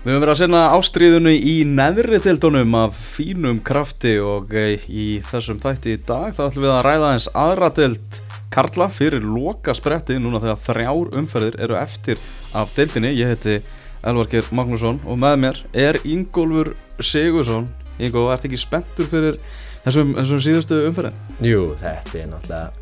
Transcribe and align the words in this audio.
Við 0.00 0.14
höfum 0.14 0.22
verið 0.22 0.32
að 0.32 0.38
senna 0.40 0.60
ástríðunni 0.72 1.32
í 1.44 1.54
neðri 1.68 2.18
tildunum 2.24 2.76
af 2.78 2.94
fínum 2.96 3.58
krafti 3.60 4.14
og 4.24 4.54
eh, 4.56 4.80
í 4.88 5.18
þessum 5.28 5.58
þætti 5.60 5.92
í 5.92 5.98
dag 6.08 6.32
þá 6.32 6.40
ætlum 6.46 6.64
við 6.64 6.72
að 6.72 6.80
ræða 6.86 7.10
eins 7.12 7.26
aðra 7.36 7.68
tild 7.76 8.20
Karla 8.48 8.86
fyrir 8.88 9.26
loka 9.28 9.74
spretti 9.76 10.16
núna 10.16 10.40
þegar 10.40 10.64
þrjár 10.64 11.12
umferðir 11.20 11.60
eru 11.66 11.76
eftir 11.76 12.24
af 12.56 12.72
tildinni. 12.78 13.12
Ég 13.12 13.34
heiti 13.34 13.58
Elvarkir 14.00 14.48
Magnússon 14.56 15.02
og 15.04 15.20
með 15.20 15.38
mér 15.44 15.62
er 15.76 16.00
Ingólfur 16.08 16.72
Sigursson. 16.96 17.68
Ingó, 18.00 18.24
ert 18.32 18.48
ekki 18.48 18.56
spenntur 18.64 19.12
fyrir 19.12 19.36
þessum, 19.84 20.16
þessum 20.16 20.44
síðustu 20.48 20.82
umferðin? 20.88 21.22
Jú, 21.44 21.74
þetta 21.76 22.22
er 22.24 22.32
náttúrulega 22.32 22.72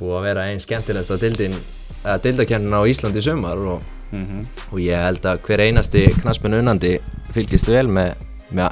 búið 0.00 0.18
að 0.22 0.28
vera 0.30 0.48
einn 0.48 0.64
skemmtilegsta 0.64 1.20
dildakennin 1.20 2.72
á 2.72 2.80
Íslandi 2.88 3.28
sumar 3.28 3.60
og 3.76 3.99
mm 4.10 4.24
-hmm. 4.24 4.46
og 4.72 4.78
ég 4.78 5.04
held 5.04 5.26
að 5.26 5.40
hver 5.46 5.60
einasti 5.60 6.06
knaspin 6.22 6.54
unnandi 6.54 6.98
fylgist 7.32 7.68
vel 7.68 7.88
með, 7.88 8.14
með 8.50 8.70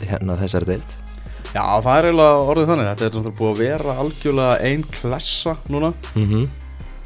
hérna 0.00 0.36
þessari 0.36 0.66
deilt 0.66 0.98
Já, 1.54 1.80
það 1.82 1.98
er 1.98 2.06
eiginlega 2.06 2.46
orðið 2.50 2.66
þannig 2.70 2.86
þetta 2.86 3.04
er 3.04 3.12
náttúrulega 3.14 3.38
búið 3.38 3.52
að 3.52 3.58
vera 3.58 3.98
algjörlega 4.02 4.56
einn 4.60 4.82
klessa 4.82 5.56
núna 5.68 5.92
mm 6.14 6.26
-hmm. 6.30 6.48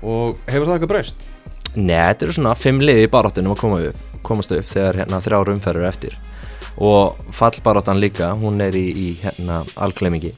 og 0.02 0.36
hefur 0.46 0.66
það 0.66 0.74
eitthvað 0.74 0.92
breyst? 0.94 1.16
Nei, 1.76 2.08
þetta 2.08 2.24
eru 2.24 2.32
svona 2.32 2.54
fimm 2.54 2.80
liði 2.80 3.04
í 3.06 3.10
baráttunum 3.10 3.52
að 3.52 3.60
koma 3.60 3.80
upp, 3.80 3.96
komast 4.22 4.52
upp 4.52 4.66
þegar 4.66 4.96
hérna 4.96 5.20
þrjáru 5.20 5.52
umferður 5.52 5.88
eftir 5.88 6.18
og 6.76 7.16
fallbaráttan 7.32 8.00
líka, 8.00 8.32
hún 8.32 8.60
er 8.60 8.74
í, 8.74 8.88
í 8.90 9.08
hérna 9.22 9.64
algleimingi 9.76 10.34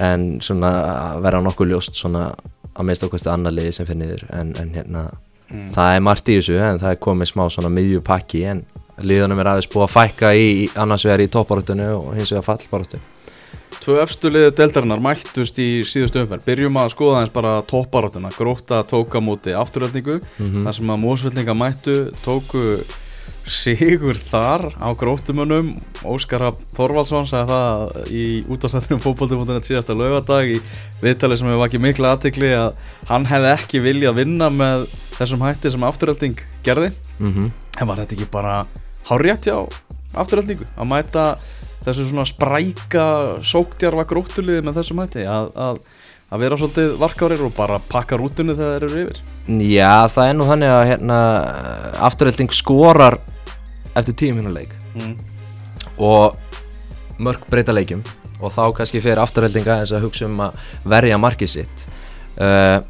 en 0.00 0.40
svona 0.40 1.16
vera 1.24 1.40
nokkuð 1.40 1.72
ljóst 1.72 1.96
svona 1.96 2.34
að 2.76 2.84
meðst 2.84 3.06
okkvæmstu 3.06 3.30
annar 3.32 3.54
liði 3.56 3.72
sem 3.72 3.88
finnir 3.88 4.26
en, 4.30 4.52
en 4.60 4.74
hérna 4.74 5.06
mm. 5.50 5.68
það 5.76 5.94
er 5.94 6.06
margt 6.08 6.30
í 6.30 6.38
þessu 6.38 6.56
en 6.60 6.80
það 6.82 6.94
er 6.94 7.02
komið 7.08 7.32
smá 7.32 7.44
svona 7.52 7.72
miðjupakki 7.72 8.44
en 8.52 8.64
liðunum 9.04 9.42
er 9.42 9.52
aðeins 9.52 9.70
búið 9.72 9.86
að 9.86 9.94
fækka 9.96 10.32
í 10.36 10.48
annars 10.78 11.04
vegar 11.06 11.24
í 11.24 11.30
toppbaröttunum 11.32 11.92
og 11.98 12.16
hins 12.16 12.32
vegar 12.32 12.48
fallbaröttu 12.50 13.02
Tvö 13.86 14.00
efstu 14.02 14.30
liði 14.32 14.50
deltarinnar 14.58 15.02
mættust 15.02 15.58
í 15.62 15.84
síðustu 15.86 16.22
umferð 16.22 16.46
byrjum 16.46 16.78
að 16.80 16.92
skoða 16.94 17.22
eins 17.22 17.34
bara 17.34 17.58
toppbaröttuna 17.70 18.32
gróta 18.34 18.80
tóka 18.88 19.20
múti 19.22 19.54
afturöldningu 19.54 20.18
mm 20.18 20.46
-hmm. 20.46 20.64
þar 20.64 20.74
sem 20.74 20.90
að 20.90 21.02
mósvellinga 21.04 21.54
mættu 21.54 21.96
tóku 22.24 22.64
sigur 23.46 24.18
þar 24.18 24.74
á 24.82 24.90
gróttumunum 24.98 25.76
Óskar 26.02 26.48
Þorvaldsson 26.74 27.28
sagði 27.30 27.52
það 27.52 28.10
í 28.10 28.24
útastættunum 28.50 29.02
fókbóltumútunum 29.04 29.62
síðasta 29.62 29.94
lögadag 29.94 30.50
í 30.50 30.60
viðtalið 31.02 31.38
sem 31.38 31.50
hefur 31.50 31.62
vakið 31.62 31.84
mikla 31.84 32.12
aðtikli 32.16 32.50
að 32.58 32.74
hann 33.06 33.26
hefði 33.30 33.52
ekki 33.52 33.82
viljað 33.86 34.18
vinna 34.18 34.50
með 34.50 34.88
þessum 35.16 35.44
hætti 35.46 35.72
sem 35.72 35.86
afturölding 35.86 36.40
gerði. 36.66 36.92
Mm 37.18 37.32
-hmm. 37.32 37.50
en 37.80 37.88
var 37.88 38.02
þetta 38.02 38.16
ekki 38.16 38.30
bara 38.30 38.66
hárétt 39.08 39.46
já 39.46 39.58
afturöldingu 40.16 40.66
að 40.76 40.88
mæta 40.90 41.24
þessu 41.86 42.08
svona 42.08 42.26
spræka 42.26 43.06
sóktjarfa 43.46 44.06
gróttuliði 44.10 44.64
með 44.66 44.80
þessum 44.80 45.02
hætti? 45.04 45.26
Að, 45.30 45.50
að, 45.54 45.80
að 46.30 46.42
vera 46.42 46.58
svolítið 46.58 46.96
varkárir 46.98 47.44
og 47.46 47.54
bara 47.56 47.78
pakka 47.92 48.18
rútunni 48.18 48.56
þegar 48.56 48.80
þeir 48.80 48.88
eru 48.88 49.04
yfir? 49.04 49.22
Já 49.70 50.08
það 50.10 50.30
er 50.30 50.36
nú 50.38 50.48
þannig 50.50 50.74
að 50.74 50.84
hérna, 50.90 51.18
afturölding 52.08 52.56
skorar 52.56 53.18
eftir 53.96 54.18
tíminnuleik 54.24 54.74
mm. 54.96 55.14
og 56.02 56.36
mörg 57.22 57.46
breyta 57.50 57.72
leikum 57.72 58.02
og 58.42 58.52
þá 58.52 58.64
kannski 58.76 59.00
fyrir 59.00 59.22
afturöldinga 59.22 59.80
eins 59.80 59.94
að 59.96 60.04
hugsa 60.04 60.26
um 60.28 60.42
að 60.44 60.58
verja 60.84 61.20
markið 61.20 61.52
sitt. 61.54 61.86
Uh, 62.36 62.82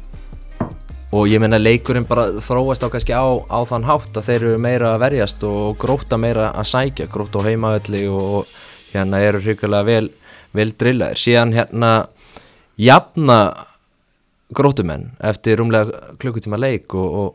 og 1.15 1.29
ég 1.31 1.39
menna 1.39 1.59
leikurinn 1.59 2.07
bara 2.07 2.27
þróast 2.43 2.83
á 2.83 2.91
kannski 2.91 3.15
á, 3.15 3.23
á 3.47 3.59
þann 3.67 3.87
hátt 3.87 4.17
að 4.19 4.27
þeir 4.27 4.41
eru 4.41 4.59
meira 4.59 4.93
að 4.95 5.03
verjast 5.05 5.43
og 5.47 5.77
gróta 5.79 6.19
meira 6.19 6.49
að 6.51 6.67
sækja, 6.73 7.07
gróta 7.11 7.39
á 7.39 7.47
heimavelli 7.47 8.03
og 8.11 8.49
hérna 8.91 9.21
eru 9.23 9.39
hrikalega 9.43 9.87
vel, 9.87 10.09
vel 10.51 10.73
drillaðir, 10.75 11.21
síðan 11.21 11.55
hérna 11.55 11.91
jafna 12.75 13.39
grótumenn 14.55 15.13
eftir 15.23 15.61
rúmlega 15.61 16.15
klukkutíma 16.19 16.59
leik 16.59 16.95
og, 16.95 17.15
og, 17.21 17.29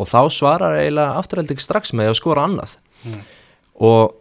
og 0.00 0.08
þá 0.08 0.20
svarar 0.32 0.80
eiginlega 0.80 1.20
afturhalding 1.20 1.60
strax 1.60 1.92
með 1.96 2.12
að 2.12 2.20
skora 2.22 2.48
annað. 2.48 2.78
Mm. 3.06 3.20
og 3.86 4.16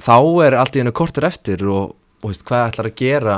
þá 0.00 0.16
er 0.46 0.54
allt 0.56 0.76
í 0.78 0.80
hennu 0.80 0.94
kortir 0.96 1.26
eftir 1.28 1.60
og, 1.68 1.90
og 2.22 2.30
veist, 2.30 2.46
hvað 2.48 2.70
ætlar 2.70 2.88
að 2.88 2.96
gera 2.96 3.34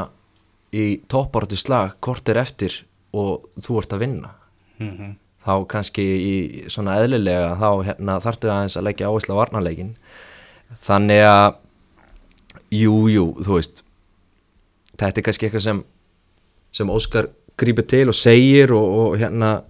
í 0.77 0.84
toppáratu 1.11 1.59
slag 1.59 1.97
kortir 2.05 2.39
eftir 2.39 2.84
og 3.17 3.49
þú 3.65 3.81
ert 3.81 3.97
að 3.97 4.05
vinna 4.05 4.37
mm 4.78 4.91
-hmm. 4.91 5.14
þá 5.47 5.66
kannski 5.69 6.03
í 6.03 6.34
svona 6.69 6.98
eðlilega 7.03 7.56
þá 7.60 7.70
hérna, 7.84 8.20
þartu 8.20 8.50
aðeins 8.50 8.76
að 8.76 8.87
leggja 8.88 9.09
áherslu 9.09 9.34
á 9.34 9.41
varnarleikin 9.41 9.97
þannig 10.82 11.22
að 11.25 11.54
jújú, 12.70 13.09
jú, 13.09 13.26
þú 13.44 13.53
veist 13.54 13.82
þetta 14.98 15.20
er 15.20 15.22
kannski 15.22 15.47
eitthvað 15.47 15.62
sem 15.62 15.84
sem 16.72 16.91
Óskar 16.91 17.28
grýpur 17.56 17.87
til 17.88 18.09
og 18.09 18.14
segir 18.14 18.72
og, 18.72 18.87
og 18.98 19.19
hérna 19.19 19.62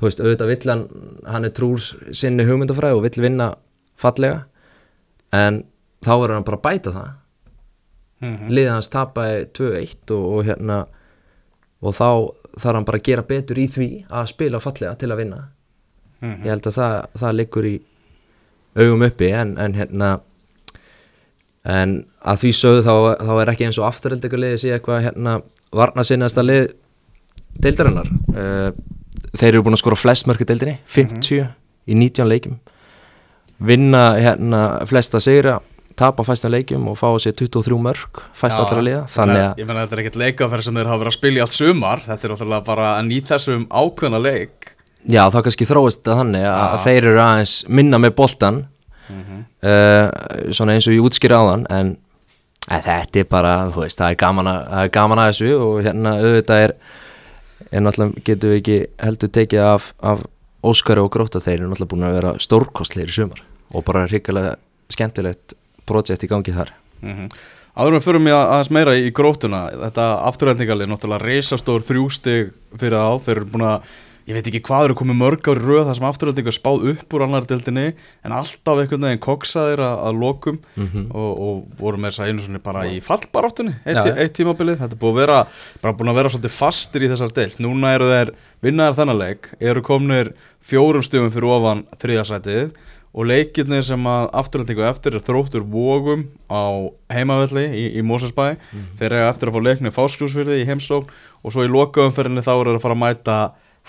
þú 0.00 0.08
veist, 0.08 0.20
auðvitað 0.20 0.52
vill 0.52 0.70
hann 0.70 0.84
hann 1.26 1.44
er 1.44 1.54
trúr 1.54 1.80
sinni 2.12 2.46
hugmyndafræð 2.48 2.96
og 2.96 3.02
vill 3.02 3.22
vinna 3.22 3.54
fallega 4.00 4.46
en 5.36 5.64
þá 6.00 6.12
verður 6.14 6.38
hann 6.38 6.48
bara 6.48 6.60
að 6.60 6.62
bæta 6.62 6.94
það 6.94 7.10
mm 8.20 8.36
-hmm. 8.36 8.48
liðið 8.48 8.72
hans 8.72 8.88
tapaði 8.88 9.44
2-1 9.58 10.10
og, 10.16 10.24
og 10.32 10.44
hérna 10.44 10.86
og 11.80 11.94
þá 11.96 12.08
þarf 12.60 12.74
hann 12.74 12.88
bara 12.88 13.00
að 13.00 13.06
gera 13.08 13.26
betur 13.26 13.58
í 13.58 13.66
því 13.70 13.88
að 14.08 14.32
spila 14.32 14.60
fallega 14.60 14.94
til 15.00 15.10
að 15.10 15.22
vinna 15.22 15.40
mm 16.20 16.32
-hmm. 16.32 16.44
ég 16.44 16.50
held 16.50 16.66
að 16.66 16.74
það, 16.74 17.06
það 17.22 17.36
liggur 17.36 17.66
í 17.66 17.76
augum 18.76 19.02
uppi 19.02 19.30
en, 19.30 19.58
en 19.58 19.74
hérna 19.74 20.20
en 21.64 22.04
að 22.24 22.40
því 22.42 22.52
sögðu 22.56 22.82
þá, 22.82 22.94
þá 23.26 23.32
er 23.40 23.52
ekki 23.52 23.66
eins 23.68 23.78
og 23.78 23.86
afturhaldega 23.88 24.36
liðið 24.36 24.60
sé 24.62 24.72
eitthvað 24.74 25.02
hérna 25.02 25.40
varna 25.72 26.04
sinnasta 26.04 26.42
lið 26.42 26.72
deildarinnar 27.60 28.08
uh, 28.34 28.70
þeir 29.36 29.54
eru 29.54 29.62
búin 29.62 29.76
að 29.76 29.82
skora 29.82 29.96
flest 29.96 30.26
mörgur 30.26 30.48
deildinni 30.48 30.78
50 30.86 31.10
mm 31.10 31.20
-hmm. 31.20 31.50
í 31.86 31.94
19 31.94 32.28
leikum 32.28 32.58
vinna 33.58 34.16
hérna 34.16 34.86
flesta 34.86 35.20
sigra 35.20 35.60
tapa 35.98 36.24
fæstum 36.26 36.52
leikjum 36.54 36.88
og 36.90 36.98
fá 36.98 37.08
sér 37.22 37.34
23 37.36 37.78
mörg 37.82 38.20
fæst 38.36 38.58
allra 38.60 38.82
liða 38.84 39.04
þannig 39.10 39.42
að 39.44 39.62
ég 39.62 39.68
menna 39.68 39.84
þetta 39.84 39.96
er 39.96 40.02
ekkert 40.04 40.20
leikaferð 40.22 40.66
sem 40.66 40.78
þeir 40.80 40.90
hafa 40.90 41.02
verið 41.02 41.12
að 41.12 41.16
spilja 41.18 41.46
allt 41.46 41.56
sumar. 41.56 42.04
Þetta 42.06 42.28
er 42.28 42.34
ótrúlega 42.36 42.66
bara 42.66 42.90
að 42.96 43.08
nýta 43.08 43.34
þessum 43.36 43.66
ákveðna 43.70 44.20
leik. 44.22 44.74
Já 45.08 45.22
þá 45.32 45.40
kannski 45.46 45.68
þróist 45.68 46.04
það 46.04 46.22
þannig 46.22 46.46
að, 46.50 46.76
þeir 46.84 47.00
eru 47.10 47.24
aðeins 47.24 47.56
minna 47.68 48.00
með 48.00 48.14
boltan 48.20 48.62
mm 49.08 49.20
-hmm. 49.20 49.42
uh, 49.64 50.52
svona 50.52 50.76
eins 50.76 50.88
og 50.88 50.96
ég 50.96 51.04
útskýra 51.08 51.40
á 51.40 51.44
þann 51.50 51.66
en 51.70 51.94
þetta 52.70 53.22
er 53.22 53.28
bara 53.30 53.54
veist, 53.74 53.98
það, 53.98 54.10
er 54.10 54.18
gaman 54.20 54.50
að, 54.50 54.60
það 54.70 54.84
er 54.84 54.92
gaman 54.96 55.18
að 55.22 55.30
þessu 55.30 55.52
og 55.58 55.78
hérna 55.84 56.16
auðvitað 56.20 56.64
er 56.64 56.74
en 57.70 57.86
náttúrulega 57.86 58.24
getur 58.24 58.52
við 58.52 58.60
ekki 58.60 58.78
heldur 59.00 59.32
tekið 59.36 59.64
af, 59.64 59.92
af 60.02 60.26
Óskari 60.60 61.00
og 61.00 61.10
Gróta 61.14 61.40
þeir 61.40 61.60
eru 61.60 61.70
náttúrulega 61.70 61.92
búin 61.94 62.08
að 62.08 62.18
vera 62.18 62.34
stórkostleir 62.38 63.08
í 63.08 63.16
sumar 63.16 63.42
og 63.72 63.84
bara 63.86 64.06
ríkilega 64.10 64.56
skemmtilegt 64.92 65.54
projekt 65.90 66.26
í 66.26 66.30
gangi 66.30 66.54
þar 66.56 66.74
mm 67.02 67.16
-hmm. 67.16 67.40
Áður 67.70 67.94
með 67.94 68.02
fyrir 68.04 68.20
mig 68.20 68.34
aðeins 68.34 68.70
meira 68.74 68.92
í 68.98 69.10
grótuna 69.14 69.60
þetta 69.70 70.06
afturhældningali, 70.28 70.88
náttúrulega 70.90 71.22
reysastór 71.22 71.84
þrjústig 71.86 72.50
fyrir 72.76 72.98
á, 72.98 73.14
þeir 73.22 73.36
eru 73.36 73.46
búin 73.52 73.68
að 73.68 73.84
ég 74.30 74.36
veit 74.36 74.48
ekki 74.50 74.60
hvað 74.66 74.88
eru 74.88 74.96
komið 74.98 75.18
mörg 75.18 75.48
ári 75.50 75.62
rauð 75.62 75.86
það 75.88 75.96
sem 75.98 76.06
afturhældninga 76.08 76.54
spáð 76.54 76.84
upp 76.92 77.14
úr 77.16 77.24
annar 77.24 77.46
dildinni 77.48 77.86
en 78.26 78.34
alltaf 78.36 78.82
einhvern 78.82 79.06
veginn 79.06 79.22
koksaðir 79.24 79.82
að, 79.84 79.96
að 80.06 80.20
lokum 80.22 80.60
mm 80.60 80.86
-hmm. 80.86 81.06
og, 81.22 81.32
og 81.46 81.80
voru 81.80 81.98
með 82.00 82.12
þess 82.12 82.22
að 82.22 82.30
einu 82.30 82.44
svona 82.44 82.62
bara 82.62 82.84
í 82.86 83.00
fallbaráttunni 83.06 83.74
eitt, 83.84 84.04
ja. 84.04 84.14
eitt 84.14 84.36
tímabilið, 84.38 84.78
þetta 84.82 84.96
er 84.96 85.02
búin 85.02 85.14
að 85.14 85.20
vera 85.22 85.40
bara 85.82 85.96
búin 85.96 86.12
að 86.12 86.20
vera 86.20 86.32
svolítið 86.34 86.56
fastir 86.58 87.06
í 87.06 87.10
þessar 87.10 87.34
dild 87.34 87.58
núna 87.64 87.94
eru 87.96 88.10
þeir 88.12 88.32
vinnaðar 88.62 88.98
þennanleik 89.00 89.50
eru 89.60 89.82
komnir 89.82 90.34
fjórum 90.60 91.02
stugum 91.02 91.32
fyrir 91.34 91.50
ofan 91.50 91.84
þriðasætið 91.98 92.70
og 93.10 93.26
leikirnir 93.26 93.82
sem 93.86 94.04
að 94.06 94.28
afturhaldingu 94.40 94.84
eftir 94.86 95.16
er 95.18 95.24
þróttur 95.26 95.64
vógum 95.66 96.28
á 96.46 96.86
heimavelli 97.10 97.66
í, 97.74 97.84
í 97.98 98.04
Mósasbæ 98.06 98.54
mm. 98.54 98.84
þeir 99.00 99.08
eru 99.10 99.26
eftir 99.26 99.50
að 99.50 99.56
fá 99.56 99.66
leiknir 99.66 99.96
fásklúsfyrði 99.96 100.60
í 100.62 100.68
heimsókn. 100.68 101.10
Og 101.40 101.54
svo 101.54 101.64
í 101.64 101.72
lokaumferðinni 101.72 102.44
þá 102.44 102.52
eru 102.54 102.76
að 102.76 102.82
fara 102.84 102.98
að 102.98 103.02
mæta 103.02 103.38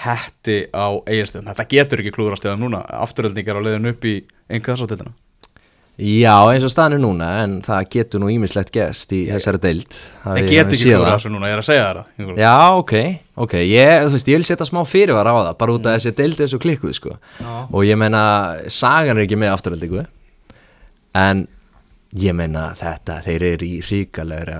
hætti 0.02 0.62
á 0.72 0.88
eiginstöðum 1.06 1.52
þetta 1.52 1.68
getur 1.76 2.02
ekki 2.02 2.16
klúðrastöðum 2.16 2.64
núna. 2.66 2.86
Afturhaldingar 3.04 3.60
á 3.60 3.66
leiðin 3.66 3.92
upp 3.92 4.08
í 4.08 4.16
einhverjum 4.50 5.12
Já, 6.02 6.34
eins 6.50 6.64
og 6.66 6.72
staðinu 6.74 6.98
núna 7.04 7.28
en 7.44 7.60
það 7.62 7.90
getur 7.94 8.22
nú 8.24 8.30
ímislegt 8.34 8.72
gest 8.74 9.12
í 9.14 9.20
þessari 9.28 9.60
deilt 9.62 9.98
Það 10.24 10.40
getur 10.48 10.74
ekki 10.74 10.80
klúra 10.96 11.12
þessu 11.14 11.30
núna, 11.30 11.50
ég 11.52 11.54
er 11.54 11.62
að 11.62 11.68
segja 11.68 11.84
það 11.92 12.42
Já, 12.42 12.54
ok, 12.80 12.94
ok, 13.46 13.54
ég, 13.70 13.92
þú 14.08 14.16
veist, 14.16 14.32
ég 14.32 14.40
vil 14.40 14.48
setja 14.48 14.66
smá 14.66 14.80
fyrirvar 14.90 15.30
á 15.30 15.36
það, 15.36 15.52
bara 15.62 15.76
út 15.76 15.86
af 15.86 15.94
mm. 15.94 16.00
þessi 16.00 16.16
deilt 16.18 16.42
þessu 16.42 16.62
klikkuð, 16.64 16.96
sko, 16.98 17.14
Já. 17.38 17.54
og 17.70 17.86
ég 17.86 18.02
meina 18.02 18.24
sagan 18.66 19.22
er 19.22 19.28
ekki 19.28 19.38
með 19.44 19.54
afturhaldingu 19.60 20.08
en 21.22 21.46
ég 22.26 22.38
meina 22.40 22.66
þetta, 22.82 23.22
þeir 23.28 23.48
eru 23.52 23.70
í 23.70 23.80
ríkalega 23.86 24.60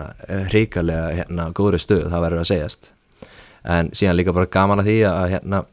ríkalega, 0.54 1.12
hérna, 1.24 1.50
góðri 1.58 1.82
stöð 1.82 2.10
það 2.14 2.26
verður 2.28 2.46
að 2.46 2.50
segjast 2.54 2.94
en 3.66 3.94
síðan 3.98 4.20
líka 4.20 4.38
bara 4.38 4.52
gaman 4.52 4.86
að 4.86 4.94
því 4.94 4.98
að, 5.10 5.28
hérna 5.34 5.66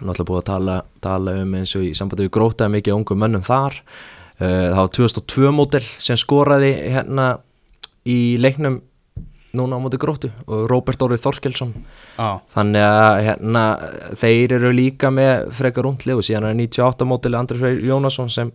náttúrulega 0.00 0.28
búið 0.28 0.44
að 0.44 0.48
tala, 0.52 0.78
tala 1.04 1.40
um 1.40 1.58
eins 1.58 1.74
og 1.76 1.88
í 1.88 1.96
sambandi 1.96 2.28
við 2.28 2.34
grótaði 2.36 2.76
mikið 2.76 2.96
ungum 3.00 3.20
mönnum 3.24 3.44
þar 3.44 3.80
það 4.40 4.78
var 4.78 4.92
2002 4.96 5.52
mótel 5.54 5.82
sem 6.00 6.18
skoraði 6.20 6.70
hérna 6.94 7.26
í 8.08 8.38
leiknum 8.40 8.80
núna 9.56 9.76
á 9.76 9.82
móti 9.82 9.98
gróttu 10.00 10.30
og 10.46 10.66
Róbert 10.70 11.02
Orrið 11.02 11.24
Þorskelsson 11.24 11.72
Já, 12.16 12.38
þannig 12.54 12.86
að 12.86 13.20
hérna, 13.26 13.62
þeir 14.20 14.56
eru 14.60 14.72
líka 14.74 15.10
með 15.12 15.50
frekar 15.58 15.86
rúndli 15.86 16.14
og 16.14 16.22
síðan 16.26 16.52
er 16.52 16.58
98 16.60 17.08
mótili 17.10 17.38
Andri 17.38 17.58
Freyr 17.58 17.80
Jónasson 17.84 18.30
sem, 18.30 18.52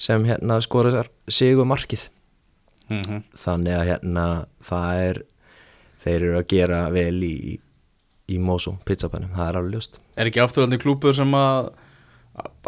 sem 0.00 0.24
hérna 0.28 0.60
skoraði 0.64 1.04
sigur 1.28 1.68
markið 1.68 2.08
mm 2.88 3.24
þannig 3.36 3.74
að 3.76 3.88
hérna 3.92 4.28
það 4.64 5.02
er 5.08 5.18
þeir 6.02 6.22
eru 6.22 6.38
að 6.38 6.46
gera 6.52 6.78
vel 6.94 7.18
í, 7.26 7.58
í 8.28 8.38
Moso 8.42 8.76
pizzabænum, 8.88 9.34
það 9.36 9.50
er 9.50 9.58
alveg 9.60 9.76
ljóst. 9.76 9.98
Er 10.16 10.30
ekki 10.30 10.42
afturhaldi 10.42 10.80
klúpur 10.80 11.16
sem 11.16 11.34
að 11.36 11.70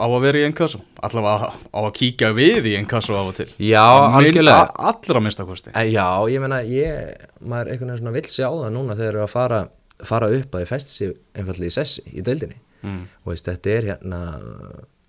á 0.00 0.04
að 0.06 0.20
vera 0.24 0.40
í 0.40 0.44
ennkassu 0.48 0.80
allavega 1.06 1.50
á 1.70 1.78
að 1.80 1.90
kíkja 1.98 2.30
við 2.36 2.68
í 2.70 2.76
ennkassu 2.78 3.14
á 3.16 3.22
og 3.22 3.34
til. 3.38 3.48
Já, 3.58 3.82
Að 3.84 4.16
algjörlega. 4.20 4.70
allra 4.90 5.20
minnstakosti 5.24 5.74
En 5.74 5.90
Já, 5.92 6.06
ég 6.32 6.40
meina, 6.44 6.62
ég, 6.64 7.26
maður 7.40 7.72
einhvern 7.74 7.92
veginn 7.92 8.02
svona 8.04 8.14
vill 8.16 8.28
sjá 8.30 8.48
það 8.48 8.72
núna 8.76 8.96
þegar 8.96 9.04
þeir 9.04 9.14
eru 9.16 9.24
að 9.26 9.34
fara, 9.34 9.60
fara 10.12 10.30
upp 10.38 10.54
að 10.56 10.64
þið 10.64 10.72
festi 10.74 10.96
sig 10.96 11.12
einfallega 11.36 11.72
í 11.74 11.76
sessi 11.80 12.06
í 12.14 12.24
deildinni. 12.26 12.58
Mm. 12.80 13.02
og 13.26 13.34
veist, 13.34 13.44
þetta 13.44 13.70
er 13.76 13.86
hérna 13.90 14.20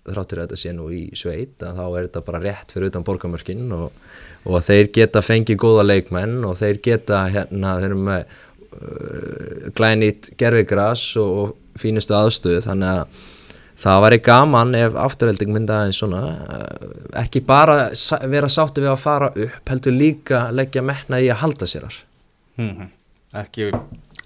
þráttur 0.02 0.40
að 0.42 0.48
þetta 0.50 0.56
sé 0.60 0.72
nú 0.76 0.88
í 0.92 1.02
sveit 1.16 1.62
að 1.64 1.78
þá 1.78 1.84
er 1.86 2.06
þetta 2.08 2.20
bara 2.26 2.40
rétt 2.42 2.72
fyrir 2.74 2.90
utan 2.90 3.04
borgamörkin 3.06 3.62
og, 3.72 3.92
og 4.44 4.58
þeir 4.66 4.90
geta 4.92 5.22
fengið 5.24 5.56
góða 5.62 5.84
leikmenn 5.86 6.42
og 6.44 6.58
þeir 6.58 6.80
geta 6.84 7.22
hérna, 7.32 7.76
þeir 7.80 7.86
eru 7.94 8.00
með 8.10 8.34
uh, 8.76 9.70
glænýtt 9.78 10.32
gerfigras 10.40 11.04
og, 11.22 11.32
og 11.44 11.80
fínustu 11.80 12.16
aðstöðu. 12.18 12.60
Þannig 12.66 12.90
að 12.92 13.22
það 13.80 14.02
væri 14.06 14.18
gaman 14.26 14.74
ef 14.78 14.96
afturhelding 15.04 15.52
mynda 15.54 15.80
aðeins 15.80 16.00
svona 16.02 16.22
uh, 16.32 16.88
ekki 17.22 17.44
bara 17.46 17.90
vera 18.30 18.50
sáttu 18.52 18.84
við 18.84 18.92
að 18.92 19.04
fara 19.04 19.30
upp 19.32 19.72
heldur 19.72 19.96
líka 19.96 20.48
leggja 20.52 20.84
metna 20.84 21.22
í 21.22 21.30
að 21.32 21.40
halda 21.46 21.70
sér 21.70 21.88
Mm 22.60 22.90
ekki 23.32 23.70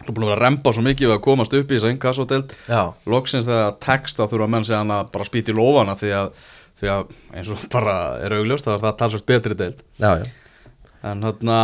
þú 0.06 0.14
búin 0.14 0.26
að 0.26 0.30
vera 0.32 0.36
að 0.36 0.44
remba 0.44 0.72
svo 0.74 0.84
mikið 0.86 1.08
við 1.08 1.14
að 1.16 1.24
komast 1.24 1.54
upp 1.56 1.70
í 1.70 1.76
þess 1.76 1.86
að 1.86 1.92
ennkassu 1.94 2.26
Já, 2.66 2.82
loksins 3.10 3.46
þegar 3.46 3.76
text 3.82 4.18
þá 4.18 4.24
þurfa 4.32 4.48
menn 4.54 4.66
segja 4.66 4.82
hann 4.82 4.94
að 4.94 5.10
bara 5.14 5.28
spýta 5.28 5.52
í 5.52 5.56
lofana 5.56 5.96
því 5.98 6.12
að, 6.20 6.30
því 6.80 6.90
að 6.94 7.12
eins 7.34 7.52
og 7.54 7.64
bara 7.74 7.96
er 8.26 8.36
augljóst 8.38 8.66
þá 8.66 8.72
er 8.74 8.82
það 8.84 8.98
talsvægt 9.02 9.28
betri 9.30 9.58
deild. 9.58 9.82
Já, 10.02 10.10
já, 10.22 10.26
en 11.06 11.26
hérna 11.26 11.60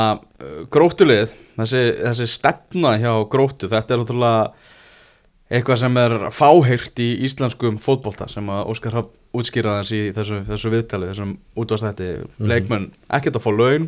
gróttulið 0.73 1.33
þessi, 1.59 1.83
þessi 2.03 2.29
stefna 2.31 2.97
hjá 3.03 3.13
gróttu 3.31 3.71
þetta 3.71 3.95
er 3.95 4.03
náttúrulega 4.03 4.71
eitthvað 5.53 5.83
sem 5.83 5.99
er 6.01 6.15
fáheyrt 6.33 7.03
í 7.03 7.11
íslenskum 7.27 7.77
fótbolta 7.83 8.29
sem 8.31 8.47
að 8.53 8.71
Óskar 8.73 8.97
hafði 8.97 9.19
útskýrað 9.33 9.79
þess 9.81 9.93
í 9.97 10.01
þessu, 10.17 10.39
þessu 10.49 10.71
viðtali 10.73 11.09
þessum 11.09 11.37
útvastætti 11.57 12.09
leikmenn 12.41 12.91
ekkert 13.09 13.39
að 13.39 13.45
fá 13.47 13.53
laun 13.53 13.87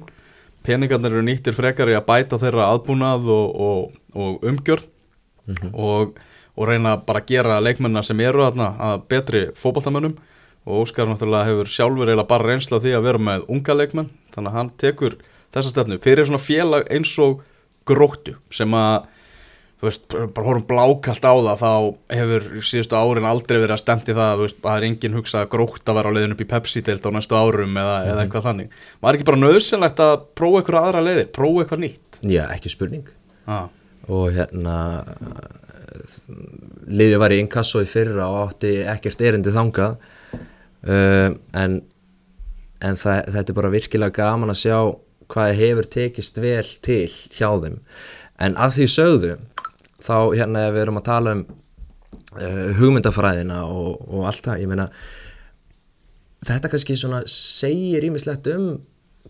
peningarnir 0.65 1.13
eru 1.13 1.25
nýttir 1.25 1.57
frekar 1.57 1.91
í 1.93 1.97
að 1.97 2.07
bæta 2.09 2.39
þeirra 2.41 2.71
aðbúnað 2.73 3.29
og, 3.33 3.57
og, 3.67 3.97
og 4.17 4.47
umgjörð. 4.49 4.87
Og, 5.73 6.15
og 6.57 6.69
reyna 6.71 6.95
bara 7.05 7.21
að 7.21 7.33
gera 7.35 7.61
leikmennina 7.61 8.03
sem 8.07 8.21
eru 8.25 8.47
þarna 8.47 8.71
að 8.89 9.03
betri 9.13 9.43
fótboltamönnum. 9.61 10.17
Og 10.65 10.87
Óskar 10.87 11.11
náttúrulega 11.11 11.51
hefur 11.51 11.69
sjálfur 11.69 12.09
eiginlega 12.09 12.31
bara 12.31 12.49
reynsla 12.49 12.81
því 12.81 12.95
að 12.97 13.09
vera 13.11 13.25
með 13.29 13.49
unga 13.53 13.77
leikmenn 13.77 14.09
þannig 14.33 14.51
að 14.51 14.57
hann 14.57 14.71
tekur 14.81 15.19
þessa 15.53 15.75
stefnu 15.75 15.99
fyrir 16.03 16.25
svona 16.25 16.41
félag 16.41 16.89
eins 16.95 17.13
og 17.21 17.43
gróttu 17.85 18.39
sem 18.55 18.73
að 18.73 19.05
þú 19.85 19.91
veist, 19.91 20.05
bara 20.09 20.47
horfum 20.49 20.67
blákalt 20.71 21.27
á 21.29 21.35
það 21.35 21.61
þá 21.61 21.73
hefur 22.17 22.47
síðustu 22.65 22.97
árin 22.97 23.29
aldrei 23.29 23.59
verið 23.59 23.75
að 23.77 23.83
stemti 23.83 24.17
það 24.17 24.33
þú 24.39 24.47
veist, 24.47 24.59
að 24.63 24.69
það 24.69 24.79
er 24.79 24.87
enginn 24.89 25.19
hugsað 25.19 25.45
að 25.45 25.51
grótt 25.55 25.91
að 25.91 25.99
vera 25.99 26.13
á 26.13 26.15
leiðin 26.17 26.35
upp 26.35 26.45
í 26.45 26.49
Pepsi-deild 26.55 27.09
á 27.09 27.11
næstu 27.13 27.37
árum 27.37 27.81
eða, 27.83 27.97
eða 28.09 28.25
eitthvað 28.25 28.47
þannig. 28.49 28.79
Var 29.05 29.19
ekki 29.19 29.29
bara 29.29 29.43
nöðsynlegt 29.43 30.05
að 30.05 30.15
prófa 30.41 30.63
eitthvað 30.63 30.89
aðra 30.89 31.05
leiðir, 31.05 31.31
prófa 31.37 31.65
eitthvað 31.65 31.85
nýtt? 31.85 32.21
Já, 32.25 32.45
ekki 32.49 32.73
spurning. 32.73 33.13
Ah. 33.45 33.69
og 34.09 34.31
hérna 34.33 34.75
liðið 36.89 37.19
var 37.21 37.35
í 37.35 37.41
inkasso 37.43 37.83
í 37.85 37.89
fyrra 37.89 38.29
og 38.31 38.39
átti 38.49 38.77
ekkert 38.89 39.25
erindi 39.25 39.53
þangað. 39.55 39.99
Uh, 40.85 41.37
en, 41.57 41.79
en 42.85 43.01
það, 43.01 43.31
þetta 43.37 43.53
er 43.53 43.59
bara 43.59 43.73
virkilega 43.73 44.17
gaman 44.17 44.53
að 44.53 44.61
sjá 44.65 44.79
hvað 45.33 45.57
hefur 45.61 45.89
tekist 45.93 46.41
vel 46.43 46.67
til 46.85 47.09
hjá 47.09 47.49
þeim. 47.63 47.79
En 48.45 48.57
að 48.61 48.79
því 48.79 48.89
sögðu 48.93 49.35
þá 50.05 50.17
hérna 50.37 50.67
við 50.75 50.83
erum 50.85 51.01
að 51.01 51.07
tala 51.09 51.37
um 51.37 51.45
uh, 51.45 52.73
hugmyndafræðina 52.79 53.63
og, 53.69 54.03
og 54.09 54.27
allt 54.31 54.49
það, 54.49 54.65
ég 54.65 54.71
meina 54.71 54.89
þetta 56.45 56.71
kannski 56.73 56.99
svona 57.01 57.23
segir 57.31 58.05
ímislegt 58.09 58.51
um 58.53 58.69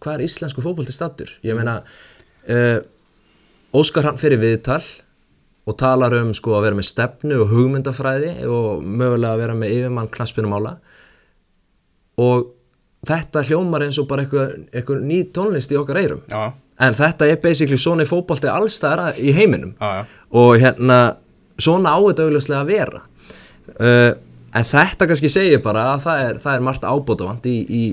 hvað 0.02 0.18
er 0.18 0.26
íslensku 0.26 0.64
fótbolti 0.64 0.94
stattur 0.94 1.30
ég 1.46 1.56
meina 1.58 1.80
uh, 1.82 2.80
Óskar 3.74 4.06
hann 4.06 4.20
fyrir 4.20 4.38
viðtal 4.38 4.82
og 5.66 5.74
talar 5.80 6.14
um 6.20 6.34
sko 6.36 6.52
að 6.54 6.68
vera 6.68 6.78
með 6.78 6.86
stefnu 6.90 7.38
og 7.42 7.50
hugmyndafræði 7.50 8.34
og 8.46 8.84
mögulega 8.84 9.32
að 9.32 9.40
vera 9.42 9.56
með 9.58 9.72
yfirmann 9.78 10.10
knaspinumála 10.14 10.76
og 12.22 12.52
þetta 13.08 13.42
hljómar 13.48 13.86
eins 13.86 13.98
og 14.00 14.06
bara 14.10 14.24
eitthvað, 14.24 14.52
eitthvað 14.70 15.02
ný 15.08 15.18
tónlist 15.34 15.72
í 15.72 15.78
okkar 15.80 16.00
eyrum. 16.00 16.22
Já, 16.30 16.52
en 16.80 16.94
þetta 16.98 17.28
er 17.30 17.40
basically 17.42 17.78
svona 17.78 18.02
í 18.06 18.08
fótbolti 18.10 18.48
allstæðara 18.50 19.12
í 19.20 19.32
heiminum. 19.36 19.74
Já, 19.80 20.00
já, 20.00 20.04
og 20.34 20.54
hérna 20.62 21.00
svona 21.62 21.94
á 21.94 21.98
þetta 22.02 22.26
augljóslega 22.28 22.62
að 22.64 22.72
vera. 22.72 23.02
Uh, 23.78 24.12
en 24.54 24.64
þetta 24.70 25.06
kannski 25.10 25.30
segir 25.32 25.62
bara 25.64 25.88
að 25.94 26.02
það 26.06 26.22
er, 26.28 26.40
það 26.42 26.56
er 26.58 26.64
margt 26.68 26.84
ábótavant 26.86 27.46
í, 27.50 27.56
í 27.68 27.84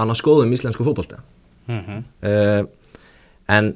annars 0.00 0.22
góðum 0.24 0.52
íslensku 0.56 0.84
fótbolta. 0.86 1.22
Mm 1.68 2.02
uh, 2.22 2.62
en 3.46 3.74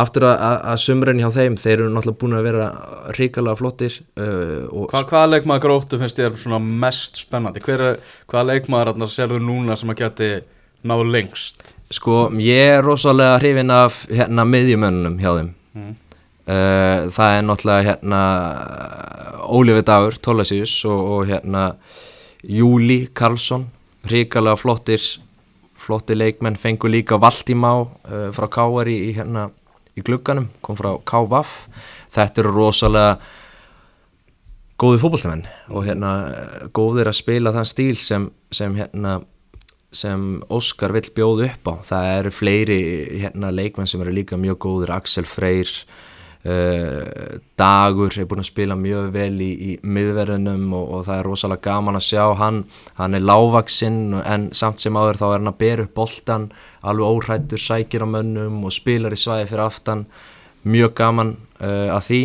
aftur 0.00 0.24
að, 0.24 0.62
sumrun 0.80 1.18
hjá 1.20 1.28
þeim 1.34 1.56
þeir 1.60 1.74
eru 1.82 1.88
náttúrulega 1.92 2.20
búin 2.22 2.36
að 2.38 2.46
vera 2.46 2.66
ríkalega 3.18 3.58
flottir 3.58 3.96
uh, 4.16 4.86
Hva, 4.88 5.02
Hvaða 5.10 5.26
leikmaður 5.34 5.64
gróttu 5.66 5.98
finnst 6.00 6.16
þér 6.16 6.38
svona 6.40 6.60
mest 6.62 7.18
spennandi? 7.20 7.60
Hver, 7.66 7.82
er- 7.90 7.98
hvaða 8.30 8.54
leikmaður 8.54 8.92
þarna 8.92 9.08
sérðu 9.12 9.40
núna 9.44 9.76
sem 9.76 9.92
að 9.92 9.98
geti 10.04 10.30
náðu 10.88 11.08
lengst? 11.10 11.74
Sko 11.90 12.28
ég 12.38 12.76
er 12.76 12.84
rosalega 12.86 13.38
hrifin 13.40 13.70
af 13.74 14.04
hérna 14.10 14.46
miðjumönnum 14.48 15.18
hjá 15.22 15.32
þeim 15.38 15.56
Mm. 15.70 15.90
uh, 16.50 17.06
það 17.14 17.32
er 17.36 17.44
náttúrulega 17.46 17.84
hérna 17.86 18.20
Ólifi 19.46 19.84
Dagur, 19.86 20.16
Tólasíus 20.18 20.72
og, 20.90 21.02
og 21.14 21.28
hérna 21.28 21.76
Júli 22.42 23.04
Karlsson 23.14 23.68
ríkalega 24.10 24.58
flottir 24.58 25.04
flottir 25.78 26.18
leikmenn, 26.18 26.58
fengur 26.58 26.90
líka 26.90 27.20
Valdímá 27.22 27.70
uh, 27.86 28.32
frá 28.34 28.48
Káar 28.50 28.90
í, 28.90 29.12
hérna, 29.14 29.46
í 29.94 30.02
glugganum, 30.02 30.48
kom 30.60 30.74
frá 30.74 30.96
Kávaf 31.06 31.68
þetta 32.10 32.42
eru 32.42 32.56
rosalega 32.56 33.20
góði 34.80 35.00
fótbolltamenn 35.04 35.46
og 35.70 35.84
hérna 35.86 36.10
eh, 36.32 36.68
góðir 36.74 37.10
að 37.10 37.18
spila 37.18 37.52
þann 37.52 37.68
stíl 37.68 37.96
sem, 38.00 38.30
sem 38.50 38.74
hérna 38.74 39.20
sem 39.92 40.42
Óskar 40.50 40.94
vill 40.94 41.10
bjóða 41.14 41.50
upp 41.50 41.70
á. 41.70 41.74
Það 41.90 42.12
eru 42.18 42.30
fleiri 42.34 42.78
hérna 43.24 43.50
leikmenn 43.54 43.90
sem 43.90 44.02
eru 44.04 44.14
líka 44.14 44.38
mjög 44.38 44.60
góðir, 44.62 44.94
Axel 44.94 45.26
Freyr 45.26 45.72
uh, 46.46 47.38
Dagur 47.58 48.14
er 48.14 48.28
búin 48.28 48.42
að 48.42 48.50
spila 48.50 48.76
mjög 48.78 49.10
vel 49.14 49.34
í, 49.42 49.50
í 49.50 49.72
miðverðinum 49.82 50.68
og, 50.76 50.84
og 50.96 51.06
það 51.08 51.16
er 51.18 51.28
rosalega 51.28 51.66
gaman 51.66 51.98
að 51.98 52.06
sjá 52.06 52.24
hann, 52.38 52.62
hann 53.00 53.18
er 53.18 53.24
lágvaksinn 53.26 54.20
en 54.20 54.50
samt 54.56 54.82
sem 54.82 54.96
áður 54.96 55.20
þá 55.20 55.26
er 55.28 55.36
hann 55.38 55.52
að 55.52 55.60
bera 55.64 55.86
upp 55.86 55.96
boltan, 55.98 56.50
alveg 56.80 57.16
óhrættur 57.16 57.62
sækir 57.62 58.06
á 58.06 58.08
mönnum 58.08 58.62
og 58.64 58.76
spilar 58.76 59.16
í 59.16 59.20
svæði 59.20 59.50
fyrir 59.50 59.66
aftan. 59.66 60.06
Mjög 60.70 60.94
gaman 61.00 61.34
uh, 61.58 61.90
að 61.96 62.06
því. 62.08 62.22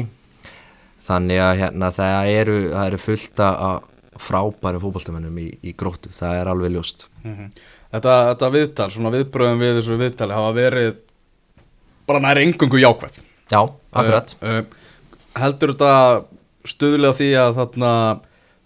Þannig 1.05 1.41
að 1.41 1.60
hérna 1.62 1.91
það 1.93 2.29
eru, 2.34 2.55
það 2.72 2.88
eru 2.89 3.03
fullt 3.03 3.41
af 3.45 3.91
frábærum 4.22 4.84
fótballtamennum 4.84 5.39
í, 5.41 5.48
í 5.65 5.74
gróttu, 5.77 6.12
það 6.15 6.39
er 6.41 6.51
alveg 6.51 6.75
ljóst. 6.75 7.07
Mhm. 7.24 7.50
Þetta, 7.95 8.13
þetta 8.31 8.51
viðtal, 8.53 8.89
svona 8.91 9.12
viðbröðum 9.13 9.62
við 9.63 9.79
þessu 9.79 10.00
viðtali 10.00 10.36
hafa 10.36 10.53
verið 10.55 10.93
bara 12.05 12.22
næri 12.24 12.45
engungu 12.45 12.79
jákvæð. 12.81 13.19
Já, 13.51 13.60
akkurat. 13.93 14.36
Uh, 14.41 14.62
uh, 14.62 15.19
Heldur 15.36 15.75
þetta 15.75 15.93
stuðlega 16.65 17.17
því 17.19 17.29
að 17.39 17.57
þarna 17.60 17.91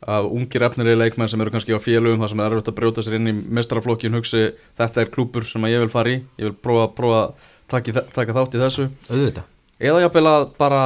að 0.09 0.29
ungir 0.31 0.63
efnirlega 0.63 1.01
leikmenn 1.01 1.29
sem 1.29 1.41
eru 1.43 1.51
kannski 1.51 1.75
á 1.75 1.79
félugum 1.83 2.21
þar 2.23 2.31
sem 2.31 2.41
er 2.41 2.53
erfitt 2.53 2.69
að 2.71 2.77
brjóta 2.77 3.03
sér 3.03 3.17
inn 3.17 3.31
í 3.31 3.33
mestraraflokkin 3.57 4.15
hugsi 4.15 4.45
þetta 4.79 5.03
er 5.03 5.11
klúpur 5.11 5.47
sem 5.47 5.65
ég 5.67 5.83
vil 5.83 5.91
fara 5.91 6.13
í. 6.13 6.21
Ég 6.39 6.49
vil 6.49 6.55
prófa, 6.55 6.87
að 7.19 7.33
taka, 7.69 7.91
í 7.91 8.37
þátt 8.37 8.55
í 8.55 8.61
þessu. 8.61 8.87
Auðvitað. 9.09 9.49
Eða 9.79 10.03
jafnvel 10.05 10.25
að 10.31 10.45
bara 10.59 10.83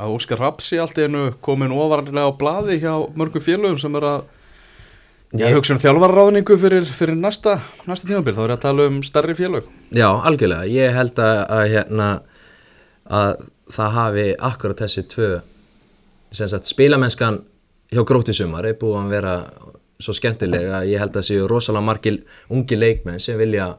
að 0.00 0.14
Óskar 0.16 0.40
Rapsi 0.40 0.78
allt 0.80 0.98
í 0.98 1.04
einu 1.06 1.24
komin 1.44 1.72
ofarlega 1.74 2.24
á 2.24 2.32
blaði 2.38 2.78
hjá 2.80 2.94
mörgum 3.18 3.44
félugum 3.44 3.78
sem 3.80 3.98
er 4.00 4.06
að 4.08 4.22
Ég- 5.40 5.54
hugsa 5.56 5.72
um 5.74 5.80
þjálfarráðningu 5.80 6.56
fyrir, 6.60 6.84
fyrir 6.84 7.16
næsta, 7.16 7.54
næsta 7.88 8.08
tímabil, 8.08 8.34
þá 8.36 8.42
er 8.44 8.50
ég 8.50 8.56
að 8.58 8.64
tala 8.66 8.86
um 8.90 8.98
stærri 9.02 9.34
félög. 9.34 9.64
Já, 9.96 10.08
algjörlega, 10.28 10.66
ég 10.68 10.92
held 10.92 11.16
að, 11.24 11.38
að 11.56 11.62
hérna 11.72 12.08
að 13.08 13.32
það 13.72 13.94
hafi 13.96 14.26
akkurat 14.38 14.82
þessi 14.84 15.04
tvö 15.08 15.30
sem 16.32 16.48
sagt 16.48 16.68
spilamennskan 16.68 17.40
hjá 17.92 18.02
gróttu 18.08 18.34
sumar 18.36 18.64
er 18.68 18.76
búið 18.80 18.98
að 19.00 19.12
vera 19.12 19.34
svo 20.02 20.12
skemmtileg 20.16 20.68
að 20.72 20.88
ég 20.90 21.00
held 21.00 21.16
að 21.16 21.26
séu 21.28 21.48
rosalega 21.48 21.84
margir 21.86 22.18
ungi 22.52 22.76
leikmenn 22.76 23.20
sem 23.20 23.38
vilja 23.40 23.70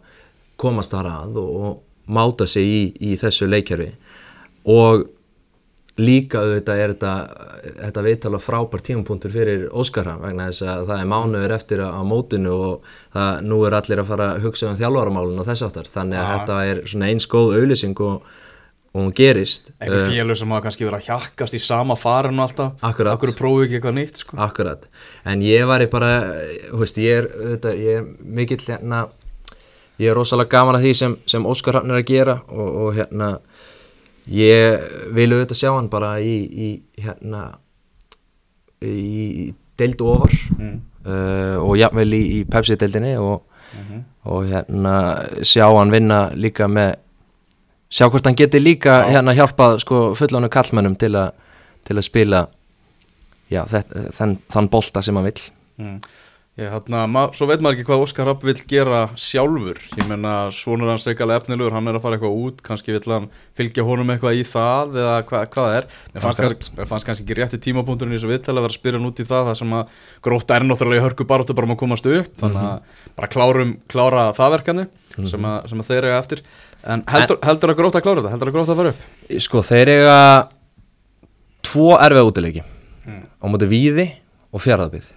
komast 0.58 0.94
þar 0.94 1.10
að 1.12 1.38
og, 1.42 1.50
og 1.66 2.14
máta 2.14 2.48
sig 2.50 2.66
í, 2.66 2.82
í 3.14 3.16
þessu 3.20 3.46
leikjörfi 3.50 3.92
og 4.70 5.06
líka 6.02 6.40
auðvitað 6.42 6.80
er 6.82 6.92
þetta, 6.96 7.10
þetta 7.84 8.04
viðtala 8.08 8.40
frábær 8.42 8.82
tímapunktur 8.88 9.34
fyrir 9.34 9.66
Óskara 9.78 10.16
vegna 10.18 10.48
þess 10.50 10.64
að 10.66 10.88
það 10.90 11.02
er 11.04 11.12
mánuður 11.12 11.54
eftir 11.54 11.84
á 11.86 12.02
mótinu 12.02 12.54
og 12.56 12.88
það, 13.14 13.44
nú 13.46 13.60
er 13.68 13.76
allir 13.78 14.02
að 14.02 14.10
fara 14.10 14.30
að 14.34 14.48
hugsa 14.48 14.72
um 14.72 14.80
þjálfaramálun 14.80 15.44
og 15.44 15.46
þess 15.52 15.68
aftar 15.68 15.92
þannig 15.94 16.18
að 16.18 16.26
Ja. 16.26 16.40
þetta 16.40 16.58
er 16.72 16.82
svona 16.90 17.12
eins 17.14 17.28
góð 17.30 17.54
auðlýsing 17.60 18.02
og, 18.08 18.26
og 18.94 19.00
hún 19.04 19.14
gerist 19.14 19.70
einhver 19.78 20.02
Eh, 20.02 20.10
félug 20.18 20.38
sem 20.42 20.50
hafa 20.50 20.66
kannski 20.66 20.88
verið 20.90 20.98
að 20.98 21.08
hjakkast 21.12 21.54
í 21.54 21.62
sama 21.62 21.96
farinu 21.96 22.42
alltaf 22.42 22.74
Akkurat. 22.82 23.14
Akkur 23.14 23.36
prófið 23.38 23.66
ekki 23.68 23.78
eitthvað 23.80 23.98
nýtt 24.02 24.18
sko. 24.26 24.38
Akkurat, 24.38 24.88
en 25.26 25.42
ég 25.46 25.66
var 25.70 25.86
bara, 25.94 26.12
þú 26.72 26.82
veist, 26.82 26.98
ég 26.98 27.22
er, 27.22 27.30
auðvitað, 27.38 27.78
ég 27.86 28.02
er 28.02 28.10
mikill 28.42 28.62
hérna, 28.66 29.08
ég 30.02 30.10
er 30.10 30.18
rosalega 30.18 30.50
gaman 30.58 30.76
að 30.82 30.88
því 30.88 30.94
sem, 30.98 31.18
sem 31.30 31.46
Óskar 31.46 31.78
Hrafn 31.78 31.94
er 31.94 32.02
að 32.02 32.08
gera 32.10 32.40
og, 32.50 32.70
og 32.88 32.96
hérna, 32.98 33.36
ég 34.28 34.80
vil 35.14 35.30
auðvitað 35.34 35.60
sjá 35.60 35.72
hann 35.76 35.90
bara 35.92 36.16
í, 36.24 36.36
í 36.48 36.70
hérna, 37.04 37.58
í 38.84 39.54
deild 39.80 40.02
ofar 40.02 40.32
Mm. 40.60 40.82
uh, 41.06 41.58
og 41.64 41.78
jafnvel 41.80 42.14
í, 42.16 42.22
í 42.40 42.44
Pepsi-deildinni 42.48 43.16
og, 43.20 43.42
Mhm. 43.74 44.04
og 44.26 44.46
hérna 44.48 44.94
sjá 45.42 45.66
hann 45.78 45.92
vinna 45.92 46.30
líka 46.36 46.68
með, 46.68 46.96
sjá 47.90 48.10
hvort 48.10 48.26
hann 48.26 48.36
geti 48.36 48.60
líka 48.60 49.04
hérna 49.10 49.34
hjálpað 49.34 49.80
sko 49.82 50.14
fullánu 50.16 50.50
kallmönnum 50.50 50.96
til, 50.98 51.16
a, 51.16 51.32
til 51.84 51.96
að 51.98 52.04
spila 52.04 52.48
já, 53.52 53.66
þetta, 53.66 54.12
þann, 54.14 54.38
þann 54.52 54.70
bolta 54.70 55.02
sem 55.02 55.16
hann 55.16 55.26
vill 55.26 55.42
Mm. 55.80 56.00
Ég, 56.54 56.70
ma 57.10 57.24
svo 57.34 57.48
veit 57.50 57.64
maður 57.66 57.80
ekki 57.80 57.86
hvað 57.88 58.02
Óskar 58.04 58.28
Rapp 58.30 58.44
vill 58.46 58.60
gera 58.70 59.08
sjálfur. 59.18 59.80
Ég 59.98 60.06
menna 60.06 60.52
svonur 60.54 60.92
hans 60.92 61.08
reikalega 61.10 61.42
efnilegur 61.42 61.74
hann 61.74 61.90
er 61.90 61.98
að 61.98 62.04
fara 62.04 62.20
eitthvað 62.20 62.36
út, 62.46 62.60
kannski 62.62 62.94
vill 62.94 63.10
hann 63.10 63.24
fylgja 63.58 63.86
honum 63.88 64.12
eitthvað 64.14 64.38
í 64.38 64.44
það 64.46 65.00
eða 65.02 65.16
hva, 65.32 65.40
hvað 65.50 65.66
það 65.66 65.78
er. 65.80 65.88
Mér 66.14 66.26
fannst, 66.28 66.44
kannski, 66.44 66.86
fannst 66.92 67.08
kannski 67.10 67.26
ekki 67.26 67.38
rétti 67.40 67.60
tímapunkturinn 67.66 68.14
í 68.14 68.20
þessu 68.20 68.30
viðtæli 68.30 68.62
að 68.62 68.68
vera 68.68 68.70
að 68.70 68.76
spyrja 68.76 69.02
hann 69.02 69.10
út 69.10 69.22
í 69.24 69.26
það 69.32 69.50
það 69.50 69.58
sem 69.64 69.74
að 69.80 69.98
gróta 70.30 70.60
er 70.60 70.68
náttúrulega 70.68 71.02
í 71.02 71.06
hörku 71.08 71.28
baróttu 71.34 71.58
bara 71.58 71.70
um 71.72 71.74
að 71.74 71.82
komast 71.82 72.12
upp 72.12 72.38
þannig 72.44 72.70
að 72.70 73.02
bara 73.18 73.32
klárum, 73.34 73.74
klára 73.90 74.28
það 74.38 74.56
verkefni 74.60 74.86
sem, 75.34 75.50
að, 75.56 75.58
sem 75.74 75.82
að 75.82 75.90
þeir 75.90 76.10
eiga 76.12 76.22
eftir. 76.22 76.46
En 76.86 77.06
heldur, 77.10 77.42
heldur 77.50 77.74
að 77.74 77.82
gróta 77.82 77.98
að 77.98 78.06
klára 78.06 78.22
þetta, 78.22 78.36
heldur 78.36 78.54
að 78.54 78.60
gróta 78.60 78.76
að 78.76 78.84
fara 78.84 78.94
upp? 78.94 79.10
Sko 79.48 79.66
þeir 79.66 79.94
eiga 79.96 80.22
tvo 81.66 81.90
erfið 81.98 82.30
útileiki. 82.30 82.66
Mm. 83.04 83.26
á 83.42 83.46
móti 83.52 83.68
víði 83.68 84.10
og 84.54 84.62
fjaraðbyggð 84.64 85.12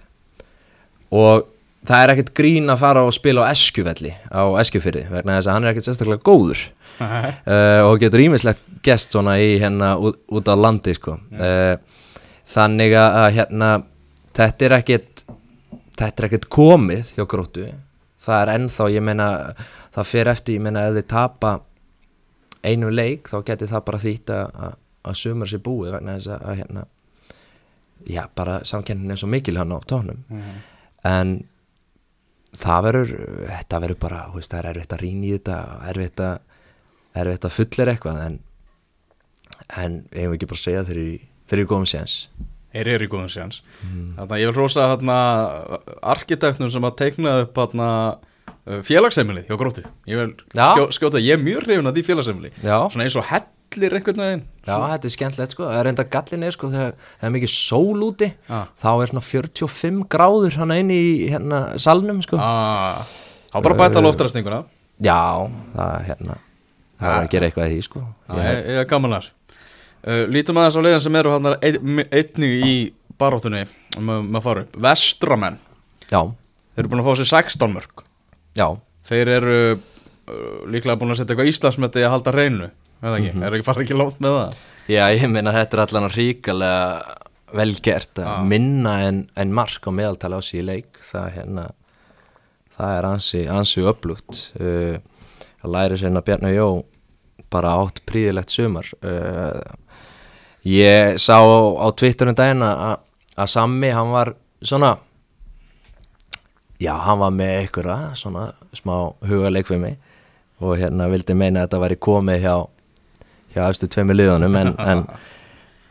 og 1.13 1.47
það 1.87 2.03
er 2.03 2.13
ekkert 2.13 2.33
grín 2.35 2.71
að 2.71 2.81
fara 2.81 3.03
og 3.07 3.13
spila 3.15 3.45
á 3.47 3.51
eskjuvelli 3.53 4.11
á 4.27 4.43
eskjufyrði 4.63 5.05
vegna 5.11 5.37
þess 5.37 5.49
að 5.49 5.55
hann 5.55 5.67
er 5.67 5.73
ekkert 5.73 5.87
sérstaklega 5.87 6.25
góður. 6.27 6.63
Uh, 6.97 7.81
og 7.85 7.99
getur 8.01 8.23
ímislegt 8.23 8.63
gest 8.85 9.13
svona 9.13 9.35
í 9.37 9.55
hérna 9.61 9.93
út, 10.01 10.17
út 10.33 10.49
á 10.49 10.55
landi 10.57 10.95
sko. 10.97 11.19
uh, 11.37 11.77
þannig 12.47 12.95
að 12.97 13.27
hérna 13.37 13.71
þetta 14.37 14.65
er 14.65 14.77
ekkert 14.79 15.23
þetta 15.97 16.23
er 16.23 16.27
ekkert 16.29 16.49
komið 16.53 17.13
hjá 17.17 17.25
gróttu. 17.29 17.69
Það 18.21 18.41
er 18.41 18.51
ennþá, 18.55 18.89
ég 18.91 19.05
meina 19.05 19.29
það 19.95 20.09
fer 20.09 20.29
eftir, 20.31 20.57
ég 20.57 20.65
meina 20.65 20.87
ef 20.89 20.97
þið 20.97 21.07
tapa 21.13 21.53
einu 22.65 22.91
leik 22.91 23.29
þá 23.31 23.39
geti 23.47 23.69
það 23.69 23.83
bara 23.87 24.01
þýtt 24.01 24.33
að, 24.35 24.77
sumar 25.15 25.47
sér 25.47 25.61
búið 25.63 25.93
vegna 25.95 26.17
þess 26.17 26.33
að, 26.35 26.47
hérna 26.59 26.81
já, 28.07 28.25
bara 28.35 28.57
samkennin 28.67 29.13
er 29.13 29.19
svo 29.21 29.29
mikil 29.31 29.57
hann 29.57 29.71
á 29.71 29.79
tónum 29.87 30.23
en 31.07 31.37
það 32.57 32.83
verður, 32.87 33.15
þetta 33.51 33.81
verður 33.83 34.01
bara 34.01 34.19
veist, 34.33 34.51
það 34.51 34.59
er 34.59 34.69
erfitt 34.73 34.93
að 34.95 35.01
rýna 35.03 35.27
í 35.27 35.31
þetta 35.35 35.57
erfitt 35.91 36.23
að, 36.25 36.37
erfitt 37.23 37.47
að 37.47 37.55
fullir 37.57 37.91
eitthvað 37.93 38.21
en, 38.25 38.37
en 39.77 39.97
eigum 40.13 40.31
við 40.31 40.37
ekki 40.37 40.51
bara 40.51 40.61
að 40.61 40.65
segja 40.65 40.85
þeir 40.87 41.01
eru 41.57 41.67
góðum 41.71 41.89
séns. 41.89 42.15
Þeir 42.77 42.89
eru 42.93 43.09
góðum 43.09 43.29
séans 43.31 43.61
Þannig 43.81 44.33
að 44.35 44.41
ég 44.41 44.49
vil 44.49 44.57
rosa 44.57 44.87
þarna 44.91 45.19
arkitektnum 46.13 46.71
sem 46.73 46.87
að 46.87 46.97
teikna 46.99 47.35
upp 47.45 47.55
þarna 47.57 47.89
uh, 48.13 48.81
félagsheimili 48.85 49.45
hjá 49.47 49.55
gróttu. 49.59 49.85
Ég 50.09 50.19
vil 50.19 50.33
skjóta, 50.93 51.21
ég 51.23 51.37
er 51.37 51.41
mjög 51.41 51.65
hrifin 51.65 51.89
að 51.89 51.99
því 51.99 52.07
félagsheimili 52.09 52.51
Já. 52.59 52.77
Svona 52.91 53.07
eins 53.07 53.17
og 53.17 53.25
hellir 53.75 53.95
einhvern 53.97 54.21
veginn. 54.23 54.43
Já, 54.67 54.73
þetta 54.91 55.07
er 55.09 55.13
skemmtilegt 55.13 55.53
sko, 55.55 55.67
það 55.67 55.79
er 55.81 55.89
enda 55.91 56.05
gallin 56.15 56.43
er 56.47 56.55
sko 56.55 56.69
þegar 56.71 56.93
það 57.03 57.27
er 57.29 57.33
mikið 57.35 57.51
sól 57.53 58.03
úti 58.07 58.27
Já. 58.49 58.59
þá 58.83 58.89
er 58.93 59.11
svona 59.11 59.23
45 59.27 60.01
gráður 60.11 60.57
hann 60.61 60.73
inn 60.75 60.91
í 60.93 61.03
hérna 61.31 61.61
salnum 61.81 62.21
sko. 62.25 62.39
Ah, 62.41 63.03
Þá 63.53 63.61
bara 63.63 63.79
bæta 63.79 64.03
loftrastinguna 64.03 64.63
Já, 65.03 65.47
það 65.75 66.07
hérna 66.07 66.37
það 66.97 67.11
er 67.11 67.17
að 67.21 67.29
gera 67.33 67.49
eitthvað 67.49 67.67
í 67.69 67.75
því 67.75 67.85
sko. 67.85 68.03
Já, 68.27 68.39
ég, 68.41 68.69
er 68.81 68.89
gaman 68.89 69.17
að 69.19 69.29
uh, 69.29 70.23
Lítum 70.33 70.57
aðeins 70.61 70.79
á 70.79 70.81
leiðin 70.87 71.05
sem 71.05 71.19
eru 71.21 71.35
hann 71.35 71.51
einnig 71.61 72.55
í 72.67 72.73
baráttunni 73.17 73.63
með, 73.97 74.25
með 74.27 74.39
að 74.39 74.45
fara 74.47 74.65
upp. 74.65 74.81
Vestramenn, 74.87 75.59
Já, 76.09 76.19
þeir 76.73 76.83
eru 76.83 76.91
búin 76.93 77.03
að 77.03 77.07
fá 77.09 77.21
sér 77.21 77.31
16 77.35 77.73
mörg 77.77 78.03
já, 78.57 78.67
Þeir 79.07 79.31
eru 79.37 79.55
uh, 79.77 79.79
líklega 80.73 80.97
búin 80.99 81.13
að 81.13 81.21
setja 81.21 81.33
eitthvað 81.35 81.53
Íslandsmeti 81.53 82.03
að 82.03 82.13
halda 82.17 82.33
reynu 82.35 82.69
ekki, 83.01 83.31
er 83.37 83.57
ekki 83.57 83.67
fara 83.67 83.85
ekki 83.85 83.97
langt 83.97 84.19
með 84.23 84.37
það? 84.37 84.59
Já, 84.87 85.01
ég 85.13 85.25
meina 85.31 85.53
þetta 85.55 85.77
er 85.77 85.83
allan 85.83 86.11
ríkalega 86.13 87.15
vel 87.57 87.73
gert 87.83 88.19
að 88.19 88.27
Já. 88.27 88.45
minna 88.51 88.93
en, 89.07 89.23
en 89.39 89.55
mark 89.55 89.87
á 89.87 89.91
meðaltali 89.95 90.39
á 90.39 90.41
í 90.41 90.63
leik. 90.65 91.01
Það 91.07 91.27
hérna 91.37 91.65
það 92.77 92.93
er 92.97 93.09
ansi, 93.09 93.41
ansi 93.51 93.83
upplugt 93.87 94.43
uh, 94.61 94.99
að 95.63 95.73
læri 95.73 95.99
sinna 95.99 96.23
Bjarni 96.25 96.53
Jó 96.55 96.69
bara 97.51 97.77
átt 97.81 98.03
príðilegt 98.07 98.51
sumar. 98.51 98.89
Uh, 98.99 99.59
ég 100.67 101.19
sá 101.21 101.39
á, 101.39 101.59
á 101.79 101.87
Twitter 101.95 102.31
um 102.31 102.37
daginn 102.37 102.65
að 102.65 103.03
að 103.37 103.51
Sammi 103.53 103.89
hann 103.93 104.11
var 104.11 104.33
svona 104.61 104.95
já 106.81 106.93
hann 107.05 107.19
var 107.21 107.33
með 107.33 107.53
einhverja 107.61 107.97
svona 108.17 108.49
smá 108.77 108.95
hugaleik 109.29 109.69
við 109.69 109.81
mig 109.83 109.97
og 110.61 110.77
hérna 110.79 111.09
vildi 111.11 111.35
meina 111.37 111.61
að 111.61 111.67
þetta 111.67 111.81
væri 111.83 111.99
komið 112.07 112.45
hjá 112.45 112.55
hjá 113.57 113.65
efstu 113.67 113.89
tveimur 113.91 114.17
liðunum 114.17 114.59
en, 114.61 114.73
en 114.79 115.03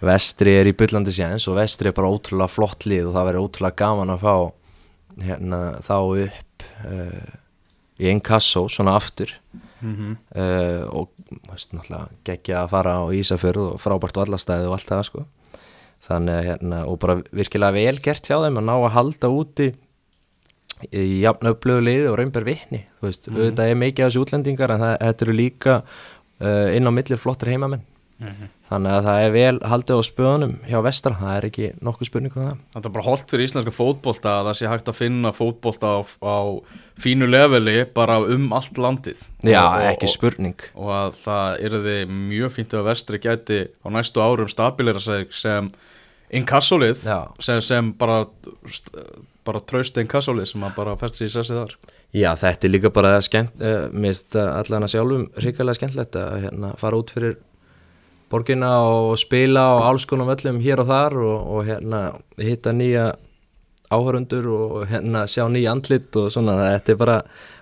vestri 0.07 0.55
er 0.61 0.69
í 0.71 0.77
byllandi 0.77 1.15
séns 1.15 1.47
og 1.51 1.59
vestri 1.59 1.91
er 1.91 1.97
bara 1.97 2.11
ótrúlega 2.13 2.53
flott 2.53 2.87
lið 2.89 3.11
og 3.11 3.17
það 3.17 3.29
væri 3.31 3.43
ótrúlega 3.43 3.81
gaman 3.83 4.15
að 4.15 4.25
fá 4.25 4.35
hérna, 5.27 5.61
þá 5.85 5.97
upp 6.27 6.67
uh, 6.85 7.33
í 7.97 8.11
einn 8.11 8.21
kassó 8.25 8.67
svona 8.73 8.97
aftur. 9.01 9.33
Mm 9.81 10.17
uh, 10.37 10.85
og 10.89 11.11
veist, 11.51 11.73
náttúrulega 11.75 12.07
geggja 12.25 12.63
að 12.63 12.71
fara 12.73 12.99
á 13.03 13.05
Ísafjörð 13.13 13.73
og 13.73 13.81
frábært 13.83 14.21
vallastæði 14.21 14.69
og 14.69 14.77
allt 14.77 14.93
það 14.93 15.09
sko. 15.11 15.25
Þannig 16.07 16.37
að 16.37 16.47
hérna 16.51 16.85
og 16.87 17.01
bara 17.03 17.19
virkilega 17.35 17.77
vel 17.77 17.99
gert 18.05 18.29
hjá 18.29 18.39
þeim 18.45 18.61
að 18.61 18.69
ná 18.69 18.75
að 18.77 18.95
halda 18.95 19.33
úti 19.33 19.73
í 20.93 21.23
jafn 21.23 21.49
upplöðu 21.51 21.87
liði 21.87 22.09
og 22.11 22.19
raunber 22.21 22.45
vitni. 22.45 22.83
Þú 22.99 23.09
veist, 23.09 23.29
auðvitað 23.33 23.71
er 23.71 23.79
mikið 23.81 24.05
af 24.05 24.11
þessu 24.11 24.25
útlendingar 24.27 24.75
en 24.75 24.85
það, 24.85 24.97
þetta 25.03 25.27
eru 25.27 25.37
líka 25.37 25.77
uh, 26.41 26.75
inn 26.77 26.89
á 26.89 26.93
millir 26.95 27.21
flottir 27.21 27.53
heimamenn. 27.55 27.85
Þannig 28.67 28.95
að 28.97 29.07
það 29.07 29.23
er 29.23 29.33
vel 29.35 29.57
haldið 29.69 29.99
á 30.01 30.09
spöðunum 30.09 30.53
hjá 30.65 30.79
vestra, 30.87 31.17
það 31.21 31.35
er 31.35 31.47
ekki 31.51 31.67
nokkuð 31.85 32.09
spurning 32.09 32.37
um 32.39 32.47
það. 32.47 32.63
Þetta 32.73 32.89
er 32.89 32.95
bara 32.95 33.05
holdt 33.07 33.33
fyrir 33.33 33.45
íslenska 33.45 33.75
fótbolta 33.77 34.33
að 34.33 34.49
það 34.49 34.57
sé 34.59 34.71
hægt 34.73 34.89
að 34.89 34.97
finna 35.03 35.33
fótbolta 35.37 35.91
á, 35.93 35.99
á 36.25 36.37
fínu 37.05 37.29
leveli 37.29 37.77
bara 37.99 38.17
um 38.25 38.49
allt 38.57 38.81
landið. 38.81 39.21
Já, 39.45 39.61
og, 39.61 39.77
og, 39.77 39.91
ekki 39.93 40.11
spurning. 40.11 40.65
og 40.81 40.91
að 40.97 41.21
það 41.21 41.61
yrði 41.69 41.99
mjög 42.15 42.57
fínt 42.57 42.79
ef 42.81 42.89
vestri 42.89 43.21
gæti 43.21 43.61
á 43.85 43.87
næstu 43.93 44.25
árum 44.25 44.51
stabilera 44.51 45.05
sig 45.05 45.29
sem 45.37 45.69
inkassolið 46.41 47.05
Já. 47.07 47.21
sem, 47.39 47.61
sem 47.63 47.93
bara 48.01 48.25
bara 49.47 49.63
trausti 49.63 50.03
inkassolið 50.05 50.51
sem 50.53 50.65
að 50.67 50.79
bara 50.79 50.97
festi 51.01 51.23
sér 51.23 51.31
í 51.31 51.35
sessi 51.35 51.57
þar. 51.57 51.77
Já, 52.17 52.31
þetta 52.39 52.67
er 52.69 52.73
líka 52.73 52.93
bara 52.95 53.17
skemmt, 53.25 53.61
uh, 53.63 53.87
mist 53.95 54.37
allan 54.39 54.87
að 54.87 54.95
sjálfum 54.95 55.29
hrikalega 55.39 55.81
skemmtilegt 55.81 56.19
að 56.21 56.41
hérna, 56.47 56.73
fara 56.81 57.01
út 57.01 57.13
fyrir 57.15 57.39
borgina 58.31 58.73
og 58.83 59.15
spila 59.21 59.63
á 59.63 59.75
alls 59.87 60.07
konar 60.09 60.29
völlum 60.33 60.59
hér 60.63 60.83
og 60.83 60.91
þar 60.91 61.17
og, 61.23 61.37
og 61.55 61.69
hérna 61.69 62.03
hitta 62.43 62.75
nýja 62.75 63.13
áhörundur 63.91 64.47
og 64.51 64.87
hérna 64.91 65.25
sjá 65.31 65.47
nýja 65.51 65.71
andlit 65.77 66.17
og 66.19 66.31
svona, 66.35 66.57
þetta 66.75 66.93
er 66.93 67.01
bara 67.01 67.17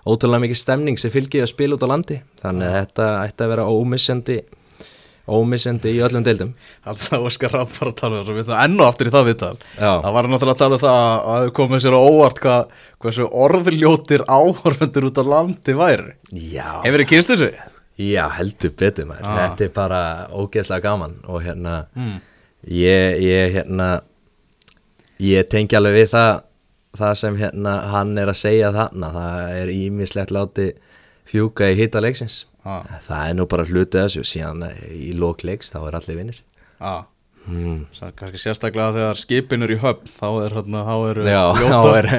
ótrúlega 0.08 0.44
mikið 0.46 0.60
stemning 0.60 1.00
sem 1.00 1.12
fylgir 1.12 1.44
að 1.44 1.52
spila 1.52 1.76
út 1.76 1.84
á 1.84 1.92
landi. 1.92 2.20
Þannig 2.40 2.70
að 2.70 2.78
þetta 2.78 3.08
ætti 3.26 3.44
að 3.44 3.52
vera 3.52 3.66
ómissandi 3.68 4.38
ómissandi 5.28 5.92
í 5.96 6.00
öllum 6.04 6.24
deildum 6.26 6.50
Þannig 6.84 7.12
að 7.16 7.26
Óskar 7.30 7.52
Rapp 7.56 7.70
var 7.78 7.88
að 7.90 7.96
tala 8.00 8.18
um 8.18 8.24
þessu 8.24 8.34
við 8.36 8.48
það 8.50 8.64
enn 8.64 8.80
og 8.80 8.86
aftur 8.90 9.08
í 9.08 9.12
það 9.14 9.28
viðtal. 9.30 9.52
Það 9.78 10.10
var 10.16 10.28
náttúrulega 10.28 10.54
að 10.54 10.62
tala 10.64 10.74
um 10.78 10.82
það 10.82 10.98
að 11.00 11.28
það 11.30 11.52
komið 11.58 11.84
sér 11.84 11.96
á 11.96 12.00
óvart 12.04 12.40
hvað, 12.44 12.74
hversu 13.04 13.28
orðljótir 13.44 14.24
áhorfendur 14.28 15.06
út 15.08 15.20
á 15.20 15.24
landi 15.34 15.76
væri 15.80 16.12
Já, 16.34 16.68
Hefur 16.84 17.00
þið 17.04 17.08
kynst 17.14 17.32
þessu? 17.32 17.50
Já, 17.94 18.24
heldur 18.36 18.72
betur 18.76 19.06
maður, 19.06 19.24
Ah. 19.24 19.36
þetta 19.48 19.64
er 19.64 19.74
bara 19.76 20.00
ógeðslega 20.34 20.82
gaman 20.82 21.14
og 21.30 21.42
hérna 21.46 21.86
Mm. 21.96 22.16
ég, 22.68 23.20
ég 23.22 23.52
hérna 23.54 24.02
ég 25.20 25.46
tengi 25.48 25.76
alveg 25.78 25.94
við 26.02 26.10
það 26.14 26.32
það 26.98 27.14
sem 27.20 27.36
hérna 27.38 27.74
hann 27.90 28.18
er 28.18 28.30
að 28.30 28.38
segja 28.38 28.72
þarna 28.74 29.10
það 29.14 29.54
er 29.62 29.68
ímislegt 29.74 30.30
láti 30.34 30.66
fjúka 31.26 31.70
í 31.72 31.76
hita 31.78 32.00
leiksins 32.02 32.44
Já. 32.64 33.00
það 33.08 33.24
er 33.28 33.34
nú 33.36 33.48
bara 33.50 33.66
hluti 33.68 34.00
af 34.00 34.06
þessu. 34.08 34.24
Síðan 34.24 34.64
í 34.88 35.10
lók 35.18 35.44
leiks 35.44 35.74
þá 35.74 35.82
er 35.82 35.98
allir 35.98 36.16
vinnir 36.20 36.38
Já, 36.80 37.04
hmm. 37.44 37.82
Kannski 38.16 38.40
sérstaklega 38.40 38.94
þegar 38.96 39.20
skipin 39.20 39.66
er 39.66 39.74
í 39.74 39.78
höfn 39.82 40.12
þá 40.16 40.26
er 40.46 40.56
hérna, 40.58 40.84
þá 40.88 40.94
eru 41.10 41.26
Já, 41.28 41.42
þá 41.60 41.88
er 42.00 42.10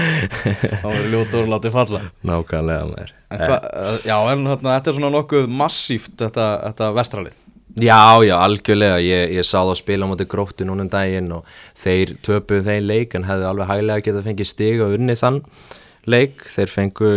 þá 0.84 0.88
eru 0.94 1.12
ljótar 1.12 1.50
látið 1.50 1.74
falla. 1.74 2.02
Nákvæmlega 2.22 2.90
maður. 2.92 3.14
En 3.34 3.44
hva, 3.44 3.58
Já, 4.06 4.16
en 4.32 4.46
hérna, 4.52 4.76
þetta 4.76 4.92
er 4.92 5.00
svona 5.00 5.14
nokkuð 5.18 5.50
massíft 5.62 6.14
þetta, 6.22 6.50
þetta 6.68 6.92
vestralið. 7.00 7.40
Já, 7.74 8.22
já, 8.22 8.36
algjörlega, 8.38 9.00
ég, 9.02 9.32
ég 9.34 9.46
sá 9.46 9.56
það 9.58 9.76
spila 9.80 10.06
á 10.06 10.10
móti 10.12 10.26
gróttu 10.30 10.66
núna 10.66 10.84
um 10.86 10.90
daginn 10.92 11.32
og 11.34 11.48
þeir 11.74 12.12
töpuð 12.22 12.68
þeir 12.68 12.84
leik 12.86 13.16
en 13.18 13.26
hefðu 13.26 13.48
alveg 13.50 13.66
hæglega 13.72 14.04
getað 14.06 14.28
fengið 14.28 14.46
stig 14.46 14.82
og 14.84 14.94
unni 14.94 15.16
þann 15.18 15.40
leik, 16.10 16.44
þeir 16.52 16.70
fengu 16.70 17.10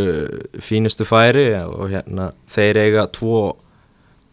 fínustu 0.63 1.06
færi 1.08 1.50
og 1.60 1.89
hérna 1.91 2.32
þeir 2.51 2.79
eiga 2.86 3.08
tvo, 3.13 3.41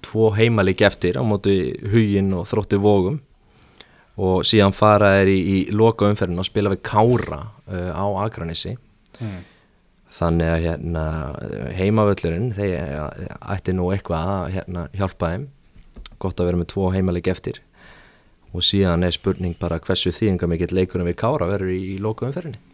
tvo 0.05 0.31
heimalík 0.37 0.85
eftir 0.87 1.19
á 1.19 1.23
móti 1.27 1.75
huginn 1.91 2.33
og 2.39 2.47
þrótti 2.51 2.79
vógum 2.83 3.19
og 4.21 4.45
síðan 4.47 4.75
fara 4.77 5.17
þeir 5.19 5.33
í, 5.33 5.39
í 5.41 5.59
loka 5.75 6.07
umferðin 6.07 6.43
og 6.43 6.47
spila 6.47 6.71
við 6.71 6.85
Kára 6.87 7.41
uh, 7.43 7.91
á 7.91 8.07
Akranissi 8.23 8.77
mm. 9.19 9.41
þannig 10.21 10.53
að 10.53 10.67
hérna 10.69 11.07
heimavöllurinn 11.75 12.53
þeir 12.55 12.77
ætti 13.57 13.75
nú 13.75 13.91
eitthvað 13.95 14.35
að 14.37 14.45
hérna, 14.59 14.89
hjálpa 14.95 15.33
þeim. 15.33 15.49
Gott 16.23 16.39
að 16.39 16.49
vera 16.49 16.61
með 16.61 16.71
tvo 16.71 16.93
heimalik 16.95 17.27
eftir. 17.29 17.59
Og 18.55 18.63
síðan 18.63 19.03
er 19.03 19.13
spurning 19.13 19.59
bara 19.59 19.81
hversu 19.83 20.15
þýðinga 20.15 20.47
mikill 20.47 20.71
leikurinn 20.79 21.11
við 21.11 21.19
Kára 21.25 21.51
verður 21.51 21.75
í, 21.75 21.81
í 21.97 21.99
loka 21.99 22.29
umferðinni 22.29 22.74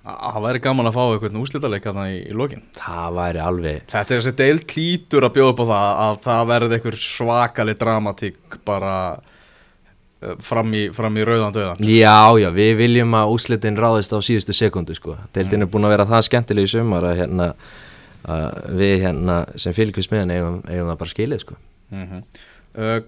Það 0.00 0.44
væri 0.46 0.60
gaman 0.64 0.88
að 0.88 0.94
fá 0.96 1.00
að 1.02 1.24
það 1.28 1.98
í, 2.08 2.20
í 2.24 2.36
lokin 2.36 2.62
það 2.78 3.16
væri 3.18 3.40
alveg 3.44 3.82
Þetta 3.90 4.14
er 4.14 4.22
þessi 4.22 4.32
deil 4.38 4.62
klítur 4.72 5.26
að 5.26 5.34
bjóða 5.34 5.52
upp 5.52 5.60
á 5.60 5.66
það 5.70 5.98
að 6.04 6.20
það 6.24 6.46
verði 6.50 6.76
eitthvað 6.76 6.96
svakalig 7.02 7.74
dramatík 7.82 8.56
bara 8.64 8.94
uh, 9.18 10.38
fram 10.46 10.72
í, 10.72 10.86
fram 10.96 11.20
í 11.20 11.26
rauðan 11.28 11.56
döðan 11.58 11.84
Já, 11.84 12.32
já, 12.40 12.48
við 12.56 12.72
viljum 12.80 13.18
að 13.20 13.34
úslitin 13.36 13.76
ráðist 13.76 14.16
á 14.16 14.18
síðustu 14.24 14.56
sekundu 14.56 14.96
sko. 14.96 15.18
Deildin 15.36 15.66
er 15.66 15.72
búin 15.72 15.84
að 15.84 15.96
vera 15.98 16.08
það 16.08 16.26
skemmtileg 16.30 16.70
í 16.70 16.72
sumar 16.72 17.10
að, 17.10 17.20
hérna, 17.20 17.50
að 18.24 18.60
við 18.80 18.94
hérna, 19.04 19.40
sem 19.60 19.76
fylgjum 19.76 20.08
smiðan 20.08 20.32
eigum, 20.32 20.60
eigum 20.64 20.88
það 20.94 21.00
bara 21.04 21.14
skilið 21.16 21.44
sko. 21.44 21.60
mm 21.92 22.06
-hmm. 22.06 22.46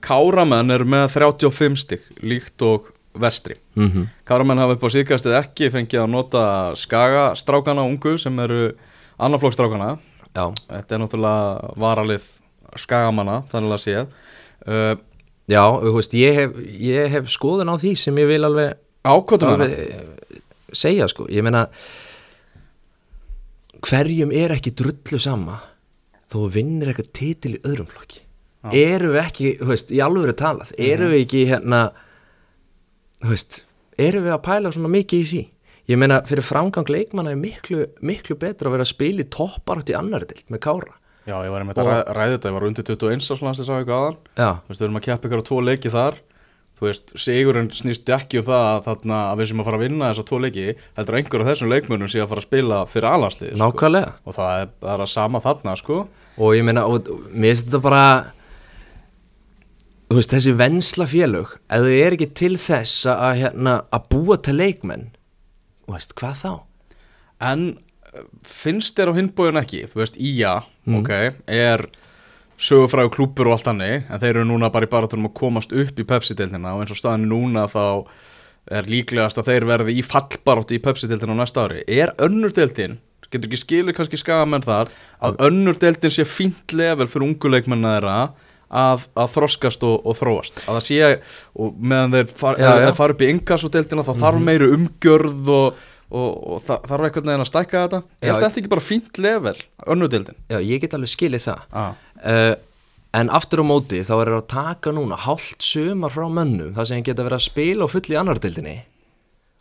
Káramenn 0.03 0.75
eru 0.75 0.85
með 0.85 1.05
35 1.15 1.77
stygg 1.79 2.03
líkt 2.21 2.63
og 2.67 2.91
vestri. 3.15 3.57
Mm 3.77 3.89
-hmm. 3.89 4.07
Káramenn 4.25 4.59
hafa 4.59 4.73
upp 4.73 4.85
á 4.85 4.89
síðkastið 4.95 5.39
ekki 5.39 5.71
fengið 5.71 6.01
að 6.03 6.11
nota 6.11 6.45
skagastrákana 6.77 7.83
ungu 7.83 8.19
sem 8.19 8.39
eru 8.39 8.73
annarflokkstrákana 9.19 9.99
Já, 10.33 10.53
Þetta 10.69 10.95
er 10.95 11.01
náttúrulega 11.03 11.75
varalið 11.77 12.23
skagamanna 12.81 13.43
þannig 13.53 13.75
að 13.75 13.83
séð 13.83 14.07
uh, 14.67 14.95
já 15.51 15.65
þú 15.83 15.93
veist, 15.99 16.15
ég 16.17 16.39
hef, 16.39 16.57
ég 16.81 17.11
hef 17.13 17.29
skoðun 17.29 17.69
á 17.69 17.77
því 17.77 17.93
sem 18.01 18.21
ég 18.23 18.31
vil 18.31 18.45
alveg, 18.49 18.79
alveg 19.05 19.75
eh, 19.77 20.41
segja 20.73 21.09
sko. 21.11 21.27
Ég 21.29 21.45
meina, 21.45 21.67
hverjum 23.83 24.33
er 24.33 24.55
ekki 24.57 24.73
drullu 24.79 25.21
sama 25.21 25.59
þó 26.33 26.47
vinnir 26.55 26.93
eitthvað 26.93 27.13
titil 27.19 27.57
í 27.59 27.63
öðrum 27.67 27.91
flokki. 27.91 28.23
Eru 28.73 29.11
við 29.13 29.21
ekki, 29.25 29.53
þú 29.59 29.69
veist, 29.73 29.91
í 29.91 29.99
alvöru 30.01 30.33
talað, 30.39 30.71
eru 30.79 31.11
við 31.11 31.25
ekki 31.25 31.43
hérna, 31.51 31.81
þú 33.23 33.35
veist, 33.35 33.63
eru 33.99 34.25
við 34.25 34.35
að 34.37 34.43
pæla 34.49 34.73
svona 34.75 34.93
mikið 34.93 35.23
í 35.23 35.29
því? 35.33 35.43
Ég 35.91 35.99
meina, 35.99 36.21
fyrir 36.27 36.47
framgang 36.47 36.91
leikmanna 36.91 37.33
er 37.35 37.39
miklu, 37.41 37.87
miklu 38.07 38.37
betra 38.39 38.71
að 38.71 38.77
vera 38.77 38.85
að 38.87 38.93
spila 38.93 39.25
í 39.25 39.31
topparátt 39.35 39.91
í 39.91 39.97
annari 39.99 40.29
dild 40.31 40.53
með 40.53 40.63
kára. 40.63 40.99
Já, 41.23 41.37
ég 41.47 41.53
var 41.55 41.63
einmitt 41.63 41.79
að 41.79 41.87
ræ- 41.87 42.13
ræða 42.17 42.35
þetta, 42.37 42.51
ég 42.51 42.55
var 42.57 42.65
undir 42.67 42.87
21 42.87 43.27
áslandstis 43.31 43.69
á 43.71 43.75
eitthvað 43.79 43.99
aðan 44.01 44.17
Þú 44.35 44.71
veist, 44.73 44.81
við 44.81 44.87
erum 44.89 44.99
að 44.99 45.05
keppa 45.07 45.29
ykkur 45.29 45.43
á 45.43 45.47
tvo 45.47 45.59
leiki 45.63 45.93
þar 45.93 46.17
Þú 46.83 46.89
veist, 46.89 47.13
sigurinn 47.15 47.69
snýst 47.71 48.09
ekki 48.11 48.41
um 48.41 48.47
það 48.49 48.65
að, 48.67 48.79
þarna, 48.89 49.19
að 49.31 49.39
við 49.39 49.49
sem 49.53 49.61
að 49.63 49.69
fara 49.69 49.79
að 49.79 49.85
vinna 49.85 50.09
þessa 50.11 50.25
tvo 50.27 50.39
leiki 50.43 50.65
heldur 50.99 51.17
einhver 51.21 51.45
af 51.45 51.51
þessum 51.53 51.71
leikmönnum 51.71 52.11
sé 52.11 52.19
að 52.19 52.33
fara 52.33 52.43
að 52.43 52.47
spila 52.49 52.79
fyrir 52.91 53.07
alanslið 53.07 53.53
sko. 53.53 53.61
nákvæmlega. 53.61 54.09
og 54.27 54.35
það 54.35 54.63
er 54.65 54.73
bara 54.83 55.07
sama 55.07 55.43
þarna 55.45 55.77
sko. 55.79 55.99
og 56.43 56.57
ég 56.57 56.67
meina, 56.67 56.83
og, 56.91 57.07
og, 57.07 57.21
mér 57.31 57.53
finnst 57.55 57.69
þetta 57.69 57.83
bara 57.87 58.03
þú 60.02 60.02
veist, 60.19 60.35
þessi 60.35 60.55
vensla 60.59 61.07
félög 61.09 61.57
ef 61.69 61.87
þau 61.87 61.95
er 61.95 62.17
ekki 62.17 62.31
til 62.39 62.55
þess 62.61 63.07
að, 63.07 63.25
að, 63.27 63.41
hérna, 63.43 63.75
að 63.95 64.07
búa 64.15 64.39
til 64.43 64.57
leikmenn 64.59 65.09
veist, 65.91 66.15
hvað 66.19 66.39
þá? 66.41 66.53
En 67.53 67.67
eh, 68.13 68.27
finnst 68.47 68.99
þér 68.99 69.13
á 69.13 69.19
hinbóðin 69.19 69.61
ekki? 69.63 69.85
Þú 69.91 70.03
veist, 70.03 70.19
Ía, 70.23 70.57
ok, 70.87 71.13
er 71.47 71.87
sögufræðu 72.63 73.13
klúpur 73.17 73.51
og 73.51 73.57
allt 73.57 73.71
hannig 73.73 74.05
en 74.07 74.21
þeir 74.23 74.37
eru 74.37 74.49
núna 74.53 74.71
bara 74.73 74.87
í 74.87 74.91
baratunum 74.93 75.31
að 75.31 75.39
komast 75.41 75.73
upp 75.75 75.99
í 75.99 76.07
Pepsi-deildina 76.07 76.77
og 76.77 76.85
eins 76.85 76.95
og 76.95 77.01
staðan 77.01 77.27
er 77.27 77.33
núna 77.33 77.65
þá 77.71 77.85
er 78.71 78.87
líklegast 78.91 79.41
að 79.41 79.49
þeir 79.51 79.67
verði 79.67 79.97
í 79.99 80.05
fallbarótti 80.07 80.79
í 80.79 80.83
Pepsi-deildina 80.85 81.35
á 81.35 81.41
næsta 81.41 81.67
ári. 81.67 81.83
Er 81.91 82.15
önnur 82.23 82.55
deildin, 82.55 83.01
getur 83.27 83.49
ekki 83.49 83.59
skilið 83.59 83.97
kannski 83.97 84.21
skagamenn 84.21 84.63
þar, 84.63 84.93
að 85.19 85.41
önnur 85.49 85.81
deildin 85.83 86.15
sé 86.15 86.27
fínt 86.29 86.75
level 86.77 87.09
fyrir 87.11 87.33
unguleikmenna 87.33 87.97
þeirra 87.97 88.17
að, 88.73 89.07
að 89.19 89.31
þroskast 89.37 89.87
og, 89.87 89.95
og 90.09 90.19
þróast. 90.19 90.61
Að 90.65 90.79
það 90.79 90.85
sé, 90.87 91.13
og 91.61 91.79
meðan 91.79 92.17
þeir, 92.17 92.35
far, 92.43 92.61
já. 92.61 92.69
þeir 92.87 92.99
fara 92.99 93.17
upp 93.17 93.25
í 93.25 93.31
inkasso-deildina 93.37 94.05
þá 94.09 94.13
þarf 94.25 94.45
meiri 94.49 94.69
umgjörð 94.77 95.53
og, 95.57 95.81
og, 96.09 96.29
og 96.33 96.67
það 96.67 96.91
þarf 96.91 97.09
einhvern 97.09 97.31
veginn 97.31 97.47
að 97.47 97.51
stækka 97.53 97.85
þetta. 97.87 98.03
Er 98.23 98.43
þetta 98.43 98.63
ekki 98.63 98.75
bara 98.75 98.87
fínt 98.89 99.23
level, 99.23 99.57
önnur 99.95 100.13
deildin? 100.13 100.39
Já, 100.53 100.59
ég 100.61 100.85
get 100.85 100.97
alveg 100.99 101.13
skilið 101.13 101.49
það. 101.51 101.81
Uh, 102.23 102.55
en 103.21 103.33
aftur 103.41 103.61
á 103.61 103.65
móti 103.69 104.01
þá 104.09 104.15
er 104.19 104.33
það 104.33 104.39
að 104.39 104.49
taka 104.55 104.95
núna 104.97 105.21
hálft 105.27 105.67
sumar 105.67 106.15
frá 106.15 106.29
mönnum 106.33 106.73
það 106.77 106.89
sem 106.89 107.05
geta 107.05 107.27
verið 107.27 107.43
að 107.43 107.49
spila 107.51 107.85
og 107.85 107.93
full 107.93 108.09
í 108.09 108.17
annar 108.17 108.41
dildinni 108.41 108.79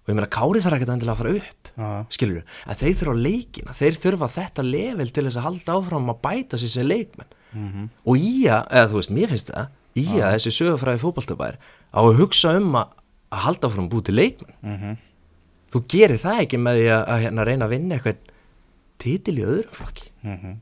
og 0.01 0.13
ég 0.13 0.15
meina 0.17 0.29
Kári 0.31 0.61
þarf 0.63 0.77
ekkert 0.77 0.93
endilega 0.95 1.17
að 1.17 1.19
fara 1.19 1.33
upp 1.41 1.61
Ah. 1.79 2.03
skilur 2.11 2.43
en 2.67 2.75
þeir 2.75 2.97
þurfa 2.99 3.13
leikina 3.15 3.75
þeir 3.75 3.99
þurfa 4.03 4.27
þetta 4.33 4.65
level 4.65 5.07
til 5.07 5.23
þess 5.23 5.39
að 5.39 5.45
halda 5.45 5.75
áfram 5.77 6.09
að 6.11 6.19
bæta 6.25 6.59
sér 6.59 6.71
sem 6.73 6.87
leikmenn 6.87 7.37
Mhm. 7.53 7.89
og 8.05 8.15
Ía, 8.17 8.61
eða 8.71 8.87
þú 8.91 8.99
veist, 9.01 9.11
mér 9.11 9.29
finnst 9.29 9.51
það 9.51 9.67
Ía, 9.95 10.31
þessi 10.35 10.51
sögufræði 10.55 11.01
fótballtabær 11.03 11.55
á 11.91 11.99
að 11.99 12.17
hugsa 12.21 12.55
um 12.57 12.75
að, 12.79 12.87
að 13.31 13.39
halda 13.45 13.67
að 13.67 13.89
búi 13.91 14.03
til 14.03 14.15
leikmenn 14.15 14.55
Mhm. 14.63 14.97
þú 15.71 15.83
gerir 15.87 16.17
það 16.19 16.41
ekki 16.45 16.57
með 16.59 16.79
því 16.79 16.87
að, 16.95 17.03
að 17.07 17.21
hérna, 17.25 17.45
reyna 17.45 17.65
að 17.65 17.69
vinna 17.75 17.95
eitthvað 17.95 18.17
titil 19.01 19.37
í 19.39 19.45
öðrum 19.45 19.71
flokki 19.75 20.09
Mhm. 20.23 20.55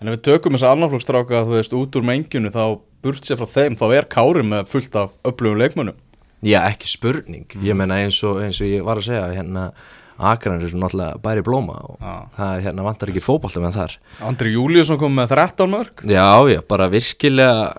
En 0.00 0.08
ef 0.08 0.14
við 0.16 0.22
tökum 0.22 0.54
þessa 0.56 0.70
annarflokksstráka 0.72 1.44
þú 1.44 1.56
veist 1.58 1.72
út 1.76 1.96
úr 1.98 2.02
mengjunu 2.08 2.50
þá 2.50 2.80
burt 3.02 3.20
sér 3.24 3.36
frá 3.36 3.46
þeim 3.52 3.76
þá 3.76 3.84
er 3.98 4.04
Kári 4.08 4.42
með 4.42 4.66
fullt 4.68 4.96
af 4.96 5.10
öflugum 5.24 5.58
leikmönnum 5.60 5.94
Já, 6.42 6.62
ekki 6.72 6.88
spurning, 6.88 7.44
ég 7.60 7.76
menna 7.76 7.98
eins 8.00 8.22
og, 8.24 8.38
eins 8.40 8.60
og 8.62 8.66
ég 8.66 8.82
var 8.82 8.96
að 8.96 9.04
segja 9.10 9.26
hérna 9.36 9.72
Akran 10.20 10.60
er 10.60 10.74
náttúrulega 10.74 11.20
bæri 11.24 11.44
blóma 11.46 11.78
og 11.86 11.96
Já. 12.00 12.14
það 12.36 12.64
hérna, 12.66 12.86
vantar 12.86 13.12
ekki 13.12 13.22
fótballta 13.24 13.62
með 13.62 13.78
þar 13.78 13.96
Andri 14.28 14.54
Júliusson 14.54 15.00
kom 15.00 15.14
með 15.16 15.34
13 15.36 15.72
mörg 15.72 16.04
Já, 16.04 16.28
já, 16.50 16.60
bara 16.68 16.90
virkilega 16.92 17.70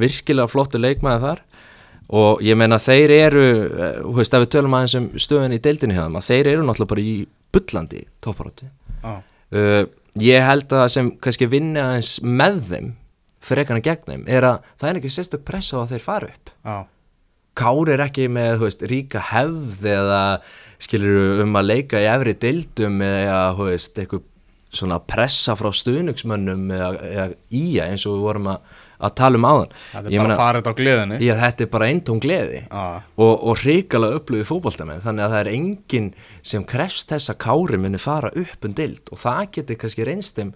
virkilega 0.00 0.50
flottu 0.50 0.80
leikmaði 0.80 1.24
þar 1.24 1.42
og 2.20 2.42
ég 2.42 2.58
meina 2.58 2.80
þeir 2.82 3.14
eru 3.14 3.44
eh, 3.46 3.98
þú 4.02 4.14
veist, 4.18 4.34
ef 4.34 4.44
við 4.44 4.52
tölum 4.56 4.76
aðeins 4.76 4.96
um 4.98 5.08
stöðun 5.14 5.56
í 5.56 5.62
deildinni 5.62 5.96
hjá 5.96 6.04
þeim 6.04 6.20
að 6.20 6.28
þeir 6.28 6.52
eru 6.52 6.66
náttúrulega 6.66 6.92
bara 6.92 7.04
í 7.06 7.16
bullandi 7.54 8.04
topparótti 8.24 8.70
ah. 9.06 9.20
uh, 9.54 9.82
ég 10.20 10.46
held 10.46 10.66
að 10.70 10.82
það 10.82 10.94
sem 10.96 11.12
kannski 11.22 11.50
vinna 11.50 11.90
aðeins 11.90 12.14
með 12.26 12.62
þeim 12.70 12.88
frekar 13.50 13.78
en 13.78 13.86
gegn 13.86 14.08
þeim 14.08 14.24
er 14.28 14.48
að 14.48 14.72
það 14.74 14.90
er 14.90 15.00
ekki 15.00 15.12
sérstök 15.14 15.46
pressa 15.46 15.78
á 15.78 15.82
að 15.84 15.94
þeir 15.94 16.06
fara 16.08 16.32
upp 16.32 16.56
ah. 16.66 16.82
Kári 17.60 17.94
er 17.96 18.04
ekki 18.04 18.28
með 18.30 18.60
þú 18.60 18.66
veist, 18.68 18.82
ríka 18.88 19.22
hefð 19.32 19.86
eða 19.90 20.20
skilur 20.80 21.44
um 21.44 21.58
að 21.60 21.70
leika 21.74 22.00
í 22.00 22.08
efri 22.10 22.34
dildum 22.40 23.00
eða 23.04 23.40
veist, 23.58 23.98
eitthvað 24.00 24.26
svona 24.70 25.00
pressa 25.02 25.56
frá 25.58 25.70
stuðningsmönnum 25.74 26.70
eða, 26.74 26.90
eða 27.08 27.26
ía 27.50 27.88
eins 27.90 28.06
og 28.06 28.16
við 28.16 28.26
vorum 28.28 28.48
að, 28.52 28.74
að 29.00 29.14
tala 29.18 29.40
um 29.40 29.46
áðan? 29.48 29.76
Það 29.90 30.08
er 30.08 30.14
Ég 30.14 30.22
bara 30.24 30.38
farið 30.38 30.70
á 30.70 30.72
gleðinni. 30.80 31.20
Já, 31.26 31.32
þetta 31.40 31.64
er 31.64 31.70
bara 31.72 31.88
eintóm 31.90 32.20
gleði. 32.22 32.60
Ah. 32.70 33.00
og, 33.18 33.32
og 33.50 33.62
hrikalega 33.64 34.20
upplöðu 34.20 34.48
fótboltamenn 34.52 35.02
þannig 35.04 35.26
að 35.26 35.34
það 35.34 35.42
er 35.42 35.52
enginn 35.56 36.10
sem 36.52 36.66
krefst 36.74 37.10
þess 37.10 37.34
að 37.34 37.40
Kári 37.46 37.80
muni 37.82 38.02
fara 38.02 38.30
upp 38.30 38.68
um 38.68 38.76
dild 38.78 39.10
og 39.10 39.22
það 39.24 39.42
getur 39.58 39.80
kannski 39.82 40.06
reynst 40.06 40.38
þeim 40.38 40.54